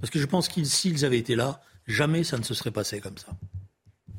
Parce 0.00 0.10
que 0.10 0.18
je 0.18 0.26
pense 0.26 0.48
qu'ils, 0.48 0.66
s'ils 0.66 1.04
avaient 1.04 1.18
été 1.18 1.34
là, 1.34 1.60
jamais 1.86 2.24
ça 2.24 2.38
ne 2.38 2.42
se 2.42 2.54
serait 2.54 2.70
passé 2.70 3.00
comme 3.00 3.18
ça. 3.18 3.28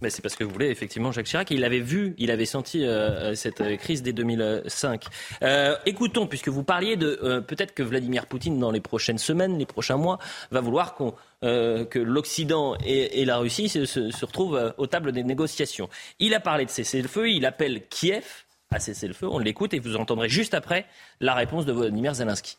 Mais 0.01 0.09
c'est 0.09 0.21
parce 0.21 0.35
que 0.35 0.43
vous 0.43 0.51
voulez 0.51 0.69
effectivement 0.69 1.11
Jacques 1.11 1.25
Chirac. 1.25 1.51
Il 1.51 1.63
avait 1.63 1.79
vu, 1.79 2.15
il 2.17 2.31
avait 2.31 2.45
senti 2.45 2.85
euh, 2.85 3.35
cette 3.35 3.61
euh, 3.61 3.75
crise 3.75 4.01
dès 4.01 4.13
2005. 4.13 5.05
Euh, 5.43 5.75
écoutons, 5.85 6.25
puisque 6.25 6.47
vous 6.47 6.63
parliez 6.63 6.95
de 6.95 7.19
euh, 7.21 7.41
peut-être 7.41 7.73
que 7.73 7.83
Vladimir 7.83 8.25
Poutine, 8.25 8.59
dans 8.59 8.71
les 8.71 8.79
prochaines 8.79 9.17
semaines, 9.17 9.57
les 9.57 9.65
prochains 9.65 9.97
mois, 9.97 10.17
va 10.51 10.61
vouloir 10.61 10.95
euh, 11.43 11.85
que 11.85 11.99
l'Occident 11.99 12.75
et, 12.85 13.25
la 13.25 13.37
Russie 13.37 13.69
se, 13.69 14.25
retrouvent 14.25 14.55
euh, 14.55 14.71
aux 14.77 14.87
tables 14.87 15.11
des 15.11 15.23
négociations. 15.23 15.89
Il 16.19 16.33
a 16.33 16.39
parlé 16.39 16.65
de 16.65 16.69
cessez-le-feu, 16.69 17.29
il 17.29 17.45
appelle 17.45 17.87
Kiev 17.89 18.25
à 18.71 18.79
cesser 18.79 19.07
le 19.07 19.13
feu. 19.13 19.27
On 19.27 19.39
l'écoute 19.39 19.73
et 19.73 19.79
vous 19.79 19.95
entendrez 19.95 20.29
juste 20.29 20.53
après 20.53 20.85
la 21.19 21.33
réponse 21.33 21.65
de 21.65 21.73
Vladimir 21.73 22.13
Zelensky. 22.13 22.57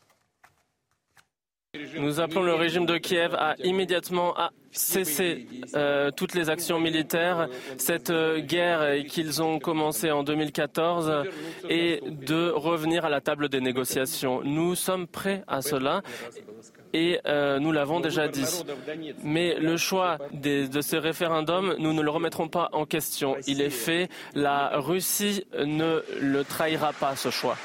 Nous 1.99 2.19
appelons 2.19 2.43
le 2.43 2.55
régime 2.55 2.85
de 2.85 2.99
Kiev 2.99 3.33
à 3.37 3.55
immédiatement 3.63 4.35
cesser 4.73 5.47
euh, 5.75 6.11
toutes 6.11 6.35
les 6.35 6.51
actions 6.51 6.81
militaires, 6.81 7.49
cette 7.77 8.11
euh, 8.11 8.41
guerre 8.41 9.05
qu'ils 9.07 9.41
ont 9.41 9.61
commencée 9.61 10.11
en 10.11 10.25
2014 10.25 11.29
et 11.69 12.01
de 12.07 12.51
revenir 12.51 13.05
à 13.05 13.09
la 13.09 13.21
table 13.21 13.49
des 13.49 13.61
négociations. 13.61 14.43
Nous 14.43 14.75
sommes 14.75 15.07
prêts 15.07 15.45
à 15.47 15.63
cela 15.63 16.03
et 16.93 17.21
euh, 17.27 17.61
nous 17.61 17.71
l'avons 17.71 18.01
déjà 18.01 18.27
dit. 18.27 18.65
Mais 19.23 19.55
le 19.55 19.77
choix 19.77 20.19
de 20.33 20.81
ce 20.81 20.97
référendum, 20.97 21.77
nous 21.79 21.93
ne 21.93 22.03
le 22.03 22.11
remettrons 22.11 22.49
pas 22.49 22.69
en 22.73 22.85
question. 22.85 23.37
Il 23.47 23.61
est 23.61 23.71
fait. 23.71 24.09
La 24.35 24.81
Russie 24.81 25.47
ne 25.57 26.03
le 26.21 26.43
trahira 26.43 26.93
pas, 26.93 27.15
ce 27.15 27.31
choix. 27.31 27.57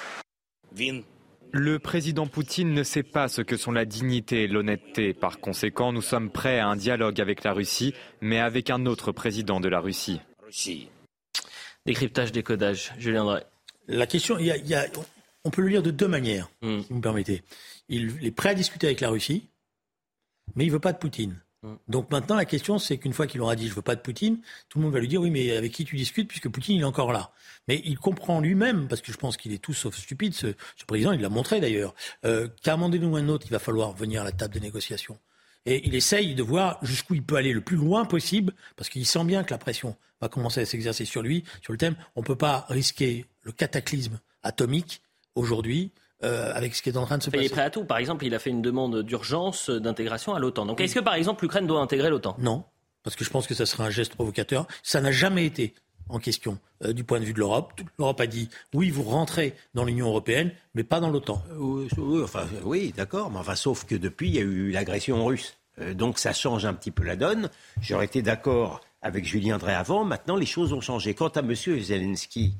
Le 1.57 1.79
président 1.79 2.27
Poutine 2.27 2.73
ne 2.73 2.83
sait 2.83 3.01
pas 3.01 3.29
ce 3.29 3.41
que 3.41 3.55
sont 3.55 3.71
la 3.71 3.85
dignité 3.85 4.43
et 4.43 4.47
l'honnêteté. 4.49 5.13
Par 5.13 5.39
conséquent, 5.39 5.93
nous 5.93 6.01
sommes 6.01 6.29
prêts 6.29 6.59
à 6.59 6.67
un 6.67 6.75
dialogue 6.75 7.21
avec 7.21 7.45
la 7.45 7.53
Russie, 7.53 7.93
mais 8.19 8.39
avec 8.39 8.69
un 8.69 8.85
autre 8.85 9.13
président 9.13 9.61
de 9.61 9.69
la 9.69 9.79
Russie. 9.79 10.19
Décryptage, 11.85 12.33
décodage. 12.33 12.91
Julien 12.97 13.23
Drey. 13.23 13.45
La 13.87 14.05
question, 14.05 14.37
il 14.37 14.47
y 14.47 14.51
a- 14.51 14.57
il 14.57 14.67
y 14.67 14.73
a- 14.75 14.85
on 15.45 15.49
peut 15.49 15.61
le 15.61 15.69
lire 15.69 15.81
de 15.81 15.91
deux 15.91 16.09
manières, 16.09 16.49
Mm. 16.61 16.81
si 16.81 16.87
vous 16.89 16.95
me 16.97 17.01
permettez. 17.01 17.41
Il 17.87 18.25
est 18.25 18.31
prêt 18.31 18.49
à 18.49 18.53
discuter 18.53 18.87
avec 18.87 18.99
la 18.99 19.09
Russie, 19.09 19.47
mais 20.55 20.65
il 20.65 20.71
veut 20.71 20.79
pas 20.79 20.91
de 20.91 20.97
Poutine. 20.97 21.39
Donc 21.87 22.11
maintenant, 22.11 22.35
la 22.35 22.45
question, 22.45 22.79
c'est 22.79 22.97
qu'une 22.97 23.13
fois 23.13 23.27
qu'il 23.27 23.41
aura 23.41 23.55
dit 23.55 23.67
je 23.67 23.73
veux 23.73 23.81
pas 23.81 23.95
de 23.95 24.01
Poutine, 24.01 24.39
tout 24.69 24.79
le 24.79 24.83
monde 24.83 24.93
va 24.93 24.99
lui 24.99 25.07
dire 25.07 25.21
oui, 25.21 25.29
mais 25.29 25.55
avec 25.55 25.71
qui 25.71 25.85
tu 25.85 25.95
discutes 25.95 26.27
puisque 26.27 26.49
Poutine 26.49 26.75
il 26.75 26.81
est 26.81 26.85
encore 26.85 27.11
là. 27.11 27.31
Mais 27.67 27.81
il 27.85 27.97
comprend 27.97 28.39
lui-même, 28.39 28.87
parce 28.87 29.01
que 29.01 29.11
je 29.11 29.17
pense 29.17 29.37
qu'il 29.37 29.53
est 29.53 29.57
tout 29.57 29.73
sauf 29.73 29.95
stupide, 29.95 30.33
ce, 30.33 30.47
président, 30.85 31.11
il 31.11 31.21
l'a 31.21 31.29
montré 31.29 31.59
d'ailleurs, 31.59 31.95
euh, 32.25 32.47
qu'à 32.61 32.73
un 32.73 32.77
moment 32.77 32.89
donné 32.89 33.05
ou 33.05 33.15
un 33.15 33.27
autre, 33.27 33.45
il 33.47 33.51
va 33.51 33.59
falloir 33.59 33.93
venir 33.93 34.21
à 34.21 34.23
la 34.23 34.31
table 34.31 34.53
des 34.53 34.59
négociations. 34.59 35.17
Et 35.65 35.87
il 35.87 35.95
essaye 35.95 36.35
de 36.35 36.43
voir 36.43 36.77
jusqu'où 36.83 37.15
il 37.15 37.23
peut 37.23 37.37
aller 37.37 37.53
le 37.53 37.61
plus 37.61 37.77
loin 37.77 38.05
possible, 38.05 38.53
parce 38.75 38.89
qu'il 38.89 39.05
sent 39.05 39.23
bien 39.23 39.43
que 39.43 39.51
la 39.51 39.57
pression 39.57 39.95
va 40.21 40.29
commencer 40.29 40.61
à 40.61 40.65
s'exercer 40.65 41.05
sur 41.05 41.23
lui, 41.23 41.43
sur 41.63 41.73
le 41.73 41.77
thème. 41.77 41.95
On 42.15 42.21
ne 42.21 42.25
peut 42.25 42.35
pas 42.35 42.65
risquer 42.69 43.25
le 43.41 43.51
cataclysme 43.51 44.19
atomique 44.43 45.01
aujourd'hui 45.33 45.91
euh, 46.23 46.51
avec 46.53 46.75
ce 46.75 46.81
qui 46.81 46.89
est 46.89 46.97
en 46.97 47.05
train 47.05 47.17
de 47.17 47.23
se 47.23 47.29
Il 47.29 47.35
est 47.35 47.37
passer. 47.39 47.49
prêt 47.49 47.61
à 47.63 47.69
tout. 47.69 47.83
Par 47.85 47.97
exemple, 47.97 48.25
il 48.25 48.33
a 48.33 48.39
fait 48.39 48.49
une 48.49 48.61
demande 48.61 49.01
d'urgence 49.03 49.69
euh, 49.69 49.79
d'intégration 49.79 50.33
à 50.33 50.39
l'OTAN. 50.39 50.65
Donc, 50.65 50.79
est-ce 50.81 50.95
que, 50.95 50.99
par 50.99 51.15
exemple, 51.15 51.43
l'Ukraine 51.43 51.67
doit 51.67 51.81
intégrer 51.81 52.09
l'OTAN? 52.09 52.35
Non, 52.39 52.63
parce 53.03 53.15
que 53.15 53.25
je 53.25 53.29
pense 53.29 53.47
que 53.47 53.53
ça 53.53 53.65
serait 53.65 53.83
un 53.83 53.89
geste 53.89 54.15
provocateur. 54.15 54.67
Ça 54.83 55.01
n'a 55.01 55.11
jamais 55.11 55.45
été 55.45 55.73
en 56.07 56.19
question 56.19 56.59
euh, 56.83 56.93
du 56.93 57.03
point 57.03 57.19
de 57.19 57.25
vue 57.25 57.33
de 57.33 57.39
l'Europe. 57.39 57.73
L'Europe 57.99 58.21
a 58.21 58.27
dit 58.27 58.49
oui, 58.73 58.89
vous 58.91 59.03
rentrez 59.03 59.55
dans 59.73 59.83
l'Union 59.83 60.07
européenne, 60.07 60.51
mais 60.73 60.83
pas 60.83 60.99
dans 60.99 61.09
l'OTAN. 61.09 61.43
Oui, 61.57 61.87
oui, 61.97 62.21
enfin, 62.23 62.45
oui, 62.63 62.93
d'accord, 62.95 63.31
mais 63.31 63.39
enfin, 63.39 63.55
sauf 63.55 63.85
que 63.85 63.95
depuis, 63.95 64.29
il 64.29 64.35
y 64.35 64.39
a 64.39 64.41
eu 64.41 64.71
l'agression 64.71 65.25
russe. 65.25 65.57
Euh, 65.81 65.93
donc 65.93 66.19
ça 66.19 66.31
change 66.31 66.65
un 66.65 66.73
petit 66.73 66.91
peu 66.91 67.03
la 67.03 67.15
donne. 67.15 67.49
J'aurais 67.81 68.05
été 68.05 68.21
d'accord 68.21 68.81
avec 69.01 69.25
Julien 69.25 69.57
Drey 69.57 69.73
avant. 69.73 70.05
Maintenant, 70.05 70.35
les 70.37 70.45
choses 70.45 70.73
ont 70.73 70.81
changé. 70.81 71.13
Quant 71.13 71.27
à 71.27 71.39
M. 71.41 71.53
Zelensky, 71.53 72.53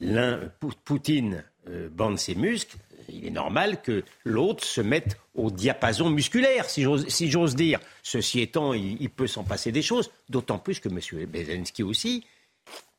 l'un, 0.00 0.38
Poutine 0.84 1.42
euh, 1.68 1.88
bande 1.90 2.18
ses 2.18 2.34
muscles. 2.34 2.76
Il 3.08 3.26
est 3.26 3.30
normal 3.30 3.82
que 3.82 4.02
l'autre 4.24 4.64
se 4.64 4.80
mette 4.80 5.18
au 5.34 5.50
diapason 5.50 6.10
musculaire, 6.10 6.68
si 6.70 6.82
j'ose 6.82 7.54
dire. 7.54 7.80
Ceci 8.02 8.40
étant, 8.40 8.72
il, 8.72 9.10
peut 9.10 9.26
s'en 9.26 9.44
passer 9.44 9.72
des 9.72 9.82
choses, 9.82 10.10
d'autant 10.28 10.58
plus 10.58 10.80
que 10.80 10.88
M. 10.88 11.00
Zelensky 11.00 11.82
aussi, 11.82 12.24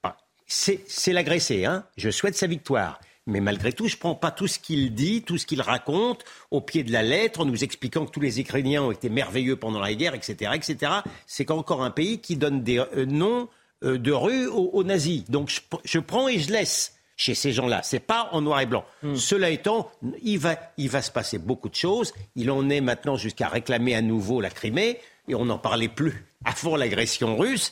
ah, 0.04 0.18
c'est 0.46 1.14
l'agressé, 1.14 1.66
hein. 1.66 1.86
Je 1.98 2.10
souhaite 2.12 2.36
sa 2.36 2.48
victoire. 2.48 3.00
Mais 3.28 3.40
malgré 3.40 3.74
tout, 3.74 3.88
je 3.88 3.96
ne 3.96 4.00
prends 4.00 4.14
pas 4.14 4.30
tout 4.30 4.48
ce 4.48 4.60
qu'il 4.60 4.94
dit, 4.94 5.24
tout 5.24 5.40
ce 5.40 5.48
qu'il 5.48 5.62
raconte 5.62 6.24
au 6.52 6.62
pied 6.62 6.84
de 6.84 6.92
la 6.92 7.02
lettre, 7.02 7.42
en 7.42 7.46
nous 7.46 7.64
expliquant 7.64 8.06
que 8.06 8.12
tous 8.12 8.20
les 8.20 8.40
Ukrainiens 8.40 8.84
ont 8.84 8.92
été 8.92 9.10
merveilleux 9.10 9.56
pendant 9.56 9.80
la 9.80 9.94
guerre, 9.96 10.14
etc., 10.14 10.52
etc. 10.54 10.92
C'est 11.26 11.50
encore 11.50 11.84
un 11.84 11.90
pays 11.90 12.20
qui 12.20 12.36
donne 12.36 12.62
des 12.62 12.78
euh, 12.78 13.06
noms 13.06 13.50
euh, 13.84 13.98
de 13.98 14.12
rues 14.12 14.46
aux, 14.48 14.84
nazis. 14.84 15.24
Donc 15.28 15.50
je 15.84 16.00
prends 16.00 16.28
et 16.28 16.38
je 16.38 16.52
laisse 16.52 16.95
chez 17.16 17.34
ces 17.36 17.52
gens-là. 17.52 17.82
C'est 17.84 18.00
pas 18.00 18.30
en 18.32 18.42
noir 18.42 18.60
et 18.62 18.66
blanc. 18.66 18.86
Cela 19.16 19.50
étant, 19.50 19.90
il 20.22 20.38
va, 20.40 20.56
il 20.78 20.90
va 20.90 21.02
se 21.02 21.12
passer 21.12 21.38
beaucoup 21.38 21.70
de 21.70 21.76
choses. 21.76 22.14
Il 22.36 22.52
en 22.52 22.70
est 22.70 22.82
maintenant 22.82 23.16
jusqu'à 23.16 23.48
réclamer 23.48 23.96
à 23.96 24.02
nouveau 24.02 24.42
la 24.42 24.50
Crimée, 24.50 25.00
et 25.28 25.36
on 25.36 25.46
n'en 25.46 25.58
parlait 25.58 25.88
plus 25.88 26.26
avant 26.46 26.76
l'agression 26.76 27.38
russe. 27.38 27.72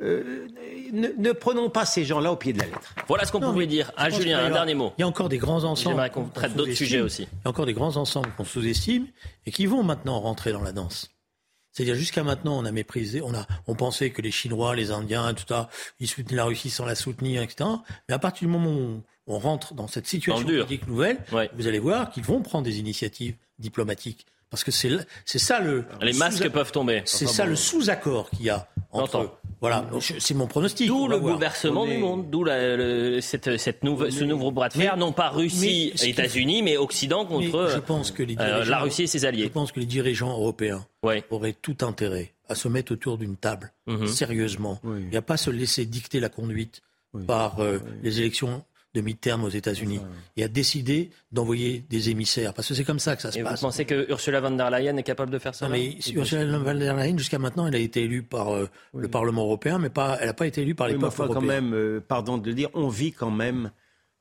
Euh, 0.00 0.48
ne, 0.92 1.08
ne 1.16 1.32
prenons 1.32 1.70
pas 1.70 1.86
ces 1.86 2.04
gens-là 2.04 2.32
au 2.32 2.36
pied 2.36 2.52
de 2.52 2.58
la 2.58 2.66
lettre. 2.66 2.94
Voilà 3.06 3.24
ce 3.24 3.30
qu'on 3.30 3.38
pouvait 3.38 3.68
dire. 3.68 3.86
je 3.90 3.92
Ah, 3.96 4.10
Julien, 4.10 4.44
un 4.44 4.50
dernier 4.50 4.74
mot. 4.74 4.92
Il 4.98 5.02
y 5.02 5.04
a 5.04 5.06
encore 5.06 5.28
des 5.28 5.38
grands 5.38 5.62
ensembles. 5.62 5.94
J'aimerais 5.94 6.10
qu'on 6.10 6.24
traite 6.24 6.56
d'autres 6.56 6.72
sujets 6.72 7.00
aussi. 7.00 7.22
Il 7.22 7.44
y 7.44 7.46
a 7.46 7.50
encore 7.50 7.66
des 7.66 7.74
grands 7.74 7.96
ensembles 7.96 8.30
qu'on 8.36 8.44
sous-estime 8.44 9.06
et 9.46 9.52
qui 9.52 9.66
vont 9.66 9.84
maintenant 9.84 10.18
rentrer 10.18 10.52
dans 10.52 10.62
la 10.62 10.72
danse. 10.72 11.13
C'est-à-dire 11.74 11.96
jusqu'à 11.96 12.22
maintenant, 12.22 12.56
on 12.56 12.64
a 12.64 12.72
méprisé, 12.72 13.20
on 13.20 13.34
a, 13.34 13.46
on 13.66 13.74
pensait 13.74 14.10
que 14.10 14.22
les 14.22 14.30
Chinois, 14.30 14.74
les 14.76 14.90
Indiens, 14.92 15.34
tout 15.34 15.44
ça, 15.46 15.68
ils 16.00 16.08
soutenaient 16.08 16.36
la 16.36 16.44
Russie 16.44 16.70
sans 16.70 16.86
la 16.86 16.94
soutenir, 16.94 17.42
etc. 17.42 17.68
Mais 18.08 18.14
à 18.14 18.18
partir 18.18 18.48
du 18.48 18.52
moment 18.52 18.70
où 18.70 19.02
on 19.26 19.38
rentre 19.38 19.74
dans 19.74 19.88
cette 19.88 20.06
situation 20.06 20.46
politique 20.46 20.86
nouvelle, 20.86 21.18
Ouais. 21.32 21.50
vous 21.54 21.66
allez 21.66 21.80
voir 21.80 22.10
qu'ils 22.10 22.22
vont 22.24 22.40
prendre 22.42 22.64
des 22.64 22.78
initiatives 22.78 23.34
diplomatiques. 23.58 24.24
Parce 24.50 24.62
que 24.62 24.70
c'est, 24.70 24.90
c'est 25.24 25.40
ça 25.40 25.58
le. 25.58 25.84
Les 26.00 26.12
le 26.12 26.18
masques 26.18 26.48
peuvent 26.48 26.70
tomber. 26.70 27.02
C'est 27.06 27.26
ça 27.26 27.44
le 27.44 27.56
sous-accord 27.56 28.30
qu'il 28.30 28.42
y 28.46 28.50
a 28.50 28.68
entre. 28.94 29.30
Voilà, 29.60 29.86
je- 29.98 30.14
c'est 30.18 30.34
mon 30.34 30.46
pronostic. 30.46 30.88
D'où 30.88 31.08
le 31.08 31.18
bouleversement 31.18 31.86
est- 31.86 31.94
du 31.96 31.98
monde, 31.98 32.28
d'où 32.30 32.44
cette, 33.20 33.56
ce 34.10 34.24
nouveau 34.24 34.50
bras 34.50 34.68
de 34.68 34.74
fer, 34.74 34.94
Mais- 34.94 35.00
non 35.00 35.12
pas 35.12 35.30
Russie 35.30 35.92
et 36.02 36.08
États-Unis, 36.10 36.62
mais 36.62 36.76
Occident 36.76 37.24
Mais 37.24 37.48
contre 37.48 37.70
je 37.72 37.78
pense 37.78 38.10
que 38.10 38.22
les 38.22 38.36
euh, 38.38 38.64
la 38.64 38.80
Russie 38.80 39.04
et 39.04 39.06
ses 39.06 39.20
Je 39.20 39.26
alliés. 39.26 39.48
pense 39.48 39.72
que 39.72 39.80
les 39.80 39.86
dirigeants 39.86 40.30
européens 40.32 40.86
Ouais. 41.02 41.24
auraient 41.30 41.54
tout 41.60 41.76
intérêt 41.82 42.32
à 42.48 42.54
se 42.54 42.68
mettre 42.68 42.92
autour 42.92 43.16
d'une 43.18 43.36
table, 43.36 43.72
Mhm. 43.86 44.06
sérieusement, 44.06 44.80
Oui. 44.84 45.04
et 45.12 45.16
à 45.16 45.22
pas 45.22 45.36
se 45.38 45.50
laisser 45.50 45.86
dicter 45.86 46.20
la 46.20 46.28
conduite 46.28 46.82
par 47.26 47.60
euh, 47.60 47.78
les 48.02 48.18
élections 48.20 48.64
de 48.94 49.00
mi-terme 49.00 49.42
aux 49.44 49.48
États-Unis, 49.48 50.00
et 50.36 50.44
à 50.44 50.48
décider 50.48 51.10
d'envoyer 51.32 51.84
des 51.90 52.10
émissaires, 52.10 52.54
parce 52.54 52.68
que 52.68 52.74
c'est 52.74 52.84
comme 52.84 53.00
ça 53.00 53.16
que 53.16 53.22
ça 53.22 53.32
se 53.32 53.38
Et 53.38 53.42
vous 53.42 53.48
passe. 53.48 53.60
pensez 53.60 53.84
que 53.84 54.08
Ursula 54.10 54.40
von 54.40 54.52
der 54.52 54.70
Leyen 54.70 54.96
est 54.96 55.02
capable 55.02 55.32
de 55.32 55.38
faire 55.38 55.54
ça 55.54 55.66
Non, 55.66 55.72
mais 55.72 55.96
Ursula 56.14 56.58
von 56.58 56.74
der 56.74 56.94
Leyen, 56.94 57.18
jusqu'à 57.18 57.38
maintenant, 57.40 57.66
elle 57.66 57.74
a 57.74 57.78
été 57.78 58.02
élue 58.04 58.22
par 58.22 58.54
euh, 58.54 58.68
le 58.94 59.08
Parlement 59.08 59.42
européen, 59.42 59.78
mais 59.78 59.90
pas, 59.90 60.16
elle 60.20 60.28
n'a 60.28 60.34
pas 60.34 60.46
été 60.46 60.62
élue 60.62 60.74
par 60.76 60.86
les 60.88 60.94
Oui, 60.94 61.00
peuples 61.00 61.26
quand 61.32 61.40
même, 61.40 61.74
euh, 61.74 62.00
pardon 62.06 62.38
de 62.38 62.48
le 62.48 62.54
dire, 62.54 62.68
on 62.74 62.88
vit 62.88 63.10
quand 63.12 63.30
même, 63.32 63.72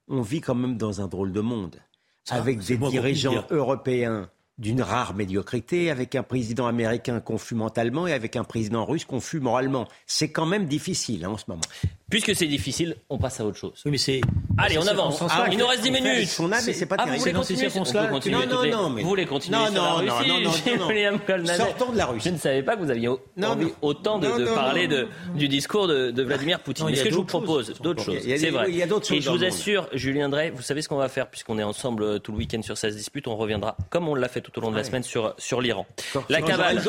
on 0.08 0.22
vit 0.22 0.42
quand 0.42 0.56
même 0.56 0.76
dans 0.78 1.02
un 1.02 1.08
drôle 1.08 1.32
de 1.32 1.42
monde, 1.42 1.76
Ça, 2.24 2.36
avec 2.36 2.60
des 2.60 2.78
dirigeants 2.78 3.32
dire. 3.32 3.48
européens 3.52 4.30
d'une 4.60 4.82
rare 4.84 5.16
médiocrité, 5.16 5.90
avec 5.90 6.14
un 6.16 6.22
président 6.24 6.68
américain 6.68 7.20
confus 7.20 7.56
mentalement 7.56 8.06
et 8.08 8.14
avec 8.14 8.36
un 8.36 8.44
président 8.44 8.86
russe 8.86 9.04
confus 9.06 9.40
moralement. 9.40 9.88
C'est 10.06 10.30
quand 10.32 10.46
même 10.46 10.66
difficile 10.68 11.26
hein, 11.26 11.30
en 11.30 11.38
ce 11.38 11.46
moment. 11.48 11.62
Puisque 12.10 12.36
c'est 12.36 12.46
difficile, 12.46 12.96
on 13.10 13.18
passe 13.18 13.40
à 13.40 13.46
autre 13.46 13.58
chose. 13.58 13.82
Oui, 13.86 13.92
mais 13.92 13.98
c'est. 13.98 14.22
Allez, 14.60 14.78
on 14.78 14.86
avance. 14.86 15.20
Il 15.52 15.58
nous 15.58 15.66
reste 15.66 15.82
10 15.82 15.90
Faut 15.90 15.96
faire 15.96 16.04
minutes. 16.04 16.40
âme, 16.40 16.50
mais 16.68 16.74
c'est 16.74 16.86
pas 16.86 16.96
Ah, 17.00 17.06
vous 17.08 17.18
voulez 17.18 17.34
continuer 17.34 18.38
On 18.38 18.46
Non, 18.46 18.64
non, 18.64 18.72
non, 18.84 18.90
mais- 18.92 19.02
Vous 19.02 19.10
voulez 19.10 19.26
continuer 19.26 19.58
Non, 19.58 19.66
sur 19.66 19.74
la 19.74 19.90
non, 19.90 19.96
Russie 19.96 20.30
non, 20.30 20.36
non, 20.36 21.38
non, 21.38 21.38
non. 21.38 21.46
Sortons 21.56 21.92
de 21.92 21.98
la 21.98 22.06
Russie. 22.06 22.30
Je 22.30 22.34
ne 22.36 22.38
savais 22.40 22.62
pas 22.62 22.76
que 22.76 22.84
vous 22.84 22.92
aviez 22.92 23.08
Non, 23.08 23.48
envie 23.48 23.66
non. 23.66 23.72
autant 23.82 24.20
de, 24.20 24.28
Non, 24.28 24.38
de 24.38 24.46
non, 24.46 24.54
parler 24.54 24.88
non, 24.88 24.96
de, 24.96 25.08
du 25.36 25.48
discours 25.48 25.88
de, 25.88 26.12
de 26.12 26.24
Vladimir 26.24 26.60
Poutine. 26.60 26.86
Non, 26.86 26.90
il 26.90 26.94
y 26.94 26.96
Mais 26.96 27.00
a 27.00 27.04
ce 27.04 27.08
que 27.10 27.14
je 27.14 27.18
vous 27.20 27.26
propose, 27.26 27.74
d'autres 27.82 28.04
a- 28.04 28.06
choses, 28.06 28.20
il 28.24 28.30
y 28.30 28.34
a 28.34 28.38
c'est 28.38 28.52
vrai. 28.52 28.66
il 28.70 28.76
y 28.76 28.84
a 28.84 28.88
d'autres 28.88 29.12
Et 29.12 29.16
choses 29.16 29.24
je 29.24 29.30
dans 29.32 29.36
vous 29.38 29.44
assure, 29.44 29.88
Julien 29.94 30.30
Drey, 30.30 30.52
vous 30.52 30.62
savez 30.62 30.84
ce 30.84 30.90
qu'on 30.90 30.98
va 30.98 31.10
faire 31.10 31.30
puisqu'on 31.32 31.58
est 31.58 31.64
ensemble 31.64 32.04
euh, 32.04 32.20
tout 32.20 32.32
le 32.32 32.38
week-end 32.38 32.62
sur 32.62 32.78
16 32.78 32.96
disputes. 32.96 33.28
On 33.28 33.36
reviendra, 33.36 33.76
comme 33.90 34.08
on 34.08 34.14
l'a 34.14 34.28
fait 34.28 34.42
tout 34.44 34.58
au 34.60 34.62
long 34.62 34.72
de 34.72 34.76
la 34.76 34.84
semaine, 34.84 35.04
sur, 35.04 35.34
sur 35.38 35.62
l'Iran. 35.62 35.86
La 36.30 36.42
cavale. 36.42 36.82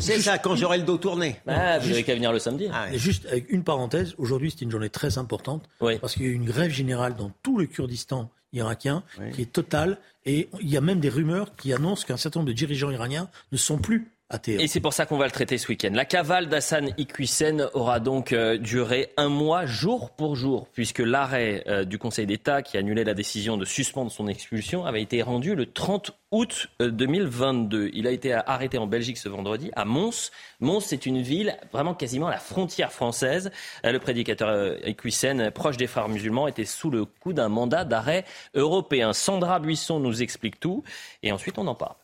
C'est 0.00 0.20
ça, 0.20 0.38
quand 0.38 0.56
j'aurai 0.56 0.78
le 0.78 0.84
dos 0.84 0.98
tourné. 0.98 1.36
Ah, 1.46 1.78
vous 1.78 1.88
n'avez 1.88 2.02
qu'à 2.02 2.14
venir 2.14 2.32
le 2.32 2.38
samedi. 2.38 2.68
Ah, 2.72 2.86
ouais. 2.90 2.98
Juste 2.98 3.26
avec 3.26 3.50
une 3.50 3.62
parenthèse, 3.62 4.14
aujourd'hui 4.18 4.50
c'est 4.50 4.64
une 4.64 4.70
journée 4.70 4.90
très 4.90 5.18
importante 5.18 5.68
Oui. 5.80 5.98
parce 5.98 6.14
qu'il 6.14 6.22
y 6.22 6.26
a 6.26 6.30
eu 6.30 6.34
une 6.34 6.44
grève 6.46 6.70
générale 6.70 7.14
dans 7.14 7.30
tout 7.42 7.58
le 7.58 7.66
Kurdistan 7.66 8.30
irakien 8.52 9.02
qui 9.34 9.42
est 9.42 9.52
totale 9.52 9.98
et 10.24 10.48
il 10.60 10.70
y 10.70 10.76
a 10.76 10.80
même 10.80 11.00
des 11.00 11.08
rumeurs 11.08 11.54
qui 11.56 11.72
annoncent 11.72 12.06
qu'un 12.06 12.16
certain 12.16 12.40
nombre 12.40 12.48
de 12.48 12.54
dirigeants 12.56 12.90
iraniens 12.90 13.28
ne 13.52 13.56
sont 13.56 13.78
plus 13.78 14.12
et 14.46 14.68
c'est 14.68 14.80
pour 14.80 14.94
ça 14.94 15.04
qu'on 15.04 15.18
va 15.18 15.26
le 15.26 15.30
traiter 15.30 15.58
ce 15.58 15.68
week-end. 15.68 15.90
La 15.92 16.06
cavale 16.06 16.48
d'Hassan 16.48 16.94
Iqiysen 16.96 17.68
aura 17.74 18.00
donc 18.00 18.32
euh, 18.32 18.56
duré 18.56 19.12
un 19.18 19.28
mois 19.28 19.66
jour 19.66 20.10
pour 20.10 20.34
jour, 20.34 20.66
puisque 20.72 21.00
l'arrêt 21.00 21.62
euh, 21.68 21.84
du 21.84 21.98
Conseil 21.98 22.26
d'État 22.26 22.62
qui 22.62 22.78
annulait 22.78 23.04
la 23.04 23.12
décision 23.12 23.58
de 23.58 23.66
suspendre 23.66 24.10
son 24.10 24.26
expulsion 24.26 24.86
avait 24.86 25.02
été 25.02 25.22
rendu 25.22 25.54
le 25.54 25.66
30 25.66 26.12
août 26.30 26.68
2022. 26.80 27.84
Euh, 27.84 27.90
Il 27.92 28.06
a 28.06 28.10
été 28.10 28.32
arrêté 28.32 28.78
en 28.78 28.86
Belgique 28.86 29.18
ce 29.18 29.28
vendredi, 29.28 29.70
à 29.76 29.84
Mons. 29.84 30.30
Mons, 30.58 30.80
c'est 30.80 31.04
une 31.04 31.20
ville 31.20 31.56
vraiment 31.72 31.94
quasiment 31.94 32.28
à 32.28 32.32
la 32.32 32.38
frontière 32.38 32.92
française. 32.92 33.50
Le 33.84 33.98
prédicateur 33.98 34.74
Iqiysen, 34.86 35.50
proche 35.50 35.76
des 35.76 35.86
frères 35.86 36.08
musulmans, 36.08 36.48
était 36.48 36.64
sous 36.64 36.90
le 36.90 37.04
coup 37.04 37.34
d'un 37.34 37.50
mandat 37.50 37.84
d'arrêt 37.84 38.24
européen. 38.54 39.12
Sandra 39.12 39.60
Buisson 39.60 40.00
nous 40.00 40.22
explique 40.22 40.58
tout, 40.58 40.82
et 41.22 41.30
ensuite 41.30 41.58
on 41.58 41.66
en 41.66 41.74
parle. 41.74 41.94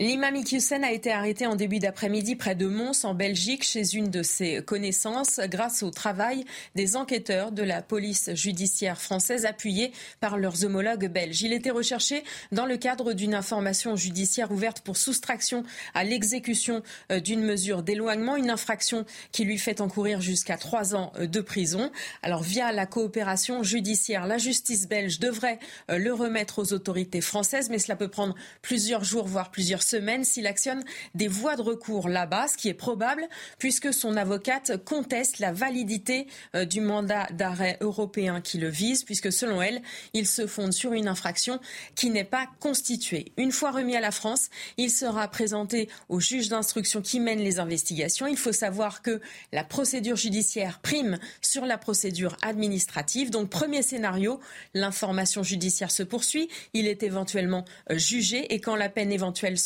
L'imam 0.00 0.34
Iqiyoussen 0.34 0.82
a 0.82 0.92
été 0.92 1.12
arrêté 1.12 1.46
en 1.46 1.56
début 1.56 1.78
d'après-midi 1.78 2.34
près 2.34 2.54
de 2.54 2.66
Mons, 2.66 3.04
en 3.04 3.12
Belgique, 3.12 3.62
chez 3.62 3.94
une 3.94 4.08
de 4.08 4.22
ses 4.22 4.62
connaissances, 4.62 5.40
grâce 5.40 5.82
au 5.82 5.90
travail 5.90 6.46
des 6.74 6.96
enquêteurs 6.96 7.52
de 7.52 7.62
la 7.62 7.82
police 7.82 8.30
judiciaire 8.32 8.98
française, 8.98 9.44
appuyés 9.44 9.92
par 10.18 10.38
leurs 10.38 10.64
homologues 10.64 11.12
belges. 11.12 11.42
Il 11.42 11.52
était 11.52 11.68
recherché 11.68 12.24
dans 12.50 12.64
le 12.64 12.78
cadre 12.78 13.12
d'une 13.12 13.34
information 13.34 13.94
judiciaire 13.94 14.50
ouverte 14.50 14.80
pour 14.80 14.96
soustraction 14.96 15.64
à 15.92 16.02
l'exécution 16.02 16.82
euh, 17.12 17.20
d'une 17.20 17.42
mesure 17.42 17.82
d'éloignement, 17.82 18.36
une 18.36 18.48
infraction 18.48 19.04
qui 19.32 19.44
lui 19.44 19.58
fait 19.58 19.82
encourir 19.82 20.22
jusqu'à 20.22 20.56
trois 20.56 20.94
ans 20.94 21.12
euh, 21.18 21.26
de 21.26 21.42
prison. 21.42 21.92
Alors, 22.22 22.42
via 22.42 22.72
la 22.72 22.86
coopération 22.86 23.62
judiciaire, 23.62 24.26
la 24.26 24.38
justice 24.38 24.88
belge 24.88 25.18
devrait 25.18 25.58
euh, 25.90 25.98
le 25.98 26.14
remettre 26.14 26.58
aux 26.58 26.72
autorités 26.72 27.20
françaises, 27.20 27.68
mais 27.68 27.78
cela 27.78 27.96
peut 27.96 28.08
prendre 28.08 28.34
plusieurs 28.62 29.04
jours, 29.04 29.26
voire 29.26 29.50
plusieurs 29.50 29.82
semaine 29.90 30.24
s'il 30.24 30.46
actionne 30.46 30.82
des 31.14 31.28
voies 31.28 31.56
de 31.56 31.62
recours 31.62 32.08
là-bas, 32.08 32.48
ce 32.48 32.56
qui 32.56 32.68
est 32.68 32.74
probable 32.74 33.28
puisque 33.58 33.92
son 33.92 34.16
avocate 34.16 34.82
conteste 34.84 35.38
la 35.38 35.52
validité 35.52 36.26
euh, 36.54 36.64
du 36.64 36.80
mandat 36.80 37.26
d'arrêt 37.32 37.76
européen 37.80 38.40
qui 38.40 38.58
le 38.58 38.68
vise, 38.68 39.04
puisque 39.04 39.32
selon 39.32 39.62
elle, 39.62 39.82
il 40.14 40.26
se 40.26 40.46
fonde 40.46 40.72
sur 40.72 40.92
une 40.92 41.08
infraction 41.08 41.60
qui 41.94 42.10
n'est 42.10 42.24
pas 42.24 42.46
constituée. 42.60 43.32
Une 43.36 43.52
fois 43.52 43.70
remis 43.70 43.96
à 43.96 44.00
la 44.00 44.10
France, 44.10 44.50
il 44.76 44.90
sera 44.90 45.28
présenté 45.28 45.88
au 46.08 46.20
juge 46.20 46.48
d'instruction 46.48 47.02
qui 47.02 47.20
mène 47.20 47.40
les 47.40 47.58
investigations. 47.58 48.26
Il 48.26 48.36
faut 48.36 48.52
savoir 48.52 49.02
que 49.02 49.20
la 49.52 49.64
procédure 49.64 50.16
judiciaire 50.16 50.80
prime 50.80 51.18
sur 51.40 51.66
la 51.66 51.78
procédure 51.78 52.36
administrative. 52.42 53.30
Donc, 53.30 53.50
premier 53.50 53.82
scénario, 53.82 54.40
l'information 54.74 55.42
judiciaire 55.42 55.90
se 55.90 56.02
poursuit, 56.02 56.48
il 56.74 56.86
est 56.86 57.02
éventuellement 57.02 57.64
euh, 57.90 57.98
jugé 57.98 58.52
et 58.54 58.60
quand 58.60 58.76
la 58.76 58.88
peine 58.88 59.12
éventuelle 59.12 59.58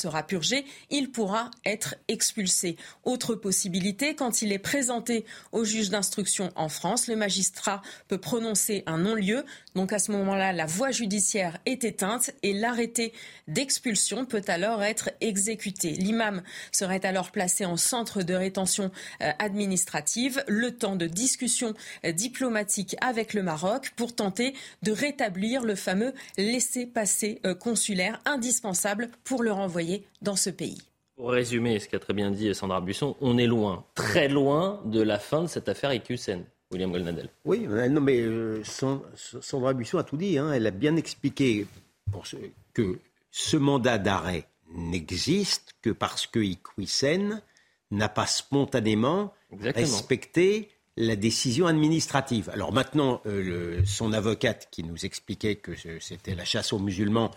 il 0.91 1.11
pourra 1.11 1.51
être 1.65 1.95
expulsé. 2.09 2.77
Autre 3.05 3.35
possibilité, 3.35 4.15
quand 4.15 4.43
il 4.43 4.53
est 4.53 4.59
présenté 4.59 5.25
au 5.53 5.65
juge 5.65 5.91
d'instruction 5.91 6.51
en 6.57 6.69
France, 6.69 7.09
le 7.09 7.17
magistrat 7.17 7.83
peut 8.09 8.19
prononcer 8.19 8.83
un 8.87 8.99
non-lieu. 8.99 9.45
Donc 9.75 9.93
à 9.93 9.99
ce 9.99 10.13
moment-là, 10.13 10.53
la 10.53 10.67
voie 10.67 10.91
judiciaire 10.91 11.59
est 11.67 11.85
éteinte 11.85 12.31
et 12.43 12.53
l'arrêté 12.53 13.13
d'expulsion 13.49 14.25
peut 14.25 14.43
alors 14.49 14.83
être 14.83 15.11
exécuté. 15.21 15.91
L'imam 15.91 16.43
serait 16.73 17.05
alors 17.05 17.31
placé 17.31 17.65
en 17.65 17.77
centre 17.77 18.23
de 18.23 18.35
rétention 18.35 18.91
euh, 19.23 19.31
administrative, 19.39 20.45
le 20.49 20.73
temps 20.73 20.97
de 20.97 21.07
discussion 21.07 21.75
euh, 22.05 22.13
diplomatique 22.13 22.97
avec 23.01 23.35
le 23.35 23.43
Maroc 23.43 23.93
pour 23.97 24.15
tenter 24.15 24.55
de 24.83 24.93
rétablir 24.93 25.63
le 25.63 25.75
fameux 25.75 26.15
laissez-passer 26.37 27.41
euh, 27.45 27.55
consulaire 27.55 28.21
indispensable 28.25 29.09
pour 29.25 29.43
le 29.43 29.53
renvoyer 29.53 29.94
dans 30.23 30.37
ce 30.37 30.51
pays. 30.51 30.83
Pour 31.17 31.31
résumer 31.31 31.79
ce 31.79 31.89
qu'a 31.89 31.99
très 31.99 32.13
bien 32.13 32.31
dit 32.31 32.55
Sandra 32.55 32.81
Buisson, 32.81 33.17
on 33.21 33.39
est 33.39 33.47
loin, 33.47 33.85
très 33.95 34.29
loin 34.29 34.81
de 34.85 35.01
la 35.01 35.19
fin 35.19 35.43
de 35.43 35.47
cette 35.47 35.69
affaire 35.69 35.91
EQSN. 35.91 36.43
William 36.73 36.91
Goldnadel. 36.91 37.29
Oui, 37.45 37.67
non, 37.69 38.01
mais 38.01 38.21
euh, 38.21 38.63
Sandra 38.65 39.75
Buisson 39.75 39.99
a 39.99 40.05
tout 40.05 40.17
dit. 40.17 40.39
Hein. 40.39 40.53
Elle 40.53 40.67
a 40.67 40.73
bien 40.73 40.97
expliqué 40.97 41.67
pour 42.11 42.27
ce, 42.27 42.37
que 42.73 42.99
ce 43.31 43.57
mandat 43.57 43.99
d'arrêt 43.99 44.47
n'existe 44.75 45.75
que 45.83 45.91
parce 45.91 46.27
que 46.27 46.41
Iqwisen 46.41 47.41
n'a 47.91 48.09
pas 48.09 48.27
spontanément 48.27 49.33
respecté 49.53 50.71
la 50.97 51.17
décision 51.17 51.67
administrative. 51.67 52.51
Alors 52.51 52.73
maintenant, 52.73 53.21
euh, 53.27 53.43
le, 53.79 53.87
son 53.87 54.13
avocate 54.13 54.69
qui 54.71 54.83
nous 54.83 55.05
expliquait 55.05 55.57
que 55.57 55.73
c'était 56.01 56.35
la 56.35 56.45
chasse 56.45 56.73
aux 56.73 56.79
musulmans 56.79 57.31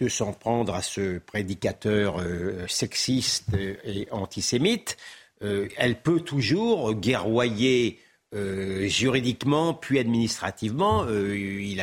de 0.00 0.08
s'en 0.08 0.32
prendre 0.32 0.74
à 0.74 0.82
ce 0.82 1.18
prédicateur 1.18 2.20
euh, 2.20 2.66
sexiste 2.68 3.48
et 3.84 4.08
antisémite, 4.10 4.96
euh, 5.42 5.68
elle 5.76 6.00
peut 6.00 6.20
toujours 6.20 6.94
guerroyer 6.94 7.98
euh, 8.34 8.88
juridiquement 8.88 9.74
puis 9.74 9.98
administrativement. 9.98 11.06
il, 11.08 11.76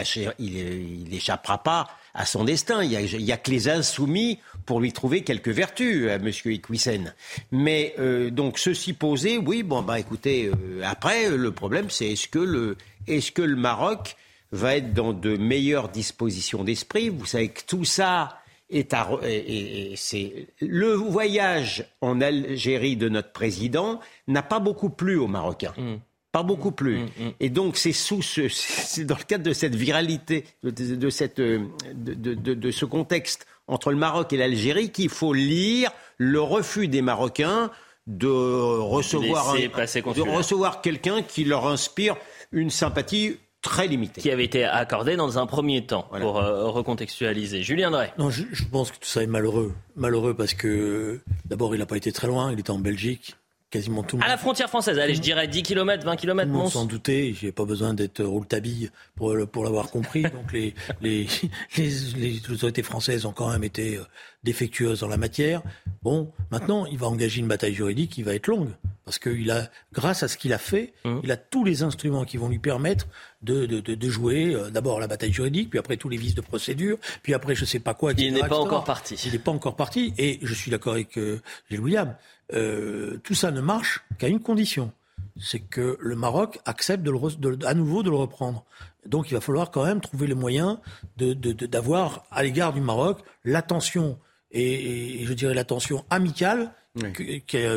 n'échappera 1.10 1.62
pas 1.64 1.88
à 2.14 2.26
son 2.26 2.44
destin. 2.44 2.84
Il 2.84 2.90
n'y 3.24 3.32
a, 3.32 3.38
que 3.38 3.52
les 3.52 3.70
insoumis 3.70 4.40
pour 4.66 4.80
lui 4.80 4.92
trouver 4.94 5.22
quelques 5.22 5.50
vertus 5.50 6.08
M. 6.08 6.32
Iqwisen. 6.46 7.14
Mais 7.52 7.96
donc 8.32 8.58
ceci 8.58 8.94
posé, 8.94 9.38
oui, 9.38 9.62
bon 9.62 9.84
bah 9.84 10.00
écoutez, 10.00 10.50
après 10.84 11.30
le 11.30 11.52
problème 11.52 11.90
c'est 11.90 12.16
le 12.34 12.78
est-ce 13.08 13.32
que 13.32 13.42
le 13.42 13.56
Maroc 13.56 14.16
va 14.52 14.76
être 14.76 14.94
dans 14.94 15.14
de 15.14 15.38
meilleures 15.38 15.90
dispositions 15.90 16.64
d'esprit. 16.64 17.10
Vous 17.10 17.26
savez 17.26 17.50
que 17.50 17.62
tout 17.66 17.86
ça 17.86 18.40
est 18.70 18.94
à. 18.94 19.10
Et, 19.24 19.94
c'est, 19.96 20.48
le 20.62 20.94
voyage 20.94 21.86
en 22.02 22.22
Algérie 22.22 22.98
de 22.98 23.10
notre 23.10 23.32
président 23.32 24.00
n'a 24.28 24.44
pas 24.44 24.60
beaucoup 24.60 24.90
plu 24.90 25.18
aux 25.18 25.28
Marocains. 25.28 25.74
Mm. 25.78 25.96
Pas 26.32 26.44
beaucoup 26.44 26.72
plu. 26.72 27.00
Mm, 27.00 27.04
mm, 27.04 27.32
et 27.40 27.50
donc, 27.50 27.78
c'est 27.78 27.94
sous 27.94 28.22
ce, 28.22 28.48
c'est 28.50 29.06
dans 29.06 29.18
le 29.18 29.24
cadre 29.24 29.44
de 29.44 29.54
cette 29.54 29.76
viralité, 29.76 30.46
de, 30.64 31.10
cette, 31.10 31.40
de, 31.40 31.64
de, 31.94 32.72
ce 32.72 32.86
contexte 32.86 33.46
entre 33.68 33.92
le 33.92 33.98
Maroc 33.98 34.32
et 34.34 34.38
l'Algérie 34.38 34.92
qu'il 34.92 35.10
faut 35.10 35.34
lire 35.34 35.92
le 36.18 36.42
refus 36.42 36.88
des 36.88 37.02
Marocains 37.02 37.70
de 38.08 38.28
recevoir, 38.28 39.54
de 39.54 40.22
recevoir 40.22 40.82
quelqu'un 40.82 41.22
qui 41.22 41.44
leur 41.44 41.68
inspire 41.68 42.16
une 42.54 42.70
sympathie 42.70 43.38
très 43.62 43.88
limité. 43.88 44.22
Qui 44.22 44.32
avait 44.32 44.46
été 44.46 44.64
accordé 44.64 45.16
dans 45.16 45.40
un 45.40 45.46
premier 45.46 45.86
temps, 45.86 46.10
pour 46.20 46.38
euh, 46.38 46.70
recontextualiser. 46.70 47.64
Julien 47.64 47.92
Drey. 47.92 48.14
Non, 48.18 48.30
je, 48.30 48.44
pense 48.72 48.92
que 48.92 48.98
tout 48.98 49.08
ça 49.08 49.24
est 49.24 49.28
malheureux. 49.28 49.74
Malheureux 49.96 50.34
parce 50.34 50.54
que, 50.54 51.22
d'abord, 51.46 51.76
il 51.76 51.80
n'a 51.80 51.86
pas 51.86 51.98
été 51.98 52.12
très 52.12 52.28
loin, 52.28 52.52
il 52.52 52.60
était 52.60 52.72
en 52.72 52.80
Belgique. 52.80 53.36
Quasiment 53.70 54.02
tout 54.02 54.16
le 54.16 54.24
À 54.24 54.30
la 54.30 54.38
frontière 54.38 54.70
française, 54.70 54.98
allez, 54.98 55.14
je 55.14 55.20
dirais 55.20 55.46
10 55.46 55.62
km, 55.62 56.06
20 56.06 56.16
km, 56.16 56.50
Mons. 56.50 56.70
Sans 56.70 56.86
douter, 56.86 57.36
j'ai 57.38 57.52
pas 57.52 57.66
besoin 57.66 57.94
d'être 57.94 58.24
roule-tabille 58.24 58.92
pour, 59.16 59.36
pour 59.52 59.66
l'avoir 59.66 59.90
compris. 59.92 60.22
Donc 60.24 60.54
les, 60.54 60.74
les, 61.02 61.28
les, 61.76 61.90
les, 62.16 62.52
autorités 62.52 62.82
françaises 62.82 63.26
ont 63.26 63.34
quand 63.34 63.52
même 63.52 63.66
été 63.66 63.98
euh, 63.98 64.04
défectueuses 64.44 65.02
dans 65.02 65.10
la 65.10 65.18
matière. 65.18 65.64
Bon, 66.02 66.32
maintenant, 66.50 66.86
il 66.86 66.98
va 66.98 67.08
engager 67.08 67.42
une 67.42 67.48
bataille 67.48 67.74
juridique 67.74 68.12
qui 68.12 68.24
va 68.24 68.36
être 68.36 68.48
longue. 68.48 68.70
Parce 69.04 69.20
qu'il 69.20 69.52
a, 69.52 69.70
grâce 69.94 70.24
à 70.24 70.28
ce 70.28 70.38
qu'il 70.38 70.52
a 70.52 70.58
fait, 70.58 70.94
mmh. 71.06 71.20
il 71.24 71.32
a 71.32 71.38
tous 71.38 71.64
les 71.64 71.82
instruments 71.84 72.26
qui 72.26 72.36
vont 72.36 72.50
lui 72.50 72.60
permettre 72.60 73.08
de, 73.42 73.66
de, 73.66 73.80
de, 73.80 74.10
jouer 74.10 74.54
euh, 74.54 74.70
d'abord 74.70 75.00
la 75.00 75.08
bataille 75.08 75.32
juridique, 75.32 75.70
puis 75.70 75.80
après 75.80 75.96
tous 75.96 76.10
les 76.10 76.18
vices 76.18 76.36
de 76.36 76.42
procédure, 76.42 76.98
puis 77.24 77.34
après 77.34 77.56
je 77.56 77.64
sais 77.64 77.80
pas 77.80 77.94
quoi. 77.94 78.12
il 78.18 78.34
n'est 78.34 78.42
pas 78.42 78.58
encore 78.58 78.84
parti. 78.84 79.16
Il 79.26 79.32
n'est 79.32 79.40
pas 79.40 79.52
encore 79.52 79.76
parti. 79.76 80.14
Et 80.18 80.40
je 80.42 80.54
suis 80.54 80.72
d'accord 80.72 80.94
avec 80.94 81.18
euh, 81.18 81.42
Gilles 81.70 81.80
William. 81.80 82.16
Euh, 82.54 83.18
tout 83.24 83.34
ça 83.34 83.52
ne 83.52 83.62
marche 83.62 84.04
qu'à 84.18 84.28
une 84.28 84.40
condition, 84.40 84.92
c'est 85.40 85.60
que 85.60 85.98
le 86.00 86.16
Maroc 86.16 86.60
accepte 86.66 87.04
de 87.04 87.12
le, 87.12 87.66
à 87.66 87.74
nouveau 87.74 88.04
de 88.04 88.10
le 88.10 88.16
reprendre. 88.16 88.66
Donc 89.06 89.30
il 89.30 89.34
va 89.34 89.42
falloir 89.42 89.72
quand 89.72 89.86
même 89.86 90.02
trouver 90.02 90.28
les 90.28 90.36
moyens 90.36 90.80
d'avoir 91.18 92.26
à 92.32 92.44
l'égard 92.44 92.74
du 92.74 92.82
Maroc 92.82 93.20
l'attention 93.44 94.18
et, 94.52 95.26
je 95.26 95.34
dirais 95.34 95.54
l'attention 95.54 96.06
amicale 96.10 96.72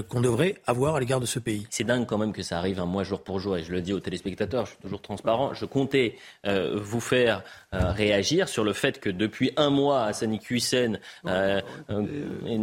qu'on 0.09 0.21
devrait 0.21 0.57
avoir 0.67 0.97
à 0.97 1.01
l'égard 1.01 1.21
de 1.21 1.27
ce 1.27 1.39
pays. 1.39 1.67
C'est 1.71 1.85
dingue 1.85 2.07
quand 2.07 2.19
même 2.19 2.33
que 2.33 2.43
ça 2.43 2.59
arrive 2.59 2.81
un 2.81 2.87
mois 2.87 3.05
jour 3.05 3.21
pour 3.21 3.41
jour, 3.41 3.57
et 3.57 3.63
je 3.63 3.73
le 3.73 3.81
dis 3.81 3.93
aux 3.93 4.01
téléspectateurs, 4.01 4.67
je 4.67 4.71
suis 4.71 4.81
toujours 4.81 5.01
transparent. 5.01 5.55
Je 5.55 5.65
comptais 5.65 6.17
euh, 6.47 6.79
vous 6.81 7.01
faire 7.01 7.43
euh, 7.75 7.93
réagir 7.93 8.49
sur 8.49 8.65
le 8.65 8.73
fait 8.73 9.01
que 9.01 9.11
depuis 9.11 9.53
un 9.57 9.71
mois, 9.71 10.05
Hassani 10.05 10.41
Hussein 10.51 10.95
euh, 11.27 11.61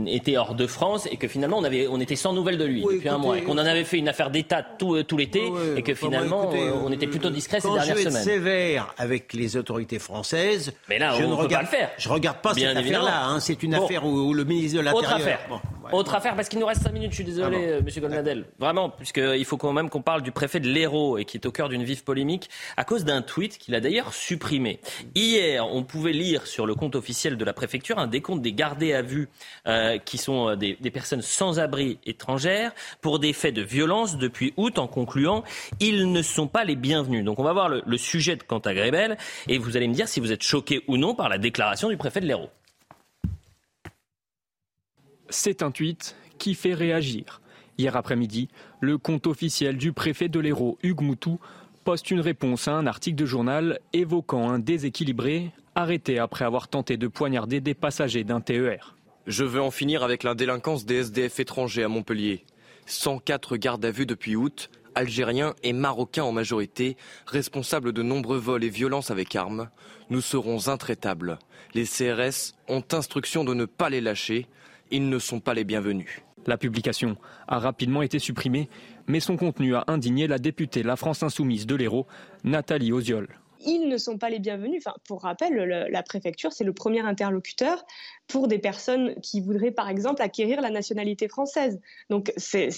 était 0.07 0.37
hors 0.37 0.55
de 0.55 0.67
France 0.67 1.07
et 1.11 1.17
que 1.17 1.27
finalement 1.27 1.59
on, 1.59 1.63
avait, 1.63 1.87
on 1.87 1.99
était 1.99 2.15
sans 2.15 2.33
nouvelles 2.33 2.57
de 2.57 2.65
lui 2.65 2.83
depuis 2.83 3.09
un 3.09 3.17
mois, 3.17 3.37
et 3.37 3.43
qu'on 3.43 3.53
en 3.53 3.57
avait 3.59 3.83
fait 3.83 3.97
une 3.97 4.09
affaire 4.09 4.31
d'État 4.31 4.63
tout, 4.63 5.01
tout 5.03 5.17
l'été, 5.17 5.43
et 5.75 5.81
que 5.81 5.93
finalement 5.93 6.49
on 6.83 6.91
était 6.91 7.07
plutôt 7.07 7.29
discret 7.29 7.59
ces 7.59 7.67
dernières 7.67 7.97
semaines. 7.97 8.03
Je 8.03 8.09
vais 8.09 8.15
être 8.15 8.23
sévère 8.23 8.93
avec 8.97 9.33
les 9.33 9.57
autorités 9.57 9.99
françaises. 9.99 10.73
Mais 10.89 10.99
là, 10.99 11.13
je 11.17 11.23
ne 11.23 11.33
regarde, 11.33 11.65
pas 11.65 11.71
le 11.71 11.77
faire. 11.77 11.91
Je 11.97 12.09
regarde 12.09 12.41
pas 12.41 12.53
cette 12.53 12.77
affaire-là. 12.77 13.25
Hein. 13.27 13.39
C'est 13.39 13.63
une 13.63 13.73
affaire 13.73 14.05
où, 14.05 14.33
le 14.33 14.43
ministre 14.43 14.77
de 14.77 14.83
l'Intérieur. 14.83 15.11
Autre 15.11 15.21
affaire. 15.21 15.39
Autre 15.91 16.15
affaire, 16.15 16.35
parce 16.35 16.49
qu'il 16.49 16.59
nous 16.59 16.65
reste 16.65 16.83
5 16.83 16.91
minutes, 16.91 17.11
je 17.11 17.15
suis 17.15 17.23
désolé, 17.23 17.75
ah 17.77 17.81
Monsieur 17.81 18.01
Goldnadel. 18.01 18.45
Vraiment, 18.59 18.89
puisqu'il 18.89 19.45
faut 19.45 19.57
quand 19.57 19.73
même 19.73 19.89
qu'on 19.89 20.01
parle 20.01 20.21
du 20.21 20.31
préfet 20.31 20.59
de 20.59 20.67
l'Hérault 20.67 21.17
et 21.17 21.25
qui 21.25 21.38
est 21.38 21.45
au 21.45 21.51
cœur 21.51 21.69
d'une 21.69 21.83
vive 21.83 22.03
polémique 22.03 22.49
à 22.75 22.83
cause 22.83 23.05
d'un 23.05 23.21
tweet 23.21 23.57
qu'il 23.57 23.75
a 23.75 23.79
d'ailleurs 23.79 24.13
supprimé. 24.13 24.79
Hier, 25.15 25.65
on 25.67 25.83
pouvait 25.83 26.11
lire 26.11 26.47
sur 26.47 26.65
le 26.65 26.75
compte 26.75 26.95
officiel 26.95 27.38
de 27.38 27.45
la 27.45 27.53
préfecture 27.53 27.99
un 27.99 28.07
décompte 28.07 28.41
des 28.41 28.53
gardés 28.53 28.93
à 28.93 29.01
vue 29.01 29.29
euh, 29.67 29.97
qui 29.97 30.17
sont 30.17 30.49
euh, 30.49 30.55
des, 30.55 30.75
personnes 30.91 31.21
sans 31.21 31.59
abri 31.59 31.99
étrangères 32.05 32.71
pour 33.01 33.19
des 33.19 33.33
faits 33.33 33.53
de 33.53 33.61
violence 33.61 34.17
depuis 34.17 34.53
août 34.57 34.79
en 34.79 34.88
concluant 34.88 35.43
ils 35.79 36.11
ne 36.11 36.21
sont 36.21 36.47
pas 36.47 36.63
les 36.63 36.75
bienvenus. 36.75 37.23
Donc 37.23 37.39
on 37.39 37.43
va 37.43 37.53
voir 37.53 37.69
le, 37.69 37.83
le 37.85 37.97
sujet 37.97 38.35
de 38.35 38.43
Quentin 38.43 38.73
Grébel 38.73 39.17
et 39.47 39.57
vous 39.57 39.77
allez 39.77 39.88
me 39.88 39.93
dire 39.93 40.07
si 40.07 40.19
vous 40.19 40.31
êtes 40.31 40.43
choqué 40.43 40.83
ou 40.88 40.97
non 40.97 41.15
par 41.15 41.29
la 41.29 41.38
déclaration 41.38 41.89
du 41.89 41.97
préfet 41.97 42.21
de 42.21 42.25
l'Hérault. 42.25 42.49
C'est 45.30 45.61
un 45.61 45.71
tweet 45.71 46.15
qui 46.38 46.55
fait 46.55 46.73
réagir. 46.73 47.41
Hier 47.78 47.95
après-midi, 47.95 48.47
le 48.80 48.97
compte 48.97 49.28
officiel 49.28 49.78
du 49.78 49.91
préfet 49.91 50.30
de 50.30 50.39
l'Hérault, 50.39 50.78
Hugues 50.84 51.01
Moutou, 51.01 51.39
poste 51.84 52.11
une 52.11 52.21
réponse 52.21 52.67
à 52.67 52.73
un 52.73 52.88
article 52.88 53.17
de 53.17 53.25
journal 53.25 53.80
évoquant 53.93 54.49
un 54.49 54.59
déséquilibré 54.59 55.51
arrêté 55.75 56.17
après 56.17 56.45
avoir 56.45 56.69
tenté 56.69 56.97
de 56.97 57.07
poignarder 57.07 57.61
des 57.61 57.73
passagers 57.73 58.23
d'un 58.23 58.41
TER. 58.41 58.95
Je 59.28 59.43
veux 59.43 59.61
en 59.61 59.71
finir 59.71 60.03
avec 60.03 60.23
la 60.23 60.34
délinquance 60.34 60.86
des 60.86 60.95
SDF 60.95 61.39
étrangers 61.39 61.84
à 61.84 61.88
Montpellier. 61.88 62.45
104 62.86 63.57
gardes 63.57 63.86
à 63.86 63.91
vue 63.91 64.05
depuis 64.05 64.38
août, 64.38 64.69
algériens 64.95 65.53
et 65.61 65.73
marocains 65.73 66.23
en 66.23 66.32
majorité, 66.32 66.95
responsables 67.28 67.91
de 67.91 68.01
nombreux 68.01 68.38
vols 68.38 68.63
et 68.63 68.69
violences 68.69 69.11
avec 69.11 69.36
armes. 69.36 69.69
Nous 70.09 70.21
serons 70.21 70.69
intraitables. 70.69 71.38
Les 71.73 71.86
CRS 71.86 72.55
ont 72.69 72.84
instruction 72.93 73.43
de 73.43 73.53
ne 73.53 73.65
pas 73.65 73.89
les 73.89 74.01
lâcher 74.01 74.47
ils 74.91 75.09
ne 75.09 75.19
sont 75.19 75.39
pas 75.39 75.53
les 75.53 75.63
bienvenus. 75.63 76.21
La 76.45 76.57
publication 76.57 77.17
a 77.47 77.59
rapidement 77.59 78.01
été 78.01 78.19
supprimée, 78.19 78.69
mais 79.07 79.19
son 79.19 79.35
contenu 79.35 79.75
a 79.75 79.83
indigné 79.88 80.27
la 80.27 80.39
députée 80.39 80.81
La 80.83 80.95
France 80.95 81.23
Insoumise 81.23 81.67
de 81.67 81.75
l'Hérault, 81.75 82.07
Nathalie 82.43 82.93
Oziol. 82.93 83.27
Ils 83.65 83.89
ne 83.89 83.97
sont 83.97 84.17
pas 84.17 84.29
les 84.29 84.39
bienvenus. 84.39 84.81
Enfin, 84.85 84.95
pour 85.05 85.23
rappel, 85.23 85.55
la 85.55 86.03
préfecture, 86.03 86.53
c'est 86.53 86.63
le 86.63 86.73
premier 86.73 87.01
interlocuteur 87.01 87.85
pour 88.27 88.47
des 88.47 88.59
personnes 88.59 89.15
qui 89.21 89.41
voudraient, 89.41 89.71
par 89.71 89.89
exemple, 89.89 90.21
acquérir 90.21 90.61
la 90.61 90.69
nationalité 90.69 91.27
française. 91.27 91.81
Donc, 92.09 92.31
c'est 92.38 92.69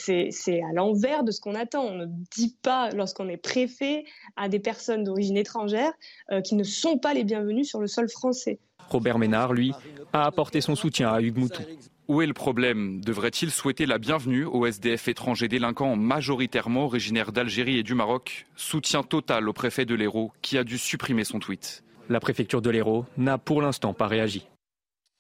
à 0.62 0.74
l'envers 0.74 1.24
de 1.24 1.32
ce 1.32 1.42
qu'on 1.42 1.54
attend. 1.56 1.84
On 1.84 1.96
ne 1.96 2.06
dit 2.06 2.58
pas, 2.62 2.90
lorsqu'on 2.92 3.28
est 3.28 3.38
préfet, 3.38 4.06
à 4.36 4.50
des 4.50 4.60
personnes 4.60 5.04
d'origine 5.04 5.38
étrangère 5.38 5.92
euh, 6.32 6.42
qui 6.42 6.56
ne 6.56 6.64
sont 6.64 6.98
pas 6.98 7.14
les 7.14 7.24
bienvenus 7.24 7.68
sur 7.68 7.80
le 7.80 7.88
sol 7.88 8.10
français. 8.10 8.60
Robert 8.90 9.20
Ménard, 9.20 9.54
lui, 9.54 9.74
a 10.14 10.26
apporté 10.26 10.62
son 10.62 10.76
soutien 10.76 11.12
à 11.12 11.22
Hugues 11.22 11.38
Moutou. 11.38 11.64
Où 12.08 12.24
est 12.24 12.26
le 12.26 12.34
problème? 12.34 13.02
Devrait-il 13.02 13.52
souhaiter 13.52 13.86
la 13.86 14.00
bienvenue 14.00 14.44
aux 14.44 14.66
SDF 14.66 15.08
étrangers 15.08 15.48
délinquants 15.48 15.96
majoritairement 15.96 16.86
originaires 16.86 17.32
d'Algérie 17.32 17.78
et 17.78 17.84
du 17.84 17.94
Maroc? 17.94 18.48
Soutien 18.56 19.04
total 19.04 19.48
au 19.48 19.54
préfet 19.54 19.86
de 19.86 19.94
l'Hérault 19.94 20.32
qui 20.42 20.58
a 20.58 20.64
dû 20.64 20.80
supprimer 20.80 21.24
son 21.24 21.40
tweet. 21.40 21.84
La 22.10 22.20
préfecture 22.20 22.64
de 22.64 22.72
l'Hérault 22.72 23.06
n'a 23.18 23.38
pour 23.38 23.62
l'instant 23.62 23.94
pas 23.94 24.08
réagi. 24.08 24.48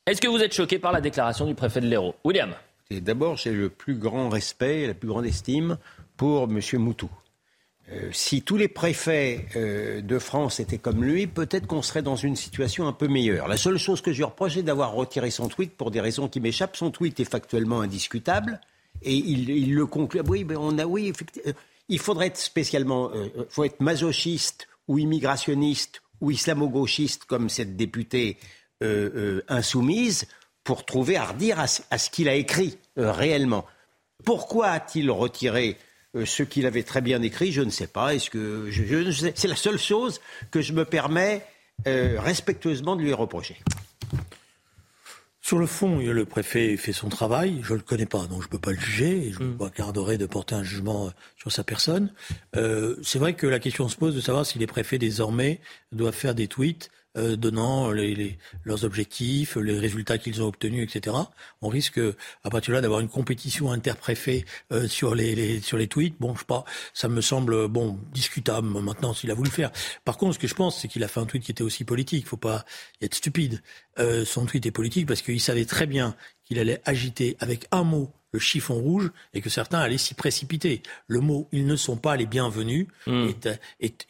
Est-ce 0.07 0.19
que 0.19 0.27
vous 0.27 0.41
êtes 0.41 0.55
choqué 0.55 0.79
par 0.79 0.91
la 0.91 1.01
déclaration 1.01 1.45
du 1.45 1.53
préfet 1.53 1.81
de 1.81 1.85
l'Hérault? 1.85 2.15
William? 2.23 2.55
D'abord, 2.89 3.37
j'ai 3.37 3.51
le 3.51 3.69
plus 3.69 3.93
grand 3.93 4.29
respect 4.29 4.81
et 4.81 4.87
la 4.87 4.95
plus 4.95 5.07
grande 5.07 5.27
estime 5.27 5.77
pour 6.17 6.45
M. 6.45 6.59
Moutou. 6.79 7.11
Euh, 7.91 8.09
si 8.11 8.43
tous 8.43 8.57
les 8.57 8.67
préfets 8.67 9.47
euh, 9.55 10.01
de 10.01 10.19
France 10.19 10.59
étaient 10.59 10.77
comme 10.77 11.03
lui, 11.03 11.25
peut-être 11.25 11.65
qu'on 11.65 11.81
serait 11.81 12.03
dans 12.03 12.15
une 12.15 12.35
situation 12.35 12.87
un 12.87 12.93
peu 12.93 13.07
meilleure. 13.07 13.47
La 13.47 13.57
seule 13.57 13.79
chose 13.79 14.01
que 14.01 14.11
je 14.11 14.17
lui 14.17 14.23
reproche, 14.23 14.55
c'est 14.55 14.63
d'avoir 14.63 14.93
retiré 14.93 15.31
son 15.31 15.47
tweet 15.47 15.75
pour 15.75 15.89
des 15.89 15.99
raisons 15.99 16.27
qui 16.27 16.39
m'échappent. 16.39 16.75
Son 16.75 16.91
tweet 16.91 17.19
est 17.19 17.29
factuellement 17.29 17.81
indiscutable 17.81 18.61
et 19.01 19.15
il, 19.15 19.73
le 19.73 19.85
conclut. 19.87 20.21
Oui, 20.27 20.43
mais 20.43 20.55
on 20.55 20.77
a, 20.77 20.85
oui, 20.85 21.13
euh, 21.47 21.53
il 21.87 21.97
faudrait 21.99 22.27
être 22.27 22.37
spécialement, 22.37 23.09
faut 23.49 23.63
être 23.63 23.79
masochiste 23.79 24.67
ou 24.87 24.99
immigrationniste 24.99 26.03
ou 26.21 26.29
islamo-gauchiste 26.29 27.25
comme 27.25 27.49
cette 27.49 27.75
députée 27.75 28.37
insoumise 29.47 30.27
pour 30.63 30.85
trouver 30.85 31.17
à 31.17 31.25
redire 31.25 31.59
à 31.59 31.97
ce 31.97 32.09
qu'il 32.11 32.29
a 32.29 32.35
écrit 32.35 32.77
réellement. 32.95 33.65
Pourquoi 34.23 34.67
a-t-il 34.67 35.09
retiré 35.09 35.77
euh, 36.15 36.25
ce 36.25 36.43
qu'il 36.43 36.65
avait 36.65 36.83
très 36.83 37.01
bien 37.01 37.21
écrit, 37.21 37.51
je 37.51 37.61
ne 37.61 37.69
sais 37.69 37.87
pas. 37.87 38.13
Est-ce 38.13 38.29
que 38.29 38.69
c'est 39.35 39.47
la 39.47 39.55
seule 39.55 39.79
chose 39.79 40.21
que 40.51 40.61
je 40.61 40.73
me 40.73 40.85
permets 40.85 41.45
euh, 41.87 42.19
respectueusement 42.19 42.95
de 42.95 43.01
lui 43.01 43.13
reprocher. 43.13 43.57
Sur 45.41 45.57
le 45.57 45.65
fond, 45.65 45.99
le 45.99 46.25
préfet 46.25 46.75
fait 46.75 46.91
son 46.91 47.09
travail. 47.09 47.61
Je 47.63 47.73
ne 47.73 47.77
le 47.77 47.83
connais 47.83 48.05
pas, 48.05 48.27
donc 48.27 48.41
je 48.41 48.47
ne 48.47 48.51
peux 48.51 48.59
pas 48.59 48.71
le 48.71 48.79
juger. 48.79 49.27
Et 49.27 49.31
je 49.31 49.39
me 49.39 49.53
mm. 49.53 49.71
garderai 49.77 50.17
de 50.17 50.25
porter 50.25 50.55
un 50.55 50.63
jugement 50.63 51.07
euh, 51.07 51.09
sur 51.37 51.51
sa 51.51 51.63
personne. 51.63 52.11
c'est 52.53 53.19
vrai 53.19 53.33
que 53.33 53.47
la 53.47 53.59
question 53.59 53.87
se 53.87 53.95
pose 53.95 54.13
de 54.13 54.21
savoir 54.21 54.45
si 54.45 54.59
les 54.59 54.67
préfets 54.67 54.97
désormais 54.97 55.61
doivent 55.91 56.13
faire 56.13 56.35
des 56.35 56.47
tweets 56.47 56.91
euh, 57.17 57.35
donnant 57.35 57.91
les, 57.91 58.37
leurs 58.63 58.85
objectifs, 58.85 59.55
les 59.55 59.79
résultats 59.79 60.17
qu'ils 60.17 60.41
ont 60.41 60.47
obtenus, 60.47 60.83
etc. 60.83 61.15
On 61.61 61.67
risque 61.67 61.99
à 62.43 62.49
partir 62.49 62.71
de 62.71 62.75
là 62.75 62.81
d'avoir 62.81 62.99
une 62.99 63.09
compétition 63.09 63.71
interpréfet 63.71 64.45
euh, 64.71 64.87
sur 64.87 65.15
les, 65.15 65.59
sur 65.61 65.77
les 65.77 65.87
tweets. 65.87 66.15
Bon, 66.19 66.33
je 66.33 66.39
sais 66.39 66.45
pas, 66.45 66.65
ça 66.93 67.07
me 67.07 67.21
semble 67.21 67.67
bon 67.67 67.99
discutable 68.13 68.67
maintenant 68.67 69.13
s'il 69.13 69.31
a 69.31 69.33
voulu 69.33 69.49
faire. 69.49 69.71
Par 70.05 70.17
contre, 70.17 70.35
ce 70.35 70.39
que 70.39 70.47
je 70.47 70.55
pense, 70.55 70.79
c'est 70.79 70.87
qu'il 70.87 71.03
a 71.03 71.07
fait 71.07 71.19
un 71.19 71.25
tweet 71.25 71.43
qui 71.43 71.51
était 71.51 71.63
aussi 71.63 71.83
politique. 71.83 72.27
Faut 72.27 72.37
pas 72.37 72.65
être 73.01 73.15
stupide. 73.15 73.61
Euh, 73.99 74.25
son 74.25 74.45
tweet 74.45 74.65
est 74.65 74.71
politique 74.71 75.07
parce 75.07 75.21
qu'il 75.21 75.41
savait 75.41 75.65
très 75.65 75.85
bien 75.85 76.15
qu'il 76.45 76.59
allait 76.59 76.81
agiter 76.85 77.37
avec 77.39 77.67
un 77.71 77.83
mot 77.83 78.11
le 78.31 78.39
chiffon 78.39 78.75
rouge 78.75 79.11
et 79.33 79.41
que 79.41 79.49
certains 79.49 79.79
allaient 79.79 79.97
s'y 79.97 80.13
précipiter. 80.13 80.81
Le 81.07 81.19
mot 81.19 81.47
«ils 81.51 81.65
ne 81.65 81.75
sont 81.75 81.97
pas 81.97 82.15
les 82.15 82.25
bienvenus 82.25 82.87
hmm. 83.07 83.27
est, 83.79 84.07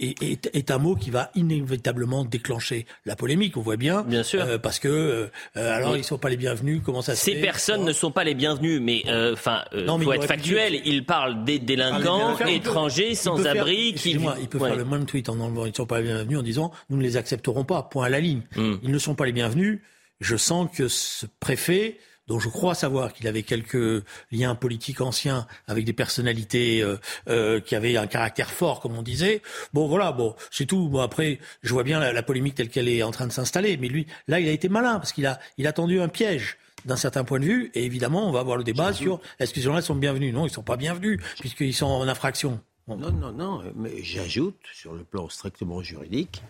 est, 0.53 0.71
un 0.71 0.77
mot 0.77 0.95
qui 0.95 1.09
va 1.09 1.31
inévitablement 1.35 2.25
déclencher 2.25 2.85
la 3.05 3.15
polémique, 3.15 3.57
on 3.57 3.61
voit 3.61 3.77
bien. 3.77 4.03
Bien 4.03 4.23
sûr. 4.23 4.43
Euh, 4.43 4.57
parce 4.57 4.79
que, 4.79 4.87
euh, 4.87 5.27
euh, 5.57 5.75
alors, 5.75 5.95
ils 5.95 5.99
ne 5.99 6.03
sont 6.03 6.17
pas 6.17 6.29
les 6.29 6.37
bienvenus, 6.37 6.81
comment 6.83 7.01
ça 7.01 7.15
se 7.15 7.23
Ces 7.23 7.41
personnes 7.41 7.85
ne 7.85 7.93
sont 7.93 8.11
pas 8.11 8.23
les 8.23 8.35
bienvenus, 8.35 8.81
mais 8.81 9.03
enfin, 9.31 9.63
il 9.73 9.85
faut 9.85 10.13
être 10.13 10.25
factuel, 10.25 10.81
ils 10.85 11.05
parlent 11.05 11.43
des 11.45 11.59
délinquants 11.59 12.35
ah, 12.39 12.49
étrangers 12.49 13.15
sans 13.15 13.45
abri. 13.45 13.93
Qui... 13.93 14.11
il 14.41 14.47
peut 14.47 14.59
faire 14.59 14.75
le 14.75 14.85
même 14.85 15.05
tweet 15.05 15.29
en 15.29 15.39
enlevant 15.39 15.65
«ils 15.65 15.71
ne 15.71 15.75
sont 15.75 15.85
pas 15.85 16.01
les 16.01 16.07
bienvenus» 16.07 16.37
en 16.39 16.43
disant 16.43 16.71
«nous 16.89 16.97
ne 16.97 17.03
les 17.03 17.17
accepterons 17.17 17.63
pas, 17.63 17.83
point 17.83 18.05
à 18.05 18.09
la 18.09 18.19
ligne 18.19 18.41
hmm. 18.55 18.75
Ils 18.83 18.91
ne 18.91 18.99
sont 18.99 19.15
pas 19.15 19.25
les 19.25 19.31
bienvenus. 19.31 19.79
Je 20.19 20.35
sens 20.35 20.69
que 20.75 20.87
ce 20.87 21.25
préfet 21.39 21.97
dont 22.29 22.39
je 22.39 22.47
crois 22.47 22.75
savoir 22.75 23.11
qu'il 23.11 23.27
avait 23.27 23.43
quelques 23.43 24.03
liens 24.31 24.55
politiques 24.55 25.01
anciens 25.01 25.47
avec 25.67 25.83
des 25.83 25.93
personnalités 25.93 26.81
euh, 26.81 26.97
euh, 27.27 27.59
qui 27.59 27.75
avaient 27.75 27.97
un 27.97 28.07
caractère 28.07 28.51
fort, 28.51 28.79
comme 28.79 28.95
on 28.97 29.01
disait. 29.01 29.41
Bon, 29.73 29.87
voilà, 29.87 30.11
bon, 30.11 30.35
c'est 30.51 30.67
tout. 30.67 30.87
Bon, 30.87 31.01
après, 31.01 31.39
je 31.63 31.73
vois 31.73 31.83
bien 31.83 31.99
la, 31.99 32.23
polémique 32.23 32.55
telle 32.55 32.69
qu'elle 32.69 32.87
est 32.87 33.01
en 33.01 33.11
train 33.11 33.25
de 33.25 33.31
s'installer. 33.31 33.77
Mais 33.77 33.87
lui, 33.87 34.05
là, 34.27 34.39
il 34.39 34.47
a 34.47 34.51
été 34.51 34.69
malin 34.69 34.99
parce 34.99 35.11
qu'il 35.11 35.25
a, 35.25 35.39
il 35.57 35.65
a 35.65 35.73
tendu 35.73 35.99
un 35.99 36.07
piège 36.07 36.57
d'un 36.85 36.95
certain 36.95 37.23
point 37.23 37.39
de 37.39 37.45
vue. 37.45 37.71
Et 37.73 37.83
évidemment, 37.83 38.29
on 38.29 38.31
va 38.31 38.39
avoir 38.39 38.57
le 38.57 38.63
débat 38.63 38.93
sur 38.93 39.19
est-ce 39.39 39.51
que 39.51 39.59
ces 39.59 39.65
gens-là 39.65 39.81
sont 39.81 39.95
bienvenus? 39.95 40.33
Non, 40.33 40.41
ils 40.41 40.49
ne 40.49 40.53
sont 40.53 40.63
pas 40.63 40.77
bienvenus 40.77 41.19
puisqu'ils 41.39 41.73
sont 41.73 41.87
en 41.87 42.07
infraction. 42.07 42.61
Non, 42.87 43.11
non, 43.11 43.31
non. 43.31 43.63
Mais 43.75 44.03
j'ajoute, 44.03 44.59
sur 44.73 44.93
le 44.93 45.03
plan 45.03 45.29
strictement 45.29 45.81
juridique, 45.81 46.43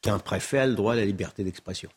qu'un 0.00 0.20
préfet 0.20 0.58
a 0.58 0.66
le 0.66 0.74
droit 0.74 0.92
à 0.92 0.96
la 0.96 1.04
liberté 1.04 1.42
d'expression. 1.42 1.90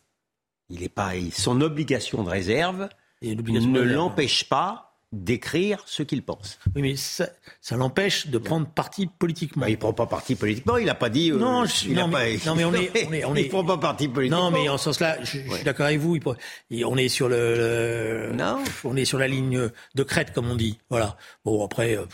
Il 0.69 0.83
est 0.83 0.89
pas, 0.89 1.11
son 1.31 1.61
obligation 1.61 2.23
de 2.23 2.29
réserve, 2.29 2.89
ne 3.22 3.82
l'empêche 3.82 4.47
pas 4.49 4.88
d'écrire 5.13 5.84
ce 5.86 6.03
qu'il 6.03 6.24
pense. 6.24 6.59
Oui, 6.76 6.82
mais 6.82 6.95
ça, 6.97 7.30
l'empêche 7.72 8.28
de 8.28 8.38
prendre 8.38 8.68
parti 8.68 9.07
politiquement. 9.07 9.61
Bah, 9.61 9.70
il 9.70 9.74
ne 9.74 9.78
prend 9.78 9.93
pas 9.93 10.05
parti 10.05 10.36
politiquement, 10.36 10.78
il 10.78 10.86
n'a 10.86 10.95
pas 10.95 11.09
dit... 11.09 11.32
Euh, 11.32 11.38
non, 11.38 11.63
il 11.65 11.93
non, 11.93 12.07
mais, 12.07 12.38
non, 12.45 12.55
mais 12.55 12.65
on 12.65 12.74
est... 12.74 13.26
On 13.26 13.36
est, 13.36 13.43
il 13.43 13.49
prend 13.49 13.63
pas 13.63 13.78
parti 13.78 14.09
politiquement. 14.09 14.51
Non, 14.51 14.51
mais 14.51 14.68
en 14.68 14.78
ce 14.78 14.86
sens-là, 14.86 15.18
je, 15.22 15.39
suis 15.39 15.63
d'accord 15.63 15.86
avec 15.86 15.99
vous, 15.99 16.20
on 16.84 16.97
est 16.97 17.07
sur 17.07 17.30
le, 17.30 18.32
Non. 18.34 18.63
On 18.84 18.95
est 18.95 19.05
sur 19.05 19.18
la 19.18 19.28
ligne 19.28 19.70
de 19.95 20.03
crête, 20.03 20.34
comme 20.34 20.49
on 20.49 20.55
dit. 20.55 20.78
Voilà. 20.89 21.18
Bon, 21.45 21.63
après... 21.63 21.97
Euh, 21.97 22.05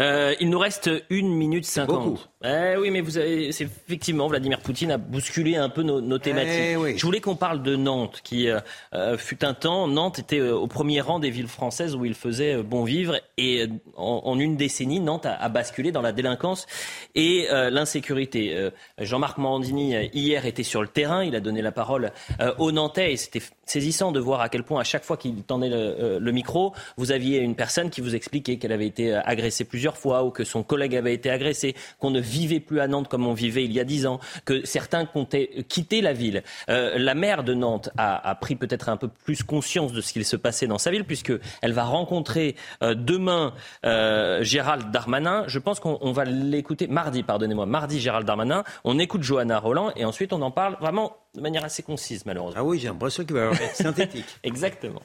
euh, 0.00 0.34
il 0.40 0.48
nous 0.48 0.58
reste 0.58 0.90
une 1.10 1.34
minute 1.34 1.66
cinquante. 1.66 2.29
Eh 2.42 2.74
oui, 2.78 2.90
mais 2.90 3.02
vous 3.02 3.18
avez, 3.18 3.52
c'est 3.52 3.64
effectivement, 3.64 4.26
Vladimir 4.26 4.60
Poutine 4.60 4.90
a 4.92 4.96
bousculé 4.96 5.56
un 5.56 5.68
peu 5.68 5.82
nos, 5.82 6.18
thématiques. 6.18 6.78
Eh 6.78 6.96
Je 6.96 7.04
voulais 7.04 7.20
qu'on 7.20 7.36
parle 7.36 7.62
de 7.62 7.76
Nantes, 7.76 8.22
qui 8.24 8.48
euh, 8.48 8.60
euh, 8.94 9.18
fut 9.18 9.44
un 9.44 9.52
temps, 9.52 9.86
Nantes 9.86 10.20
était 10.20 10.40
au 10.40 10.66
premier 10.66 11.02
rang 11.02 11.18
des 11.18 11.28
villes 11.28 11.48
françaises 11.48 11.94
où 11.94 12.06
il 12.06 12.14
faisait 12.14 12.62
bon 12.62 12.82
vivre, 12.82 13.20
et 13.36 13.66
en, 13.94 14.38
une 14.38 14.56
décennie, 14.56 15.00
Nantes 15.00 15.26
a, 15.26 15.48
basculé 15.50 15.92
dans 15.92 16.00
la 16.00 16.12
délinquance 16.12 16.66
et 17.14 17.46
l'insécurité. 17.50 18.70
Jean-Marc 18.98 19.36
Morandini 19.36 20.08
hier 20.14 20.46
était 20.46 20.62
sur 20.62 20.80
le 20.80 20.88
terrain, 20.88 21.22
il 21.22 21.36
a 21.36 21.40
donné 21.40 21.60
la 21.60 21.72
parole 21.72 22.12
aux 22.56 22.72
Nantais, 22.72 23.12
et 23.12 23.16
c'était 23.16 23.42
saisissant 23.66 24.12
de 24.12 24.20
voir 24.20 24.40
à 24.40 24.48
quel 24.48 24.62
point 24.62 24.80
à 24.80 24.84
chaque 24.84 25.04
fois 25.04 25.18
qu'il 25.18 25.42
tendait 25.42 25.68
le, 25.68 26.18
le 26.18 26.32
micro, 26.32 26.72
vous 26.96 27.12
aviez 27.12 27.38
une 27.40 27.54
personne 27.54 27.90
qui 27.90 28.00
vous 28.00 28.14
expliquait 28.14 28.56
qu'elle 28.56 28.72
avait 28.72 28.86
été 28.86 29.12
agressée 29.14 29.64
plusieurs 29.64 29.98
fois 29.98 30.24
ou 30.24 30.30
que 30.30 30.44
son 30.44 30.62
collègue 30.62 30.96
avait 30.96 31.14
été 31.14 31.30
agressé, 31.30 31.74
qu'on 31.98 32.10
ne 32.10 32.20
vivait 32.30 32.60
plus 32.60 32.80
à 32.80 32.88
Nantes 32.88 33.08
comme 33.08 33.26
on 33.26 33.34
vivait 33.34 33.64
il 33.64 33.72
y 33.72 33.80
a 33.80 33.84
dix 33.84 34.06
ans, 34.06 34.20
que 34.44 34.64
certains 34.64 35.04
comptaient 35.04 35.64
quitter 35.68 36.00
la 36.00 36.12
ville. 36.12 36.42
Euh, 36.68 36.98
la 36.98 37.14
maire 37.14 37.44
de 37.44 37.54
Nantes 37.54 37.90
a, 37.98 38.34
pris 38.36 38.56
peut-être 38.56 38.88
un 38.88 38.96
peu 38.96 39.08
plus 39.08 39.42
conscience 39.42 39.92
de 39.92 40.00
ce 40.00 40.12
qu'il 40.12 40.24
se 40.24 40.36
passait 40.36 40.66
dans 40.66 40.78
sa 40.78 40.90
ville, 40.90 41.04
puisqu'elle 41.04 41.72
va 41.72 41.84
rencontrer 41.84 42.56
euh, 42.82 42.94
demain 42.94 43.52
euh, 43.84 44.42
Gérald 44.42 44.90
Darmanin. 44.90 45.44
Je 45.46 45.58
pense 45.58 45.80
qu'on 45.80 46.12
va 46.12 46.24
l'écouter 46.24 46.86
mardi, 46.86 47.22
pardonnez-moi, 47.22 47.66
mardi 47.66 48.00
Gérald 48.00 48.26
Darmanin. 48.26 48.64
On 48.84 48.98
écoute 48.98 49.22
Johanna 49.22 49.58
Roland 49.58 49.92
et 49.96 50.04
ensuite 50.04 50.32
on 50.32 50.42
en 50.42 50.50
parle 50.50 50.76
vraiment 50.80 51.16
de 51.34 51.40
manière 51.40 51.64
assez 51.64 51.82
concise, 51.82 52.24
malheureusement. 52.26 52.60
Ah 52.60 52.64
oui, 52.64 52.78
j'ai 52.78 52.88
l'impression 52.88 53.24
qu'il 53.24 53.34
va 53.34 53.50
être 53.50 53.76
synthétique. 53.76 54.26
Exactement. 54.42 55.02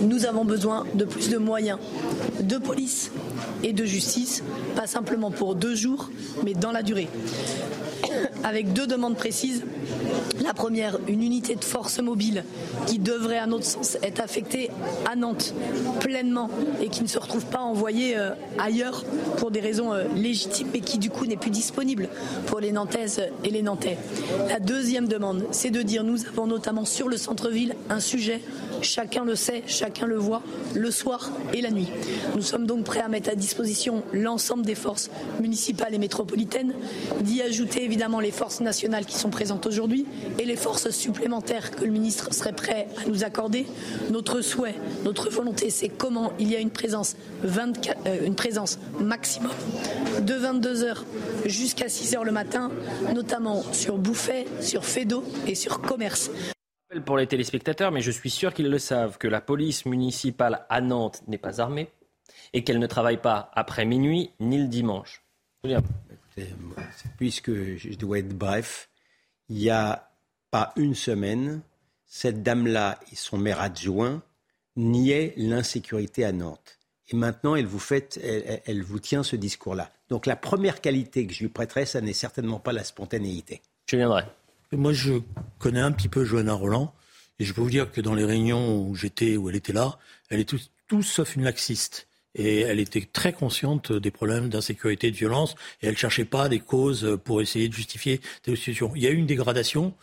Nous 0.00 0.26
avons 0.26 0.44
besoin 0.44 0.84
de 0.94 1.04
plus 1.04 1.30
de 1.30 1.38
moyens 1.38 1.78
de 2.40 2.58
police 2.58 3.10
et 3.62 3.72
de 3.72 3.84
justice, 3.84 4.42
pas 4.74 4.86
simplement 4.86 5.30
pour 5.30 5.54
deux 5.54 5.74
jours, 5.74 6.10
mais 6.44 6.52
dans 6.52 6.70
la 6.70 6.82
durée. 6.82 7.08
Avec 8.44 8.72
deux 8.72 8.86
demandes 8.86 9.16
précises. 9.16 9.64
La 10.42 10.54
première, 10.54 10.98
une 11.08 11.22
unité 11.22 11.56
de 11.56 11.64
force 11.64 12.00
mobile 12.00 12.44
qui 12.86 12.98
devrait, 12.98 13.38
à 13.38 13.46
notre 13.46 13.64
sens, 13.64 13.98
être 14.02 14.20
affectée 14.20 14.70
à 15.10 15.16
Nantes 15.16 15.54
pleinement 16.00 16.48
et 16.80 16.88
qui 16.88 17.02
ne 17.02 17.08
se 17.08 17.18
retrouve 17.18 17.46
pas 17.46 17.60
envoyée 17.60 18.16
euh, 18.16 18.30
ailleurs 18.58 19.04
pour 19.38 19.50
des 19.50 19.60
raisons 19.60 19.92
euh, 19.92 20.04
légitimes, 20.14 20.68
mais 20.72 20.80
qui 20.80 20.98
du 20.98 21.10
coup 21.10 21.26
n'est 21.26 21.36
plus 21.36 21.50
disponible 21.50 22.08
pour 22.46 22.60
les 22.60 22.72
Nantaises 22.72 23.22
et 23.44 23.50
les 23.50 23.62
Nantais. 23.62 23.98
La 24.48 24.60
deuxième 24.60 25.08
demande, 25.08 25.44
c'est 25.50 25.70
de 25.70 25.82
dire 25.82 26.04
nous 26.04 26.26
avons 26.26 26.46
notamment 26.46 26.84
sur 26.84 27.08
le 27.08 27.16
centre-ville 27.16 27.74
un 27.90 28.00
sujet, 28.00 28.40
chacun 28.82 29.24
le 29.24 29.34
sait, 29.34 29.64
chacun 29.66 30.06
le 30.06 30.16
voit, 30.16 30.42
le 30.74 30.90
soir 30.90 31.30
et 31.52 31.60
la 31.60 31.70
nuit. 31.70 31.88
Nous 32.34 32.42
sommes 32.42 32.66
donc 32.66 32.84
prêts 32.84 33.00
à 33.00 33.08
mettre 33.08 33.30
à 33.30 33.34
disposition 33.34 34.02
l'ensemble 34.12 34.64
des 34.64 34.74
forces 34.74 35.10
municipales 35.40 35.94
et 35.94 35.98
métropolitaines, 35.98 36.74
d'y 37.20 37.42
ajouter 37.42 37.84
évidemment 37.84 37.95
les 38.20 38.30
forces 38.30 38.60
nationales 38.60 39.04
qui 39.04 39.16
sont 39.16 39.30
présentes 39.30 39.66
aujourd'hui 39.66 40.06
et 40.38 40.44
les 40.44 40.56
forces 40.56 40.90
supplémentaires 40.90 41.70
que 41.70 41.84
le 41.84 41.90
ministre 41.90 42.32
serait 42.32 42.52
prêt 42.52 42.88
à 43.02 43.08
nous 43.08 43.24
accorder. 43.24 43.66
Notre 44.10 44.40
souhait, 44.40 44.74
notre 45.04 45.30
volonté, 45.30 45.70
c'est 45.70 45.88
comment 45.88 46.32
il 46.38 46.50
y 46.50 46.56
a 46.56 46.60
une 46.60 46.70
présence, 46.70 47.16
24, 47.42 47.98
euh, 48.06 48.30
maximum 49.00 49.50
de 50.22 50.34
22 50.34 50.84
heures 50.84 51.04
jusqu'à 51.44 51.88
6 51.88 52.14
heures 52.14 52.24
le 52.24 52.32
matin, 52.32 52.70
notamment 53.14 53.62
sur 53.72 53.98
Bouffet, 53.98 54.46
sur 54.60 54.84
Fédo 54.84 55.24
et 55.46 55.54
sur 55.54 55.80
Commerce 55.80 56.30
pour 57.04 57.18
les 57.18 57.26
téléspectateurs, 57.26 57.92
mais 57.92 58.00
je 58.00 58.10
suis 58.10 58.30
sûr 58.30 58.54
qu'ils 58.54 58.70
le 58.70 58.78
savent, 58.78 59.18
que 59.18 59.28
la 59.28 59.42
police 59.42 59.84
municipale 59.84 60.64
à 60.70 60.80
Nantes 60.80 61.22
n'est 61.26 61.36
pas 61.36 61.60
armée 61.60 61.90
et 62.54 62.64
qu'elle 62.64 62.78
ne 62.78 62.86
travaille 62.86 63.20
pas 63.20 63.50
après 63.54 63.84
minuit 63.84 64.30
ni 64.40 64.58
le 64.58 64.68
dimanche. 64.68 65.22
Puisque 67.16 67.52
je 67.52 67.94
dois 67.94 68.18
être 68.18 68.36
bref, 68.36 68.88
il 69.48 69.56
n'y 69.56 69.70
a 69.70 70.10
pas 70.50 70.72
une 70.76 70.94
semaine, 70.94 71.62
cette 72.06 72.42
dame-là 72.42 72.98
et 73.12 73.16
son 73.16 73.38
maire 73.38 73.60
adjoint 73.60 74.22
niaient 74.76 75.34
l'insécurité 75.36 76.24
à 76.24 76.32
Nantes. 76.32 76.78
Et 77.08 77.16
maintenant, 77.16 77.54
elle 77.54 77.66
vous, 77.66 77.78
fait, 77.78 78.18
elle, 78.66 78.82
vous 78.82 78.98
tient 78.98 79.22
ce 79.22 79.36
discours-là. 79.36 79.90
Donc 80.08 80.26
la 80.26 80.36
première 80.36 80.80
qualité 80.80 81.26
que 81.26 81.32
je 81.32 81.40
lui 81.40 81.48
prêterai, 81.48 81.86
ça 81.86 82.00
n'est 82.00 82.12
certainement 82.12 82.58
pas 82.58 82.72
la 82.72 82.84
spontanéité. 82.84 83.62
Je 83.86 83.96
viendrai. 83.96 84.24
Moi, 84.72 84.92
je 84.92 85.20
connais 85.58 85.80
un 85.80 85.92
petit 85.92 86.08
peu 86.08 86.24
Johanna 86.24 86.54
Roland. 86.54 86.92
Et 87.38 87.44
je 87.44 87.52
peux 87.52 87.60
vous 87.60 87.70
dire 87.70 87.92
que 87.92 88.00
dans 88.00 88.14
les 88.14 88.24
réunions 88.24 88.80
où 88.80 88.94
j'étais, 88.94 89.36
où 89.36 89.48
elle 89.50 89.56
était 89.56 89.72
là, 89.72 89.98
elle 90.30 90.40
est 90.40 90.48
tout, 90.88 91.02
sauf 91.02 91.36
une 91.36 91.44
laxiste. 91.44 92.05
Et 92.36 92.60
elle 92.60 92.78
était 92.78 93.06
très 93.12 93.32
consciente 93.32 93.92
des 93.92 94.10
problèmes 94.10 94.48
d'insécurité 94.48 95.08
et 95.08 95.10
de 95.10 95.16
violence. 95.16 95.56
Et 95.82 95.86
elle 95.86 95.92
ne 95.92 95.98
cherchait 95.98 96.26
pas 96.26 96.48
des 96.48 96.60
causes 96.60 97.18
pour 97.24 97.40
essayer 97.40 97.68
de 97.68 97.74
justifier 97.74 98.20
des 98.44 98.54
situations. 98.54 98.92
Il 98.94 99.02
y 99.02 99.06
a 99.06 99.10
eu 99.10 99.16
une 99.16 99.26
dégradation. 99.26 99.94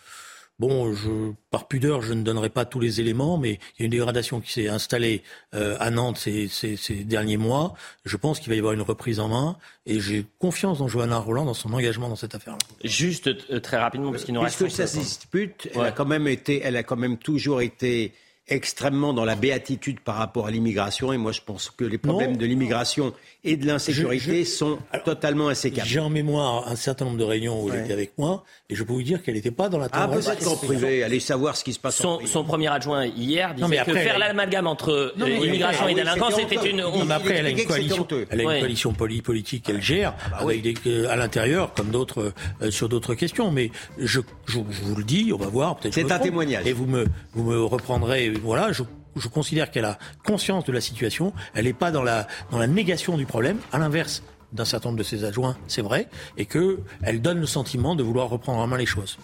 Bon, 0.60 0.94
je, 0.94 1.32
par 1.50 1.68
pudeur, 1.68 2.04
je 2.04 2.14
ne 2.14 2.22
donnerai 2.22 2.50
pas 2.50 2.64
tous 2.64 2.80
les 2.80 3.02
éléments, 3.02 3.38
mais 3.38 3.54
il 3.54 3.80
y 3.80 3.82
a 3.82 3.86
une 3.86 3.92
dégradation 3.92 4.40
qui 4.40 4.52
s'est 4.52 4.68
installée 4.68 5.24
euh, 5.56 5.76
à 5.80 5.90
Nantes 5.90 6.18
ces, 6.20 6.48
ces, 6.48 6.78
ces, 6.78 7.04
derniers 7.04 7.38
mois. 7.38 7.74
Je 8.06 8.18
pense 8.18 8.40
qu'il 8.40 8.50
va 8.50 8.56
y 8.56 8.60
avoir 8.60 8.74
une 8.74 8.84
reprise 8.84 9.20
en 9.20 9.30
main, 9.30 9.58
et 9.88 10.00
j'ai 10.00 10.26
confiance 10.38 10.78
dans 10.78 10.88
Johanna 10.88 11.18
Roland, 11.18 11.46
dans 11.46 11.56
son 11.56 11.74
engagement 11.74 12.08
dans 12.08 12.16
cette 12.16 12.36
affaire-là. 12.36 12.60
Juste 12.84 13.30
euh, 13.50 13.60
très 13.60 13.78
rapidement, 13.78 14.12
parce 14.12 14.26
qu'il 14.26 14.36
nous 14.36 14.42
reste. 14.42 14.58
Puisque 14.58 14.76
ça 14.76 14.86
se 14.86 15.00
dispute, 15.00 15.70
elle 15.74 15.82
a 15.82 15.92
quand 15.92 16.06
même 16.06 16.28
été, 16.28 16.62
elle 16.64 16.78
a 16.78 16.84
quand 16.84 16.98
même 16.98 17.18
toujours 17.18 17.62
été 17.62 18.14
extrêmement 18.48 19.14
dans 19.14 19.24
la 19.24 19.36
béatitude 19.36 20.02
par 20.02 20.16
rapport 20.16 20.48
à 20.48 20.52
l'immigration. 20.52 21.14
Et 21.14 21.18
moi, 21.18 21.32
je 21.32 21.42
pense 21.46 21.70
que 21.70 21.86
les 21.86 21.98
problèmes 21.98 22.36
de 22.36 22.46
l'immigration 22.46 23.14
et 23.44 23.58
de 23.58 23.66
l'insécurité 23.66 24.46
sont 24.46 24.80
totalement 25.06 25.50
insécables. 25.50 25.88
J'ai 25.88 26.00
en 26.00 26.10
mémoire 26.10 26.68
un 26.68 26.76
certain 26.76 27.06
nombre 27.06 27.18
de 27.18 27.24
réunions 27.24 27.64
où 27.64 27.72
elle 27.72 27.82
était 27.82 27.94
avec 27.94 28.18
moi, 28.18 28.44
et 28.70 28.76
je 28.76 28.84
peux 28.84 28.94
vous 28.94 29.04
dire 29.04 29.24
qu'elle 29.24 29.36
n'était 29.36 29.52
pas 29.52 29.70
dans 29.70 29.78
la 29.78 29.88
Ah, 29.92 30.08
vous 30.08 30.30
êtes 30.30 30.48
en 30.48 30.56
privé, 30.56 31.04
allez 31.04 31.20
savoir 31.20 31.56
ce 31.56 31.64
qui 31.64 31.74
se 31.74 31.80
passe 31.80 31.96
son, 31.96 32.20
son 32.26 32.44
premier 32.44 32.68
adjoint 32.68 33.06
hier 33.06 33.54
disait 33.54 33.84
que 33.86 33.94
faire 33.94 34.20
l'amalgame 34.20 34.68
entre 34.68 35.14
euh, 35.18 35.46
immigration 35.46 35.88
et 35.88 35.94
délinquance, 35.94 36.36
c'était 36.36 36.70
une... 36.70 36.82
Non, 36.82 37.06
mais 37.06 37.14
après, 37.14 37.36
elle 37.36 37.46
a 37.46 37.50
une 37.50 37.66
coalition, 37.66 38.08
elle 38.30 38.40
a 38.40 38.44
une 38.44 38.60
coalition 38.60 38.94
politique 38.94 39.66
qu'elle 39.66 39.82
gère, 39.82 40.16
ah 40.34 40.44
bah 40.44 40.52
euh, 40.86 41.10
à 41.10 41.16
l'intérieur, 41.16 41.74
comme 41.74 41.90
d'autres, 41.90 42.34
euh, 42.62 42.72
sur 42.72 42.90
d'autres 42.90 43.16
questions. 43.16 43.52
Mais 43.52 43.72
je, 43.98 44.22
je, 44.48 44.60
vous 44.60 44.96
le 44.96 45.04
dis, 45.04 45.32
on 45.34 45.38
va 45.38 45.48
voir, 45.48 45.78
peut-être 45.78 45.94
C'est 45.94 46.12
un 46.12 46.20
témoignage. 46.20 46.66
Et 46.66 46.74
vous 46.74 46.86
me, 46.86 47.06
vous 47.34 47.44
me 47.44 47.64
reprendrez, 47.64 48.33
voilà, 48.40 48.72
je 48.72 49.28
considère 49.28 49.72
qu'elle 49.72 49.86
a 49.86 49.98
conscience 50.26 50.66
de 50.66 50.72
la 50.72 50.82
situation. 50.82 51.34
Elle 51.54 51.66
n'est 51.66 51.74
pas 51.74 51.92
dans 51.92 52.04
la, 52.04 52.28
dans 52.52 52.58
la 52.58 52.68
négation 52.68 53.18
du 53.18 53.26
problème. 53.26 53.58
À 53.72 53.78
l'inverse 53.78 54.24
d'un 54.54 54.66
certain 54.66 54.90
nombre 54.90 55.00
de 55.00 55.04
ses 55.04 55.24
adjoints, 55.24 55.58
c'est 55.68 55.82
vrai, 55.82 56.08
et 56.38 56.46
qu'elle 56.46 57.22
donne 57.22 57.40
le 57.40 57.48
sentiment 57.48 57.96
de 57.96 58.04
vouloir 58.04 58.30
reprendre 58.30 58.60
en 58.60 58.68
main 58.68 58.78
les 58.78 58.86
choses. 58.86 59.18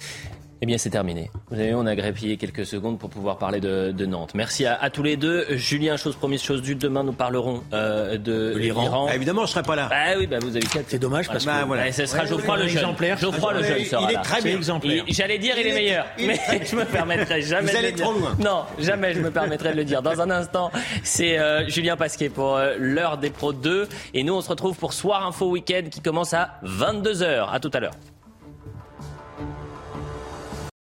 Eh 0.61 0.65
bien, 0.65 0.77
c'est 0.77 0.89
terminé. 0.89 1.31
Vous 1.49 1.59
avez 1.59 1.73
on 1.73 1.85
a 1.85 1.95
grépillé 1.95 2.35
quelques 2.35 2.65
secondes 2.65 2.99
pour 2.99 3.09
pouvoir 3.09 3.37
parler 3.37 3.61
de, 3.61 4.05
Nantes. 4.05 4.31
Merci 4.33 4.65
à, 4.65 4.89
tous 4.89 5.03
les 5.03 5.15
deux. 5.15 5.45
Julien, 5.55 5.95
chose 5.95 6.15
promise, 6.15 6.41
chose 6.41 6.61
due. 6.61 6.75
Demain, 6.75 7.03
nous 7.03 7.13
parlerons 7.13 7.63
euh, 7.73 8.17
de, 8.17 8.55
l'Iran. 8.57 9.07
Ah, 9.09 9.15
évidemment, 9.15 9.45
je 9.45 9.51
serai 9.51 9.63
pas 9.63 9.75
là. 9.75 9.89
Ah 9.91 10.15
oui, 10.17 10.27
bah, 10.27 10.37
vous 10.41 10.55
avez 10.55 10.65
C'est 10.87 10.99
dommage 10.99 11.27
parce 11.27 11.45
que 11.45 11.65
voilà. 11.65 11.91
ce 11.91 12.05
sera 12.05 12.25
Geoffroy 12.25 12.57
le 12.57 12.67
jeune. 12.67 12.95
Geoffroy 13.17 13.53
le 13.53 13.63
jeune 13.63 13.85
sera 13.85 14.09
il 14.09 14.15
est 14.15 14.21
très 14.21 14.41
bien. 14.41 14.55
exemplaire. 14.55 15.03
J'allais 15.07 15.37
dire, 15.37 15.55
il, 15.57 15.67
est, 15.67 15.73
meilleur, 15.73 16.05
mais 16.17 16.39
je 16.65 16.75
me 16.75 16.85
permettrai 16.85 17.41
jamais. 17.41 17.71
Vous 17.71 17.77
allez 17.77 17.93
trop 17.93 18.13
loin. 18.13 18.35
Non, 18.39 18.63
jamais 18.79 19.13
je 19.13 19.19
me 19.19 19.31
permettrai 19.31 19.71
de 19.71 19.77
le 19.77 19.85
dire. 19.85 20.01
Dans 20.01 20.19
un 20.19 20.29
instant, 20.29 20.71
c'est 21.03 21.37
euh, 21.37 21.67
Julien 21.69 21.95
Pasquet 21.95 22.29
pour 22.29 22.57
euh, 22.57 22.75
l'heure 22.77 23.17
des 23.17 23.29
pros 23.29 23.53
2, 23.53 23.87
et 24.13 24.23
nous, 24.23 24.33
on 24.33 24.41
se 24.41 24.49
retrouve 24.49 24.77
pour 24.77 24.93
Soir 24.93 25.25
Info 25.25 25.49
Week-end 25.49 25.83
qui 25.89 26.01
commence 26.01 26.33
à 26.33 26.59
22 26.63 27.13
h 27.13 27.49
À 27.51 27.59
tout 27.59 27.71
à 27.73 27.79
l'heure. 27.79 27.93